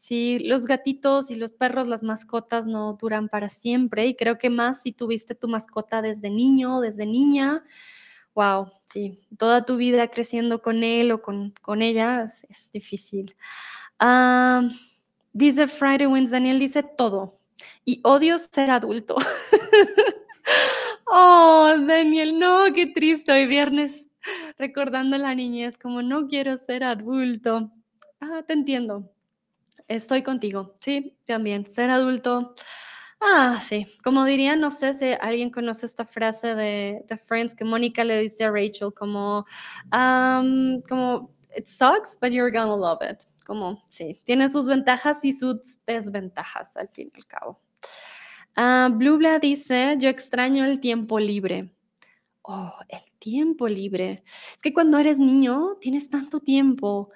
Sí, 0.00 0.38
los 0.38 0.64
gatitos 0.64 1.30
y 1.30 1.34
los 1.34 1.52
perros, 1.52 1.86
las 1.86 2.02
mascotas 2.02 2.66
no 2.66 2.94
duran 2.94 3.28
para 3.28 3.50
siempre 3.50 4.06
y 4.06 4.16
creo 4.16 4.38
que 4.38 4.48
más 4.48 4.80
si 4.80 4.92
tuviste 4.92 5.34
tu 5.34 5.46
mascota 5.46 6.00
desde 6.00 6.30
niño, 6.30 6.80
desde 6.80 7.04
niña, 7.04 7.62
wow, 8.34 8.72
sí, 8.86 9.20
toda 9.36 9.66
tu 9.66 9.76
vida 9.76 10.08
creciendo 10.08 10.62
con 10.62 10.84
él 10.84 11.12
o 11.12 11.20
con, 11.20 11.52
con 11.60 11.82
ella 11.82 12.32
es, 12.48 12.72
difícil. 12.72 13.36
Ah, 13.98 14.62
dice 15.34 15.68
Friday 15.68 16.06
Wins, 16.06 16.30
Daniel 16.30 16.58
dice 16.58 16.82
todo 16.82 17.38
y 17.84 18.00
odio 18.02 18.38
ser 18.38 18.70
adulto. 18.70 19.16
oh, 21.06 21.74
Daniel, 21.78 22.38
no, 22.38 22.72
qué 22.74 22.86
triste 22.86 23.32
hoy 23.32 23.46
viernes 23.46 24.06
recordando 24.56 25.18
la 25.18 25.34
niñez, 25.34 25.76
como 25.76 26.00
no 26.00 26.26
quiero 26.26 26.56
ser 26.56 26.84
adulto. 26.84 27.70
Ah, 28.18 28.42
te 28.46 28.54
entiendo 28.54 29.10
estoy 29.90 30.22
contigo, 30.22 30.76
sí, 30.80 31.16
también, 31.26 31.66
ser 31.66 31.90
adulto. 31.90 32.54
Ah, 33.20 33.60
sí, 33.62 33.86
como 34.02 34.24
diría, 34.24 34.56
no 34.56 34.70
sé 34.70 34.94
si 34.94 35.12
alguien 35.20 35.50
conoce 35.50 35.84
esta 35.84 36.06
frase 36.06 36.54
de, 36.54 37.04
de 37.06 37.18
Friends 37.18 37.54
que 37.54 37.64
Mónica 37.64 38.02
le 38.02 38.22
dice 38.22 38.44
a 38.44 38.50
Rachel 38.50 38.94
como, 38.94 39.44
como, 40.88 41.30
it 41.54 41.66
sucks, 41.66 42.16
but 42.20 42.30
you're 42.30 42.50
gonna 42.50 42.76
love 42.76 43.00
it. 43.02 43.18
Como, 43.44 43.82
sí, 43.88 44.16
tiene 44.24 44.48
sus 44.48 44.66
ventajas 44.66 45.18
y 45.22 45.32
sus 45.32 45.84
desventajas 45.86 46.74
al 46.76 46.88
fin 46.88 47.10
y 47.12 47.18
al 47.18 47.26
cabo. 47.26 47.60
Uh, 48.56 48.90
Blubla 48.96 49.38
dice, 49.38 49.96
yo 49.98 50.08
extraño 50.08 50.64
el 50.64 50.80
tiempo 50.80 51.18
libre. 51.18 51.74
Oh, 52.42 52.72
el 52.88 53.02
tiempo 53.18 53.68
libre. 53.68 54.22
Es 54.54 54.62
que 54.62 54.72
cuando 54.72 54.98
eres 54.98 55.18
niño 55.18 55.76
tienes 55.80 56.08
tanto 56.08 56.40
tiempo. 56.40 57.10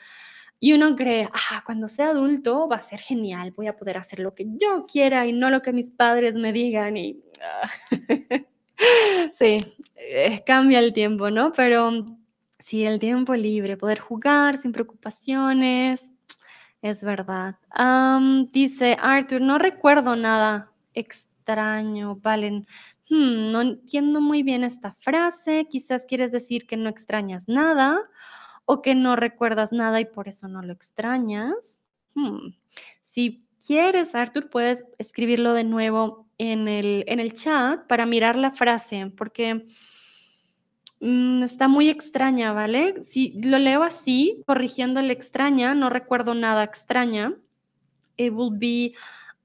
Y 0.65 0.73
uno 0.73 0.97
cree, 0.97 1.29
ah, 1.31 1.63
cuando 1.67 1.89
sea 1.89 2.09
adulto 2.09 2.67
va 2.67 2.77
a 2.77 2.83
ser 2.83 2.99
genial, 2.99 3.53
voy 3.55 3.67
a 3.67 3.77
poder 3.77 3.99
hacer 3.99 4.19
lo 4.19 4.35
que 4.35 4.47
yo 4.59 4.87
quiera 4.87 5.27
y 5.27 5.33
no 5.35 5.51
lo 5.51 5.61
que 5.61 5.75
mis 5.75 5.91
padres 5.91 6.37
me 6.37 6.55
digan. 6.55 6.97
Y 6.97 7.23
ah, 7.43 7.71
sí, 9.39 9.63
eh, 9.95 10.43
cambia 10.47 10.79
el 10.79 10.95
tiempo, 10.95 11.31
¿no? 11.31 11.53
Pero 11.53 12.07
sí, 12.61 12.83
el 12.87 12.99
tiempo 12.99 13.35
libre, 13.35 13.77
poder 13.77 13.99
jugar 13.99 14.57
sin 14.57 14.73
preocupaciones, 14.73 16.09
es 16.81 17.05
verdad. 17.05 17.57
dice 18.51 18.97
Arthur, 18.99 19.43
no 19.43 19.59
recuerdo 19.59 20.17
nada 20.17 20.73
extraño. 20.95 22.17
Vale, 22.23 22.65
hmm, 23.11 23.53
no 23.53 23.61
entiendo 23.61 24.23
muy 24.23 24.43
bien 24.43 24.65
esta 24.65 24.95
frase. 24.99 25.67
Quizás 25.69 26.07
quieres 26.07 26.33
decir 26.33 26.67
que 26.67 26.79
no 26.79 26.89
extrañas 26.89 27.49
nada 27.49 28.01
o 28.67 28.83
que 28.83 28.95
no 28.95 29.17
recuerdas 29.17 29.73
nada 29.73 30.01
y 30.01 30.07
por 30.07 30.29
eso 30.29 30.49
no 30.49 30.63
lo 30.63 30.73
extrañas. 30.73 31.79
Hmm, 32.15 32.55
Si 33.03 33.45
quieres, 33.65 34.15
Arthur, 34.15 34.51
puedes 34.51 34.85
escribirlo 34.99 35.55
de 35.55 35.65
nuevo 35.65 36.27
en 36.39 36.69
el, 36.69 37.05
en 37.07 37.21
el 37.21 37.35
chat 37.35 37.87
para 37.87 38.07
mirar 38.07 38.37
la 38.37 38.51
frase, 38.51 39.13
porque 39.17 39.67
mm, 41.01 41.43
está 41.45 41.69
muy 41.69 41.89
extraña, 41.89 42.53
¿vale? 42.53 43.03
Si 43.05 43.41
lo 43.41 43.59
leo 43.59 43.83
así, 43.83 44.43
corrigiendo 44.47 45.01
el 45.01 45.11
extraña, 45.11 45.75
no 45.75 45.91
recuerdo 45.91 46.35
nada 46.35 46.65
extraña. 46.65 47.35
It 48.17 48.33
will 48.33 48.57
be, 48.57 48.95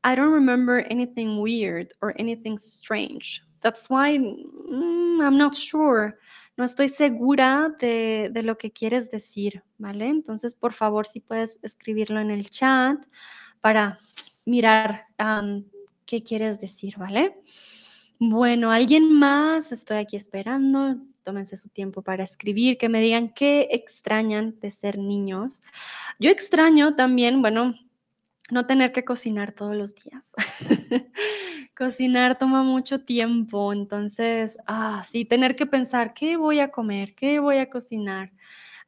I 0.04 0.16
don't 0.16 0.34
remember 0.34 0.86
anything 0.90 1.42
weird 1.42 1.94
or 2.02 2.14
anything 2.18 2.58
strange. 2.60 3.44
That's 3.62 3.90
why 3.90 4.18
mm, 4.18 5.22
I'm 5.22 5.38
not 5.38 5.56
sure. 5.56 6.18
No 6.60 6.66
estoy 6.66 6.90
segura 6.90 7.74
de, 7.80 8.32
de 8.34 8.44
lo 8.44 8.58
que 8.58 8.72
quieres 8.72 9.10
decir, 9.10 9.64
¿vale? 9.78 10.10
Entonces, 10.10 10.56
por 10.56 10.74
favor, 10.74 11.08
si 11.08 11.22
puedes 11.22 11.58
escribirlo 11.64 12.20
en 12.20 12.32
el 12.32 12.50
chat 12.50 13.00
para 13.62 13.98
mirar 14.44 15.06
qué 16.06 16.22
quieres 16.22 16.60
decir, 16.60 16.98
¿vale? 16.98 17.40
Bueno, 18.20 18.72
¿alguien 18.72 19.10
más? 19.10 19.72
Estoy 19.72 20.00
aquí 20.00 20.18
esperando. 20.18 20.98
Tómense 21.24 21.56
su 21.56 21.70
tiempo 21.70 22.02
para 22.02 22.26
escribir, 22.26 22.78
que 22.78 22.90
me 22.90 23.00
digan 23.00 23.30
qué 23.34 23.70
extrañan 23.72 24.60
de 24.60 24.72
ser 24.72 24.98
niños. 24.98 25.62
Yo 26.20 26.30
extraño 26.30 26.94
también, 26.98 27.42
bueno, 27.42 27.74
no 28.52 28.66
tener 28.66 28.92
que 28.92 29.06
cocinar 29.06 29.52
todos 29.52 29.76
los 29.76 29.96
días. 29.96 30.34
cocinar 31.78 32.38
toma 32.38 32.64
mucho 32.64 33.02
tiempo, 33.02 33.72
entonces, 33.72 34.58
ah, 34.68 35.04
sí, 35.10 35.26
tener 35.26 35.56
que 35.56 35.66
pensar, 35.66 36.14
¿qué 36.14 36.36
voy 36.36 36.60
a 36.60 36.72
comer? 36.72 37.16
¿Qué 37.16 37.40
voy 37.40 37.58
a 37.58 37.70
cocinar? 37.70 38.32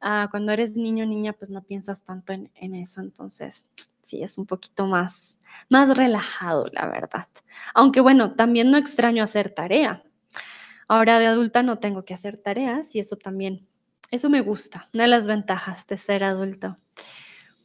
Ah, 0.01 0.27
cuando 0.29 0.51
eres 0.51 0.75
niño 0.75 1.05
o 1.05 1.07
niña, 1.07 1.33
pues 1.33 1.49
no 1.49 1.63
piensas 1.63 2.03
tanto 2.03 2.33
en, 2.33 2.51
en 2.55 2.75
eso, 2.75 3.01
entonces, 3.01 3.65
sí, 4.03 4.23
es 4.23 4.37
un 4.37 4.45
poquito 4.45 4.87
más, 4.87 5.39
más 5.69 5.95
relajado, 5.95 6.67
la 6.73 6.87
verdad. 6.87 7.27
Aunque 7.73 8.01
bueno, 8.01 8.33
también 8.33 8.71
no 8.71 8.77
extraño 8.77 9.23
hacer 9.23 9.49
tarea. 9.49 10.03
Ahora 10.87 11.19
de 11.19 11.27
adulta 11.27 11.63
no 11.63 11.79
tengo 11.79 12.03
que 12.03 12.13
hacer 12.13 12.37
tareas 12.37 12.93
y 12.93 12.99
eso 12.99 13.15
también, 13.15 13.65
eso 14.09 14.29
me 14.29 14.41
gusta, 14.41 14.89
una 14.93 15.03
de 15.03 15.09
las 15.09 15.27
ventajas 15.27 15.87
de 15.87 15.97
ser 15.97 16.25
adulto. 16.25 16.77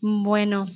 Bueno, 0.00 0.66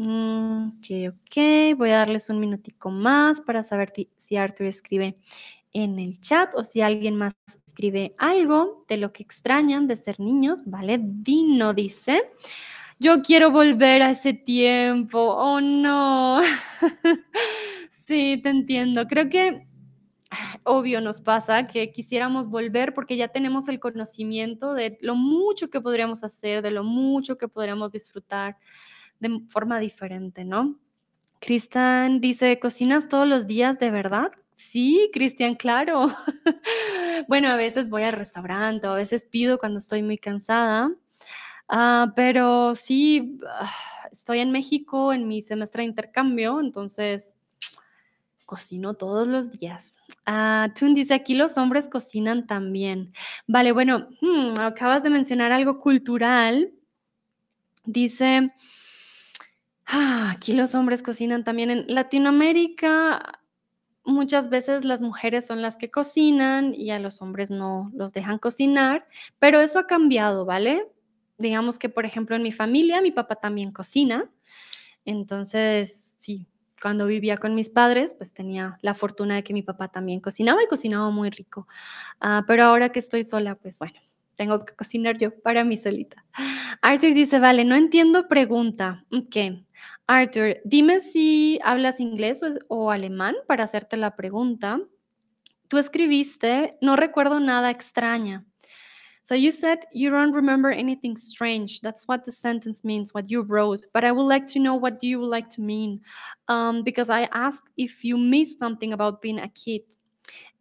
ok, 0.00 0.86
ok, 1.10 1.76
voy 1.76 1.90
a 1.90 1.98
darles 1.98 2.30
un 2.30 2.40
minutico 2.40 2.90
más 2.90 3.42
para 3.42 3.62
saber 3.62 3.92
si 4.16 4.36
Arthur 4.36 4.66
escribe 4.66 5.16
en 5.74 5.98
el 5.98 6.20
chat 6.20 6.54
o 6.54 6.64
si 6.64 6.80
alguien 6.80 7.16
más 7.16 7.34
escribe 7.66 8.14
algo 8.18 8.84
de 8.88 8.96
lo 8.96 9.12
que 9.12 9.22
extrañan 9.22 9.86
de 9.86 9.96
ser 9.96 10.18
niños, 10.18 10.62
¿vale? 10.64 10.98
Dino 11.02 11.74
dice, 11.74 12.30
yo 12.98 13.20
quiero 13.22 13.50
volver 13.50 14.02
a 14.02 14.10
ese 14.10 14.32
tiempo, 14.32 15.18
oh 15.18 15.60
no. 15.60 16.40
Sí, 18.06 18.40
te 18.42 18.48
entiendo. 18.48 19.06
Creo 19.06 19.28
que 19.28 19.68
obvio 20.64 21.00
nos 21.00 21.20
pasa 21.20 21.68
que 21.68 21.92
quisiéramos 21.92 22.48
volver 22.48 22.92
porque 22.92 23.16
ya 23.16 23.28
tenemos 23.28 23.68
el 23.68 23.78
conocimiento 23.78 24.74
de 24.74 24.98
lo 25.00 25.14
mucho 25.14 25.70
que 25.70 25.80
podríamos 25.80 26.24
hacer, 26.24 26.60
de 26.60 26.72
lo 26.72 26.82
mucho 26.82 27.38
que 27.38 27.46
podríamos 27.46 27.92
disfrutar 27.92 28.56
de 29.20 29.40
forma 29.48 29.78
diferente, 29.78 30.44
¿no? 30.44 30.78
Cristian 31.40 32.20
dice, 32.20 32.58
¿cocinas 32.58 33.08
todos 33.08 33.26
los 33.26 33.46
días 33.46 33.78
de 33.78 33.90
verdad? 33.90 34.32
Sí, 34.56 35.10
Cristian, 35.12 35.54
claro. 35.54 36.08
bueno, 37.28 37.48
a 37.48 37.56
veces 37.56 37.88
voy 37.88 38.02
al 38.02 38.12
restaurante, 38.12 38.86
a 38.86 38.92
veces 38.92 39.24
pido 39.24 39.58
cuando 39.58 39.78
estoy 39.78 40.02
muy 40.02 40.18
cansada, 40.18 40.90
Ah, 41.72 42.12
pero 42.16 42.74
sí, 42.74 43.38
ah, 43.48 43.72
estoy 44.10 44.40
en 44.40 44.50
México 44.50 45.12
en 45.12 45.28
mi 45.28 45.40
semestre 45.40 45.82
de 45.84 45.88
intercambio, 45.88 46.58
entonces 46.58 47.32
cocino 48.44 48.94
todos 48.94 49.28
los 49.28 49.52
días. 49.52 49.96
Ah, 50.26 50.72
Tun 50.76 50.96
dice, 50.96 51.14
aquí 51.14 51.34
los 51.34 51.56
hombres 51.56 51.88
cocinan 51.88 52.48
también. 52.48 53.12
Vale, 53.46 53.70
bueno, 53.70 54.08
hmm, 54.20 54.58
acabas 54.58 55.04
de 55.04 55.10
mencionar 55.10 55.52
algo 55.52 55.78
cultural. 55.78 56.72
Dice, 57.84 58.50
ah, 59.90 60.30
aquí 60.32 60.52
los 60.52 60.74
hombres 60.74 61.02
cocinan 61.02 61.44
también. 61.44 61.70
En 61.70 61.84
Latinoamérica, 61.94 63.40
muchas 64.04 64.50
veces 64.50 64.84
las 64.84 65.00
mujeres 65.00 65.46
son 65.46 65.62
las 65.62 65.76
que 65.76 65.90
cocinan 65.90 66.74
y 66.74 66.90
a 66.90 66.98
los 66.98 67.22
hombres 67.22 67.50
no 67.50 67.90
los 67.94 68.12
dejan 68.12 68.38
cocinar, 68.38 69.06
pero 69.38 69.60
eso 69.60 69.78
ha 69.78 69.86
cambiado, 69.86 70.44
¿vale? 70.44 70.86
Digamos 71.38 71.78
que, 71.78 71.88
por 71.88 72.06
ejemplo, 72.06 72.36
en 72.36 72.42
mi 72.42 72.52
familia, 72.52 73.00
mi 73.02 73.12
papá 73.12 73.36
también 73.36 73.72
cocina. 73.72 74.30
Entonces, 75.04 76.14
sí, 76.18 76.48
cuando 76.82 77.06
vivía 77.06 77.36
con 77.38 77.54
mis 77.54 77.70
padres, 77.70 78.14
pues 78.14 78.34
tenía 78.34 78.78
la 78.82 78.94
fortuna 78.94 79.36
de 79.36 79.44
que 79.44 79.54
mi 79.54 79.62
papá 79.62 79.88
también 79.88 80.20
cocinaba 80.20 80.62
y 80.62 80.68
cocinaba 80.68 81.10
muy 81.10 81.30
rico. 81.30 81.66
Ah, 82.20 82.44
pero 82.46 82.64
ahora 82.64 82.90
que 82.90 83.00
estoy 83.00 83.24
sola, 83.24 83.56
pues 83.56 83.78
bueno, 83.78 84.00
tengo 84.36 84.64
que 84.64 84.74
cocinar 84.74 85.18
yo 85.18 85.32
para 85.42 85.64
mí 85.64 85.76
solita. 85.76 86.24
Arthur 86.82 87.14
dice, 87.14 87.38
vale, 87.40 87.64
no 87.64 87.76
entiendo 87.76 88.28
pregunta. 88.28 89.04
Ok. 89.12 89.36
Arthur, 90.10 90.60
dime 90.64 91.00
si 91.00 91.60
hablas 91.62 92.00
inglés 92.00 92.42
o, 92.42 92.46
es- 92.46 92.58
o 92.68 92.90
alemán 92.90 93.36
para 93.46 93.64
hacerte 93.64 93.96
la 93.96 94.16
pregunta. 94.16 94.80
Tú 95.68 95.78
escribiste, 95.78 96.70
no 96.80 96.96
recuerdo 96.96 97.38
nada 97.40 97.70
extraña. 97.70 98.44
So 99.22 99.34
you 99.36 99.52
said 99.52 99.78
you 99.92 100.10
don't 100.10 100.32
remember 100.34 100.70
anything 100.72 101.16
strange. 101.16 101.80
That's 101.82 102.08
what 102.08 102.24
the 102.24 102.32
sentence 102.32 102.82
means, 102.84 103.14
what 103.14 103.30
you 103.30 103.42
wrote. 103.42 103.86
But 103.92 104.04
I 104.04 104.12
would 104.12 104.26
like 104.26 104.46
to 104.54 104.58
know 104.58 104.74
what 104.74 105.02
you 105.02 105.20
would 105.20 105.30
like 105.30 105.48
to 105.50 105.60
mean, 105.62 106.00
um, 106.48 106.82
because 106.82 107.10
I 107.10 107.28
asked 107.32 107.68
if 107.76 108.02
you 108.02 108.16
missed 108.18 108.58
something 108.58 108.92
about 108.92 109.22
being 109.22 109.38
a 109.38 109.48
kid, 109.48 109.82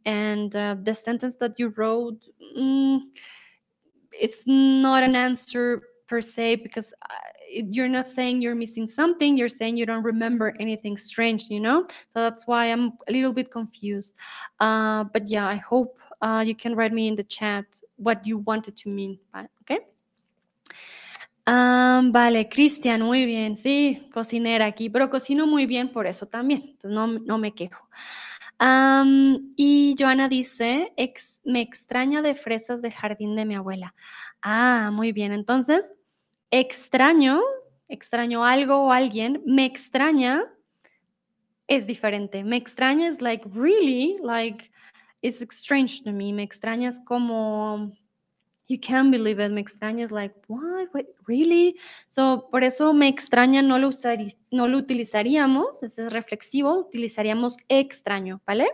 and 0.05 0.55
uh, 0.55 0.75
the 0.83 0.93
sentence 0.93 1.35
that 1.37 1.57
you 1.57 1.73
wrote, 1.75 2.19
mm, 2.57 2.99
it's 4.13 4.43
not 4.45 5.03
an 5.03 5.15
answer 5.15 5.81
per 6.07 6.21
se 6.21 6.57
because 6.57 6.93
uh, 7.09 7.15
you're 7.51 7.87
not 7.87 8.07
saying 8.07 8.41
you're 8.41 8.55
missing 8.55 8.87
something. 8.87 9.37
You're 9.37 9.49
saying 9.49 9.77
you 9.77 9.85
don't 9.85 10.03
remember 10.03 10.53
anything 10.59 10.97
strange. 10.97 11.49
You 11.49 11.59
know, 11.59 11.87
so 12.09 12.19
that's 12.19 12.47
why 12.47 12.65
I'm 12.65 12.93
a 13.07 13.11
little 13.11 13.33
bit 13.33 13.51
confused. 13.51 14.13
Uh, 14.59 15.05
but 15.13 15.27
yeah, 15.27 15.47
I 15.47 15.55
hope 15.55 15.97
uh, 16.21 16.43
you 16.45 16.55
can 16.55 16.75
write 16.75 16.93
me 16.93 17.07
in 17.07 17.15
the 17.15 17.23
chat 17.23 17.65
what 17.97 18.25
you 18.25 18.39
wanted 18.39 18.75
to 18.77 18.89
mean. 18.89 19.19
Okay. 19.61 19.79
Am, 21.45 22.11
vale, 22.11 22.47
Cristian, 22.47 23.01
muy 23.01 23.25
bien, 23.25 23.55
sí, 23.55 24.07
cocinera 24.13 24.67
aquí, 24.67 24.87
pero 24.87 25.09
cocino 25.09 25.47
muy 25.47 25.65
bien 25.65 25.89
por 25.91 26.05
eso 26.05 26.27
también, 26.27 26.61
entonces 26.61 26.91
no, 26.91 27.07
no 27.07 27.39
me 27.39 27.55
quejo. 27.55 27.89
Am, 28.59 29.53
y 29.55 29.95
Joana 29.97 30.29
dice, 30.29 30.93
"Ex- 30.95 31.41
me 31.43 31.61
extraña 31.61 32.21
de 32.21 32.35
fresas 32.35 32.83
del 32.83 32.93
jardín 32.93 33.35
de 33.35 33.45
mi 33.45 33.55
abuela. 33.55 33.95
Ah, 34.43 34.91
muy 34.93 35.11
bien, 35.11 35.31
entonces, 35.31 35.91
extraño, 36.51 37.41
extraño 37.87 38.43
algo 38.43 38.77
o 38.77 38.91
alguien, 38.91 39.41
me 39.45 39.65
extraña 39.65 40.45
es 41.67 41.85
diferente. 41.85 42.43
Me 42.43 42.57
extraña 42.57 43.07
es 43.07 43.21
like, 43.21 43.47
really, 43.53 44.17
like, 44.23 44.71
it's 45.21 45.41
strange 45.51 46.03
to 46.03 46.11
me. 46.11 46.33
Me 46.33 46.43
extrañas 46.43 46.99
como, 47.05 47.91
you 48.67 48.79
can't 48.79 49.11
believe 49.11 49.39
it. 49.39 49.51
Me 49.51 49.61
extrañas 49.61 50.11
like, 50.11 50.35
what, 50.47 50.69
Wait, 50.93 51.07
really? 51.27 51.75
So, 52.09 52.47
por 52.49 52.63
eso 52.63 52.93
me 52.93 53.07
extraña 53.07 53.61
no 53.61 53.77
lo, 53.77 53.91
no 54.51 54.67
lo 54.67 54.77
utilizaríamos, 54.77 55.83
ese 55.83 56.07
es 56.07 56.13
reflexivo, 56.13 56.79
utilizaríamos 56.79 57.57
extraño, 57.67 58.41
¿vale? 58.45 58.67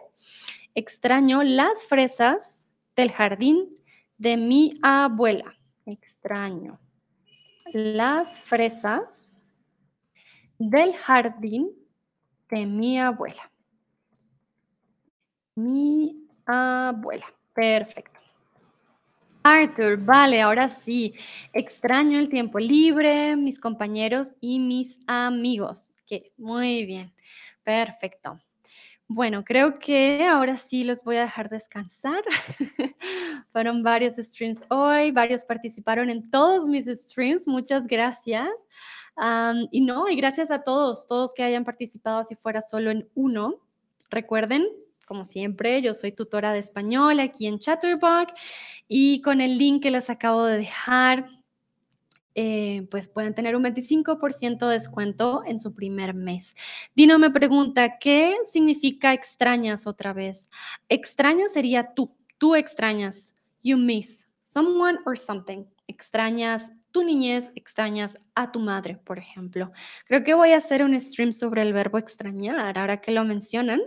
Extraño 0.76 1.44
las 1.44 1.86
fresas 1.86 2.64
del 2.96 3.12
jardín 3.12 3.70
de 4.18 4.38
mi 4.38 4.80
abuela. 4.82 5.58
Extraño 5.86 6.80
las 7.74 8.40
fresas 8.40 9.30
del 10.58 10.94
jardín 10.96 11.70
de 12.50 12.66
mi 12.66 13.00
abuela. 13.00 13.52
Mi 15.56 16.28
abuela. 16.46 17.26
Perfecto. 17.54 18.20
Arthur, 19.44 19.98
vale, 19.98 20.42
ahora 20.42 20.70
sí. 20.70 21.14
Extraño 21.54 22.20
el 22.20 22.30
tiempo 22.30 22.60
libre, 22.60 23.36
mis 23.36 23.60
compañeros 23.60 24.34
y 24.42 24.60
mis 24.60 25.00
amigos. 25.08 25.92
Ok, 26.04 26.24
muy 26.38 26.86
bien. 26.86 27.14
Perfecto. 27.64 28.40
Bueno, 29.08 29.44
creo 29.44 29.78
que 29.78 30.26
ahora 30.26 30.58
sí 30.58 30.84
los 30.84 31.04
voy 31.04 31.18
a 31.18 31.22
dejar 31.22 31.50
descansar. 31.50 32.24
Fueron 33.52 33.84
varios 33.84 34.16
streams 34.16 34.64
hoy, 34.70 35.12
varios 35.12 35.46
participaron 35.46 36.10
en 36.10 36.30
todos 36.32 36.68
mis 36.68 36.88
streams. 36.88 37.48
Muchas 37.48 37.86
gracias. 37.86 38.50
Y 39.72 39.82
no, 39.82 40.10
y 40.10 40.16
gracias 40.16 40.50
a 40.50 40.64
todos, 40.64 41.08
todos 41.08 41.34
que 41.34 41.44
hayan 41.44 41.64
participado, 41.64 42.24
si 42.24 42.36
fuera 42.36 42.62
solo 42.62 42.90
en 42.90 43.08
uno. 43.14 43.56
Recuerden, 44.10 44.68
como 45.06 45.24
siempre, 45.24 45.82
yo 45.82 45.94
soy 45.94 46.12
tutora 46.12 46.52
de 46.52 46.60
español 46.60 47.20
aquí 47.20 47.46
en 47.46 47.60
Chatterbox 47.60 48.34
y 48.88 49.22
con 49.22 49.40
el 49.40 49.58
link 49.58 49.84
que 49.84 49.92
les 49.92 50.10
acabo 50.10 50.46
de 50.46 50.58
dejar, 50.58 51.28
eh, 52.36 52.88
pues 52.92 53.08
pueden 53.08 53.34
tener 53.34 53.56
un 53.56 53.64
25% 53.64 54.68
de 54.68 54.74
descuento 54.74 55.42
en 55.46 55.58
su 55.58 55.74
primer 55.74 56.14
mes. 56.14 56.56
Dino 56.96 57.18
me 57.18 57.32
pregunta, 57.32 57.98
¿qué 57.98 58.36
significa 58.44 59.14
extrañas 59.14 59.88
otra 59.88 60.14
vez? 60.14 60.50
Extrañas 60.90 61.54
sería 61.54 61.94
tú, 61.94 62.16
tú 62.38 62.56
extrañas, 62.56 63.34
you 63.64 63.78
miss 63.78 64.28
someone 64.44 65.00
or 65.06 65.18
something. 65.18 65.66
Extrañas 65.88 66.72
tu 66.92 67.04
niñez, 67.04 67.52
extrañas 67.56 68.18
a 68.36 68.54
tu 68.54 68.60
madre, 68.62 68.96
por 68.96 69.20
ejemplo. 69.20 69.74
Creo 70.06 70.24
que 70.24 70.34
voy 70.34 70.52
a 70.52 70.58
hacer 70.58 70.82
un 70.82 70.98
stream 70.98 71.34
sobre 71.34 71.62
el 71.62 71.74
verbo 71.74 71.98
extrañar, 71.98 72.78
ahora 72.78 73.02
que 73.02 73.12
lo 73.12 73.26
mencionan, 73.26 73.82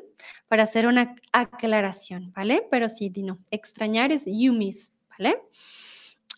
para 0.46 0.64
hacer 0.64 0.86
una 0.86 1.16
aclaración, 1.32 2.32
¿vale? 2.34 2.66
Pero 2.70 2.90
sí, 2.90 3.08
Dino, 3.08 3.38
extrañar 3.50 4.12
es 4.12 4.24
you 4.26 4.52
miss, 4.52 4.92
¿vale? 5.08 5.40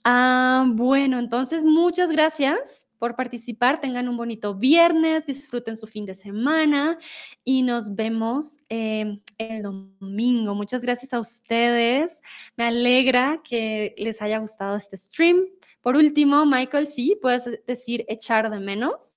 Ah, 0.04 0.64
bueno, 0.66 1.18
entonces 1.18 1.62
muchas 1.62 2.10
gracias 2.10 2.88
por 2.98 3.16
participar. 3.16 3.80
Tengan 3.80 4.08
un 4.08 4.16
bonito 4.16 4.54
viernes, 4.54 5.26
disfruten 5.26 5.76
su 5.76 5.86
fin 5.86 6.06
de 6.06 6.14
semana 6.14 6.98
y 7.44 7.62
nos 7.62 7.94
vemos 7.94 8.60
eh, 8.68 9.18
el 9.38 9.62
domingo. 9.62 10.54
Muchas 10.54 10.82
gracias 10.82 11.12
a 11.12 11.20
ustedes. 11.20 12.20
Me 12.56 12.64
alegra 12.64 13.40
que 13.42 13.94
les 13.98 14.22
haya 14.22 14.38
gustado 14.38 14.76
este 14.76 14.96
stream. 14.96 15.46
Por 15.80 15.96
último, 15.96 16.44
Michael, 16.44 16.86
sí, 16.86 17.18
puedes 17.20 17.44
decir 17.66 18.04
echar 18.06 18.50
de 18.50 18.60
menos. 18.60 19.16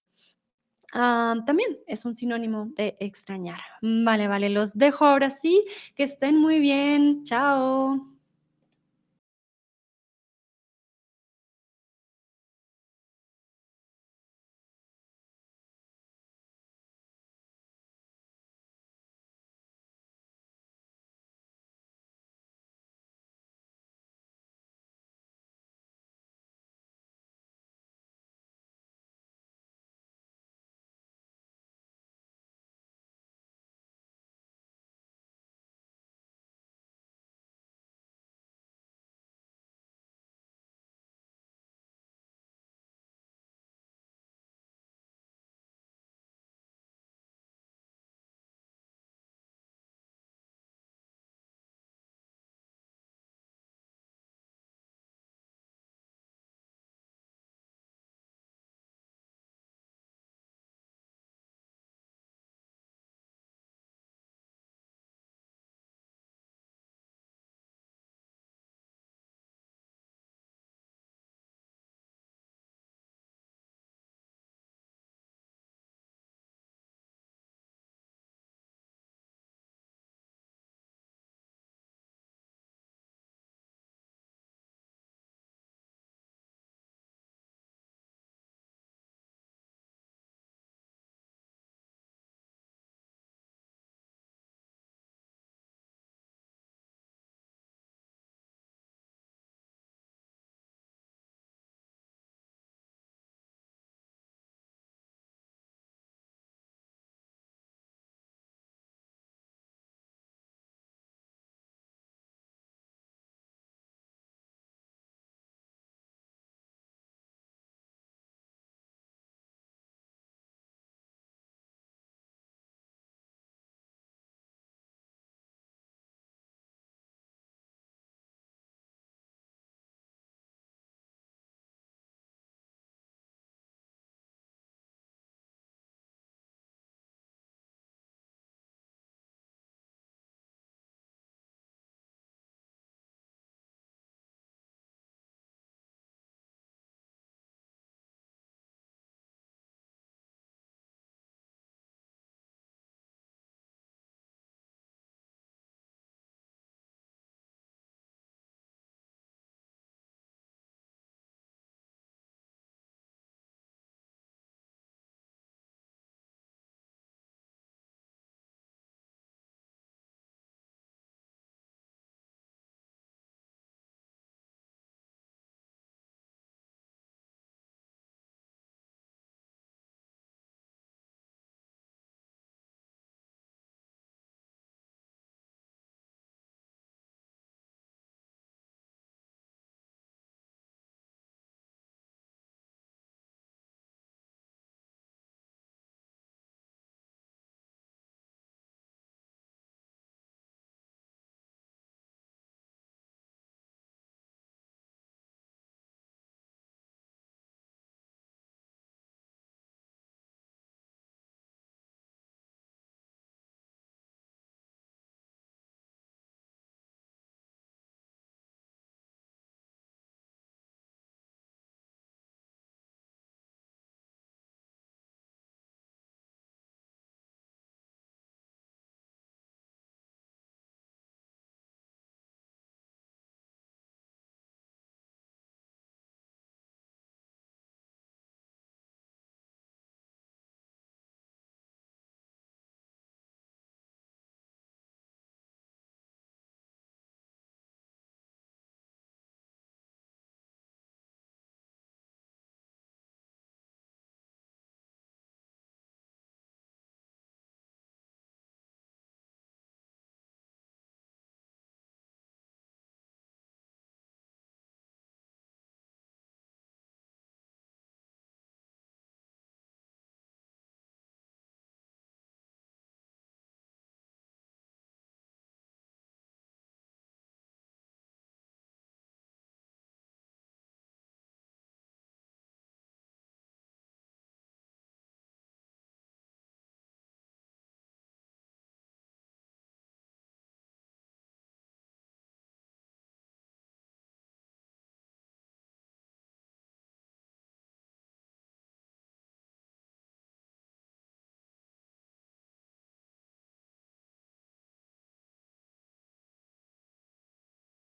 Ah, 0.93 1.35
también 1.45 1.79
es 1.87 2.05
un 2.05 2.15
sinónimo 2.15 2.67
de 2.77 2.95
extrañar. 2.99 3.59
Vale, 3.81 4.27
vale, 4.27 4.49
los 4.49 4.77
dejo 4.77 5.05
ahora 5.05 5.29
sí. 5.29 5.65
Que 5.95 6.03
estén 6.03 6.37
muy 6.39 6.59
bien. 6.59 7.23
Chao. 7.25 8.12